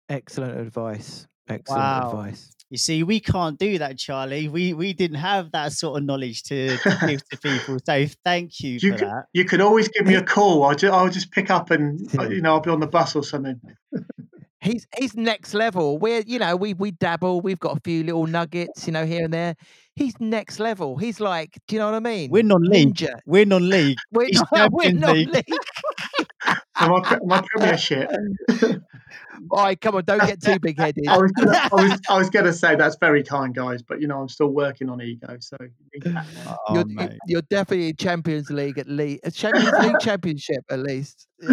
Excellent 0.09 0.59
advice. 0.59 1.27
Excellent 1.47 1.81
Wow. 1.81 2.09
advice. 2.09 2.49
You 2.69 2.77
see, 2.77 3.03
we 3.03 3.19
can't 3.19 3.59
do 3.59 3.77
that, 3.77 3.99
Charlie. 3.99 4.47
We 4.47 4.73
we 4.73 4.93
didn't 4.93 5.17
have 5.17 5.51
that 5.51 5.73
sort 5.73 5.99
of 5.99 6.05
knowledge 6.05 6.41
to, 6.43 6.75
to 6.77 6.97
give 7.07 7.29
to 7.29 7.37
people. 7.37 7.77
So 7.85 8.05
thank 8.25 8.61
you, 8.61 8.79
You 8.81 8.93
for 8.93 8.97
can, 8.97 9.07
that. 9.09 9.25
you 9.33 9.45
can 9.45 9.61
always 9.61 9.89
give 9.89 10.07
me 10.07 10.15
a 10.15 10.23
call. 10.23 10.63
I'll 10.63 10.73
just, 10.73 10.91
I'll 10.91 11.09
just 11.09 11.31
pick 11.31 11.51
up 11.51 11.69
and 11.69 11.99
uh, 12.19 12.29
you 12.29 12.41
know 12.41 12.53
I'll 12.53 12.61
be 12.61 12.71
on 12.71 12.79
the 12.79 12.87
bus 12.87 13.15
or 13.15 13.23
something. 13.23 13.61
He's 14.59 14.87
he's 14.97 15.13
next 15.15 15.53
level. 15.53 15.99
We're 15.99 16.23
you 16.25 16.39
know 16.39 16.55
we 16.55 16.73
we 16.73 16.91
dabble. 16.91 17.41
We've 17.41 17.59
got 17.59 17.77
a 17.77 17.81
few 17.81 18.03
little 18.03 18.25
nuggets, 18.25 18.87
you 18.87 18.93
know, 18.93 19.05
here 19.05 19.25
and 19.25 19.33
there. 19.33 19.55
He's 19.95 20.15
next 20.19 20.59
level. 20.59 20.97
He's 20.97 21.19
like, 21.19 21.59
do 21.67 21.75
you 21.75 21.79
know 21.79 21.85
what 21.85 21.95
I 21.95 21.99
mean? 21.99 22.31
We're 22.31 22.41
non-league. 22.41 22.95
Ninja. 22.95 23.19
We're 23.27 23.45
non-league. 23.45 23.97
We're 24.11 24.25
He's 24.25 24.41
not, 24.51 24.71
we're 24.71 24.83
Champions 24.85 25.01
not 25.01 25.15
League. 25.15 25.29
league. 25.33 25.45
So 26.79 26.87
my, 26.89 27.01
pre- 27.03 27.19
my 27.25 27.43
premiership. 27.53 28.09
All 29.51 29.63
right, 29.63 29.79
come 29.79 29.95
on, 29.95 30.03
don't 30.05 30.19
get 30.25 30.41
too 30.41 30.59
big 30.59 30.77
headed. 30.79 31.07
I 31.07 31.17
was, 31.17 31.31
gonna, 31.31 31.51
I 31.57 31.69
was 31.75 31.99
was 32.09 32.29
going 32.29 32.45
to 32.45 32.53
say 32.53 32.75
that's 32.75 32.95
very 32.97 33.23
kind, 33.23 33.53
guys, 33.53 33.81
but 33.81 34.01
you 34.01 34.07
know 34.07 34.21
I'm 34.21 34.29
still 34.29 34.47
working 34.49 34.89
on 34.89 35.01
ego, 35.01 35.37
so 35.39 35.57
oh, 36.05 36.73
you're, 36.73 36.85
mate. 36.85 37.17
you're 37.27 37.41
definitely 37.43 37.89
in 37.89 37.95
Champions 37.95 38.49
League 38.49 38.77
at 38.77 38.87
least. 38.87 39.25
Uh, 39.25 39.29
Champions 39.29 39.71
League 39.81 39.99
championship 39.99 40.63
at 40.69 40.79
least. 40.79 41.27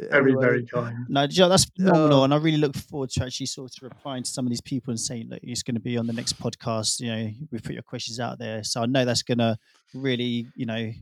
Yeah, 0.00 0.10
very 0.10 0.30
anyway. 0.30 0.40
very 0.44 0.66
kind. 0.66 0.94
No, 1.08 1.26
do 1.26 1.34
you 1.34 1.48
that's 1.48 1.64
phenomenal, 1.64 2.20
Oh. 2.20 2.24
and 2.24 2.32
I 2.32 2.36
really 2.36 2.58
look 2.58 2.76
forward 2.76 3.10
to 3.10 3.24
actually 3.24 3.46
sort 3.46 3.72
of 3.76 3.82
replying 3.82 4.22
to 4.22 4.30
some 4.30 4.46
of 4.46 4.50
these 4.50 4.60
people 4.60 4.92
and 4.92 5.00
saying 5.00 5.30
that 5.30 5.40
it's 5.42 5.64
going 5.64 5.74
to 5.74 5.80
be 5.80 5.98
on 5.98 6.06
the 6.06 6.12
next 6.12 6.40
podcast. 6.40 7.00
You 7.00 7.08
know, 7.08 7.30
we 7.50 7.58
put 7.58 7.72
your 7.72 7.82
questions 7.82 8.20
out 8.20 8.38
there, 8.38 8.62
so 8.62 8.80
I 8.80 8.86
know 8.86 9.04
that's 9.04 9.24
going 9.24 9.38
to 9.38 9.56
really, 9.94 10.46
you 10.54 10.66
know, 10.66 10.92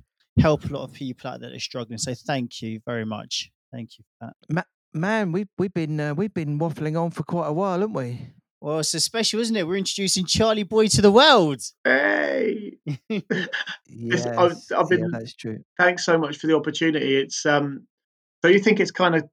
help 0.40 0.64
a 0.64 0.68
lot 0.68 0.84
of 0.84 0.94
people 0.94 1.28
out 1.28 1.40
there 1.40 1.50
that 1.50 1.56
are 1.56 1.60
struggling. 1.60 1.98
So 1.98 2.14
thank 2.14 2.62
you 2.62 2.80
very 2.86 3.04
much. 3.04 3.50
Thank 3.70 3.98
you 3.98 4.04
for 4.18 4.32
that. 4.48 4.66
Man, 4.96 5.30
we've 5.32 5.48
we've 5.58 5.74
been 5.74 6.00
uh, 6.00 6.14
we've 6.14 6.32
been 6.32 6.58
waffling 6.58 7.00
on 7.00 7.10
for 7.10 7.22
quite 7.22 7.48
a 7.48 7.52
while, 7.52 7.78
haven't 7.80 7.92
we? 7.92 8.28
Well, 8.60 8.78
it's 8.78 8.94
a 8.94 9.00
special, 9.00 9.40
isn't 9.40 9.54
it? 9.54 9.66
We're 9.66 9.76
introducing 9.76 10.24
Charlie 10.24 10.62
Boy 10.62 10.86
to 10.88 11.02
the 11.02 11.12
world. 11.12 11.60
Hey, 11.84 12.78
Yes, 13.86 14.26
I've- 14.26 14.54
I've 14.74 14.86
yeah, 14.90 15.06
that's 15.10 15.34
true. 15.34 15.62
thanks 15.78 16.04
so 16.04 16.16
much 16.18 16.38
for 16.38 16.46
the 16.46 16.56
opportunity. 16.56 17.16
It's 17.18 17.44
um, 17.44 17.86
so 18.42 18.48
you 18.48 18.58
think 18.58 18.80
it's 18.80 18.90
kind 18.90 19.14
of 19.14 19.28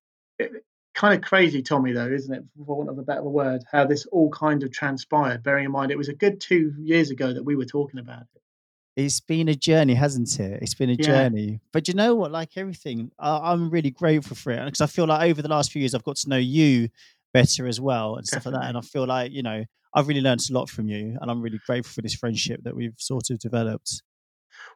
kind 0.94 1.16
of 1.16 1.22
crazy, 1.22 1.62
Tommy, 1.62 1.94
though, 1.94 2.10
isn't 2.12 2.34
it? 2.34 2.44
For 2.58 2.76
want 2.76 2.90
of 2.90 2.98
a 2.98 3.04
better 3.04 3.24
word, 3.24 3.64
how 3.72 3.86
this 3.86 4.06
all 4.08 4.30
kind 4.32 4.62
of 4.64 4.72
transpired. 4.74 5.44
Bearing 5.44 5.66
in 5.66 5.72
mind, 5.72 5.92
it 5.92 5.98
was 5.98 6.10
a 6.10 6.14
good 6.14 6.42
two 6.42 6.74
years 6.78 7.10
ago 7.10 7.34
that 7.34 7.44
we 7.44 7.56
were 7.56 7.66
talking 7.66 8.00
about 8.02 8.24
it. 8.36 8.42
It's 8.96 9.20
been 9.20 9.48
a 9.48 9.56
journey, 9.56 9.96
hasn't 9.96 10.40
it? 10.40 10.62
It's 10.62 10.76
been 10.76 10.90
a 10.90 10.94
Yeah. 10.94 11.06
journey. 11.06 11.60
But 11.72 11.88
you 11.88 11.94
know 11.96 12.14
what? 12.16 12.32
Like 12.32 12.58
everything, 12.58 13.12
I, 13.18 13.52
I'm 13.52 13.70
really 13.70 13.90
grateful 13.92 14.36
for 14.36 14.52
it 14.52 14.64
because 14.66 14.82
I 14.82 14.86
feel 14.88 15.06
like 15.06 15.30
over 15.30 15.42
the 15.42 15.48
last 15.48 15.72
few 15.72 15.80
years, 15.80 15.96
I've 15.96 16.04
got 16.04 16.18
to 16.18 16.30
know 16.30 16.38
you 16.38 16.90
better 17.34 17.66
as 17.68 17.82
well 17.82 18.16
and 18.16 18.28
stuff 18.28 18.46
like 18.46 18.54
that. 18.54 18.66
And 18.66 18.78
I 18.78 18.82
feel 18.82 19.08
like, 19.08 19.32
you 19.32 19.42
know, 19.42 19.66
I've 19.96 20.08
really 20.08 20.22
learned 20.22 20.42
a 20.50 20.54
lot 20.54 20.70
from 20.70 20.88
you 20.88 21.18
and 21.20 21.32
I'm 21.32 21.42
really 21.42 21.60
grateful 21.66 21.94
for 21.94 22.02
this 22.02 22.14
friendship 22.14 22.62
that 22.64 22.76
we've 22.76 22.94
sort 22.98 23.30
of 23.32 23.40
developed. 23.40 24.04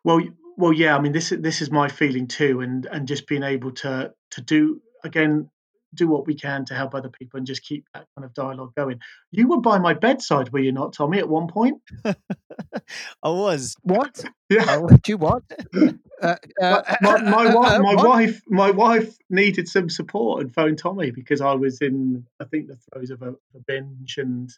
Well, 0.03 0.21
well, 0.57 0.73
yeah. 0.73 0.97
I 0.97 0.99
mean, 1.01 1.11
this 1.11 1.29
this 1.29 1.61
is 1.61 1.69
my 1.71 1.87
feeling 1.87 2.27
too, 2.27 2.61
and 2.61 2.87
and 2.87 3.07
just 3.07 3.27
being 3.27 3.43
able 3.43 3.71
to 3.73 4.13
to 4.31 4.41
do 4.41 4.81
again, 5.03 5.49
do 5.97 6.07
what 6.07 6.27
we 6.27 6.35
can 6.35 6.65
to 6.65 6.73
help 6.73 6.95
other 6.95 7.09
people 7.09 7.37
and 7.37 7.47
just 7.47 7.63
keep 7.63 7.85
that 7.93 8.05
kind 8.15 8.25
of 8.25 8.33
dialogue 8.33 8.73
going. 8.75 8.99
You 9.31 9.47
were 9.47 9.61
by 9.61 9.79
my 9.79 9.93
bedside, 9.93 10.51
were 10.53 10.59
you 10.59 10.71
not, 10.71 10.93
Tommy? 10.93 11.19
At 11.19 11.29
one 11.29 11.47
point, 11.47 11.81
I 12.05 13.29
was. 13.29 13.75
What? 13.81 14.23
yeah. 14.49 14.79
Do 15.03 15.11
you 15.11 15.17
what? 15.17 15.43
Uh, 16.19 16.35
uh, 16.59 16.81
my, 16.99 17.21
my, 17.21 17.53
wife, 17.53 17.79
my 17.79 17.93
wife, 17.93 18.41
my 18.47 18.71
wife 18.71 19.15
needed 19.29 19.67
some 19.67 19.87
support 19.87 20.41
and 20.41 20.51
phoned 20.51 20.79
Tommy 20.79 21.11
because 21.11 21.41
I 21.41 21.53
was 21.53 21.79
in, 21.79 22.25
I 22.39 22.45
think, 22.45 22.65
the 22.65 22.75
throes 22.91 23.11
of 23.11 23.21
a, 23.21 23.33
a 23.33 23.59
binge, 23.67 24.17
and 24.17 24.49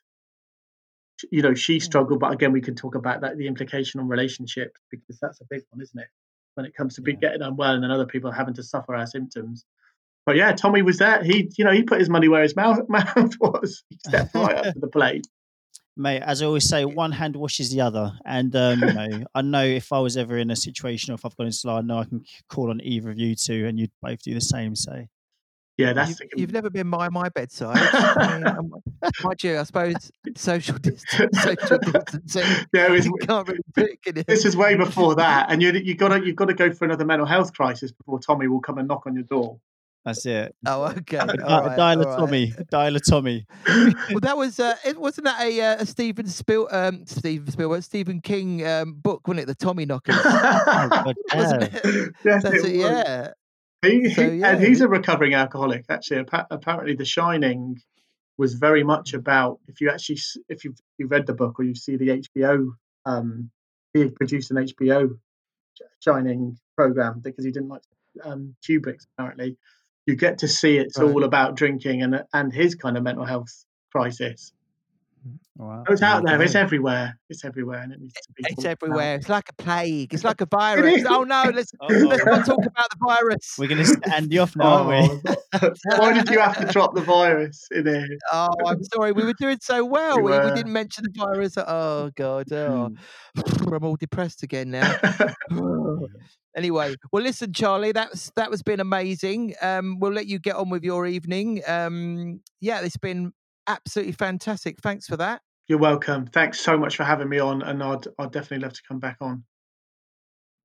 you 1.31 1.41
know, 1.41 1.53
she 1.53 1.81
struggled. 1.81 2.21
But 2.21 2.31
again, 2.31 2.53
we 2.53 2.61
can 2.61 2.75
talk 2.75 2.95
about 2.95 3.19
that, 3.21 3.37
the 3.37 3.47
implication 3.47 3.99
on 3.99 4.07
relationships 4.07 4.79
because 4.89 5.19
that's 5.19 5.41
a 5.41 5.45
big 5.49 5.63
one, 5.71 5.81
isn't 5.81 5.99
it? 5.99 6.07
When 6.55 6.65
it 6.65 6.73
comes 6.73 6.95
to 6.95 7.01
be 7.01 7.11
Yeah. 7.11 7.19
getting 7.19 7.41
unwell 7.41 7.73
and 7.73 7.83
then 7.83 7.91
other 7.91 8.05
people 8.05 8.31
having 8.31 8.53
to 8.53 8.63
suffer 8.63 8.95
our 8.95 9.07
symptoms. 9.07 9.65
But 10.25 10.35
yeah, 10.35 10.51
Tommy 10.53 10.81
was 10.81 10.97
there. 10.97 11.23
He, 11.23 11.51
you 11.57 11.65
know, 11.65 11.71
he 11.71 11.83
put 11.83 11.99
his 11.99 12.09
money 12.09 12.27
where 12.27 12.43
his 12.43 12.55
mouth, 12.55 12.79
mouth 12.89 13.33
was. 13.39 13.83
He 13.89 13.97
stepped 14.07 14.35
right 14.35 14.55
up 14.55 14.73
to 14.73 14.79
the 14.79 14.87
plate. 14.87 15.25
Mate, 15.97 16.21
as 16.21 16.41
I 16.41 16.45
always 16.45 16.69
say, 16.69 16.85
one 16.85 17.11
hand 17.11 17.35
washes 17.35 17.71
the 17.71 17.81
other. 17.81 18.13
And, 18.25 18.55
um, 18.55 18.79
you 18.79 18.93
know, 18.93 19.23
I 19.35 19.41
know 19.41 19.65
if 19.65 19.91
I 19.91 19.99
was 19.99 20.15
ever 20.15 20.37
in 20.37 20.49
a 20.49 20.55
situation 20.55 21.11
or 21.11 21.15
if 21.15 21.25
I've 21.25 21.35
got 21.35 21.47
into 21.47 21.69
I 21.69 21.81
know 21.81 21.99
I 21.99 22.05
can 22.05 22.23
call 22.47 22.69
on 22.69 22.79
either 22.81 23.09
of 23.09 23.19
you 23.19 23.35
two 23.35 23.65
and 23.67 23.77
you'd 23.77 23.91
both 24.01 24.21
do 24.21 24.33
the 24.33 24.39
same. 24.39 24.77
So, 24.77 25.05
Yeah, 25.77 25.91
that's 25.91 26.09
You've, 26.09 26.17
the, 26.17 26.29
you've 26.37 26.51
never 26.53 26.69
been 26.69 26.89
by 26.89 27.09
my 27.09 27.27
bedside. 27.29 27.77
I 27.93 28.37
mean, 28.61 28.71
mind 29.23 29.43
you, 29.43 29.57
I 29.57 29.63
suppose 29.63 30.11
social 30.37 30.77
distance, 30.77 31.41
social 31.41 31.77
distancing. 31.79 32.43
yeah. 32.73 32.87
It 32.87 32.91
was, 32.91 33.09
can't 33.21 33.47
really 33.47 33.59
do 33.75 33.87
it, 34.05 34.27
this 34.27 34.45
is 34.45 34.55
way 34.55 34.75
before 34.75 35.15
that, 35.15 35.51
and 35.51 35.61
you 35.61 35.71
you 35.71 35.95
got 35.95 36.09
to 36.09 36.25
you've 36.25 36.35
got 36.35 36.45
to 36.45 36.53
go 36.53 36.71
for 36.71 36.85
another 36.85 37.05
mental 37.05 37.25
health 37.25 37.53
crisis 37.53 37.91
before 37.91 38.19
Tommy 38.19 38.47
will 38.47 38.61
come 38.61 38.77
and 38.77 38.87
knock 38.87 39.05
on 39.05 39.15
your 39.15 39.23
door. 39.23 39.59
That's 40.05 40.25
it. 40.25 40.55
Oh, 40.65 40.83
okay. 40.85 41.17
A, 41.17 41.21
all 41.21 41.27
di- 41.27 41.33
a 41.43 41.61
right, 41.61 41.77
dial 41.77 41.99
of 42.01 42.05
all 42.07 42.11
right. 42.13 42.19
Tommy. 42.19 42.53
A 42.57 42.63
dial 42.65 42.95
of 42.95 43.05
Tommy. 43.05 43.45
Well, 44.11 44.21
that 44.21 44.37
was 44.37 44.59
uh, 44.59 44.75
it 44.85 44.99
wasn't 44.99 45.25
that 45.25 45.41
a, 45.41 45.61
uh, 45.61 45.75
a 45.79 45.85
Stephen 45.85 46.27
Spiel 46.27 46.67
um 46.71 47.05
Stephen 47.05 47.51
Spielberg 47.51 47.83
Stephen 47.83 48.21
King 48.21 48.65
um 48.65 48.93
book, 48.93 49.27
wasn't 49.27 49.43
it? 49.43 49.45
The 49.47 49.55
Tommy 49.55 49.85
Knockers. 49.85 50.15
Oh, 50.23 51.13
wasn't 51.35 51.61
yeah. 51.61 51.79
it? 51.83 52.13
yes, 52.25 52.43
That's 52.43 52.63
it 52.63 52.65
it, 52.65 52.75
yeah. 52.75 53.27
He, 53.81 54.09
So, 54.13 54.21
yeah, 54.23 54.51
and 54.51 54.63
he's 54.63 54.81
a 54.81 54.87
recovering 54.87 55.33
alcoholic. 55.35 55.85
Actually, 55.89 56.21
Appa- 56.21 56.47
apparently, 56.51 56.95
The 56.95 57.05
Shining 57.05 57.79
was 58.37 58.53
very 58.55 58.83
much 58.83 59.13
about 59.13 59.59
if 59.67 59.79
you 59.81 59.89
actually 59.89 60.19
if 60.49 60.63
you've, 60.63 60.77
you've 60.97 61.11
read 61.11 61.27
the 61.27 61.33
book 61.33 61.59
or 61.59 61.63
you 61.63 61.75
see 61.75 61.97
the 61.97 62.21
HBO. 62.37 62.71
Um, 63.05 63.51
he 63.93 64.09
produced 64.09 64.51
an 64.51 64.57
HBO 64.57 65.17
Shining 65.99 66.57
program 66.75 67.19
because 67.19 67.45
he 67.45 67.51
didn't 67.51 67.69
like 67.69 67.81
um, 68.23 68.55
Kubrick's. 68.67 69.07
Apparently, 69.17 69.57
you 70.09 70.15
get 70.15 70.39
to 70.39 70.47
see 70.47 70.77
it's 70.77 70.97
Right. 70.99 71.09
all 71.11 71.23
about 71.23 71.55
drinking 71.55 72.01
and 72.03 72.23
and 72.33 72.51
his 72.53 72.75
kind 72.75 72.97
of 72.97 73.03
mental 73.03 73.25
health 73.25 73.53
crisis. 73.91 74.51
Wow. 75.57 75.83
It's 75.89 76.01
out 76.01 76.23
there. 76.25 76.41
It's 76.41 76.55
everywhere. 76.55 77.19
It's 77.29 77.43
everywhere, 77.43 77.79
and 77.79 77.91
it 77.91 77.99
needs 77.99 78.13
to 78.13 78.31
be. 78.33 78.43
It's 78.47 78.55
talked 78.55 78.65
about. 78.65 78.71
everywhere. 78.83 79.15
It's 79.15 79.27
like 79.27 79.49
a 79.49 79.53
plague. 79.61 80.13
It's 80.13 80.23
like 80.23 80.39
a 80.39 80.45
virus. 80.59 81.03
Oh 81.05 81.23
no, 81.23 81.51
let's 81.53 81.73
Uh-oh. 81.81 81.93
let's 82.11 82.23
not 82.25 82.45
talk 82.45 82.65
about 82.65 82.89
the 82.89 82.97
virus. 83.05 83.55
We're 83.59 83.67
going 83.67 83.83
to 83.83 83.85
set 83.85 84.31
you 84.31 84.39
off 84.39 84.55
now, 84.55 84.65
aren't 84.87 85.23
we? 85.25 85.31
Oh, 85.61 85.73
why 85.97 86.13
did 86.13 86.29
you 86.29 86.39
have 86.39 86.57
to 86.59 86.65
drop 86.71 86.95
the 86.95 87.01
virus 87.01 87.67
in 87.71 87.85
here? 87.85 88.07
Oh, 88.31 88.47
I'm 88.65 88.81
sorry. 88.93 89.11
We 89.11 89.25
were 89.25 89.33
doing 89.33 89.57
so 89.61 89.83
well. 89.83 90.15
We, 90.21 90.31
we 90.31 90.37
were. 90.37 90.55
didn't 90.55 90.71
mention 90.71 91.03
the 91.03 91.11
virus. 91.25 91.55
Oh 91.57 92.09
God. 92.15 92.49
Oh, 92.53 92.91
Mm. 93.35 93.73
I'm 93.75 93.83
all 93.83 93.97
depressed 93.97 94.43
again 94.43 94.71
now. 94.71 94.89
anyway, 96.55 96.95
well, 97.11 97.23
listen, 97.23 97.53
Charlie, 97.53 97.91
that's 97.91 98.31
that 98.35 98.49
was 98.49 98.61
been 98.63 98.79
amazing. 98.79 99.55
Um, 99.61 99.99
we'll 99.99 100.11
let 100.13 100.27
you 100.27 100.39
get 100.39 100.55
on 100.55 100.69
with 100.69 100.83
your 100.83 101.05
evening. 101.05 101.61
Um, 101.67 102.41
yeah, 102.59 102.81
it's 102.81 102.97
been 102.97 103.33
absolutely 103.67 104.13
fantastic. 104.13 104.79
Thanks 104.81 105.07
for 105.07 105.17
that. 105.17 105.41
You're 105.67 105.77
welcome. 105.79 106.25
Thanks 106.27 106.59
so 106.59 106.77
much 106.77 106.95
for 106.95 107.03
having 107.03 107.29
me 107.29 107.39
on, 107.39 107.61
and 107.61 107.81
I'd 107.83 108.05
I'd 108.17 108.31
definitely 108.31 108.63
love 108.63 108.73
to 108.73 108.81
come 108.87 108.99
back 108.99 109.17
on. 109.21 109.43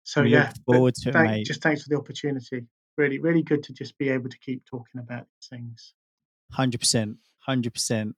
So 0.05 0.23
We 0.23 0.31
yeah, 0.31 0.53
look 0.67 0.77
forward 0.77 0.95
to 0.97 1.09
it, 1.09 1.13
thank- 1.13 1.31
mate. 1.31 1.47
just 1.47 1.63
thanks 1.63 1.83
for 1.83 1.89
the 1.91 1.97
opportunity. 1.97 2.67
Really, 2.97 3.19
really 3.19 3.43
good 3.43 3.63
to 3.65 3.73
just 3.73 3.97
be 3.99 4.09
able 4.11 4.29
to 4.31 4.39
keep 4.39 4.65
talking 4.67 5.01
about 5.01 5.27
these 5.41 5.49
things. 5.49 5.95
Hundred 6.53 6.79
percent, 6.79 7.17
hundred 7.41 7.73
percent. 7.75 8.15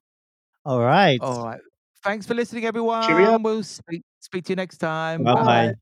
All 0.65 0.81
right. 0.81 1.19
All 1.21 1.45
right. 1.45 1.61
Thanks 2.05 2.27
for 2.27 2.35
listening, 2.35 2.67
everyone. 2.67 3.07
Cheerio. 3.07 3.39
We'll 3.39 3.63
speak 3.63 4.03
speak 4.21 4.45
to 4.45 4.53
you 4.53 4.57
next 4.57 4.79
time. 4.79 5.25
Bye-bye. 5.25 5.45
Bye. 5.45 5.75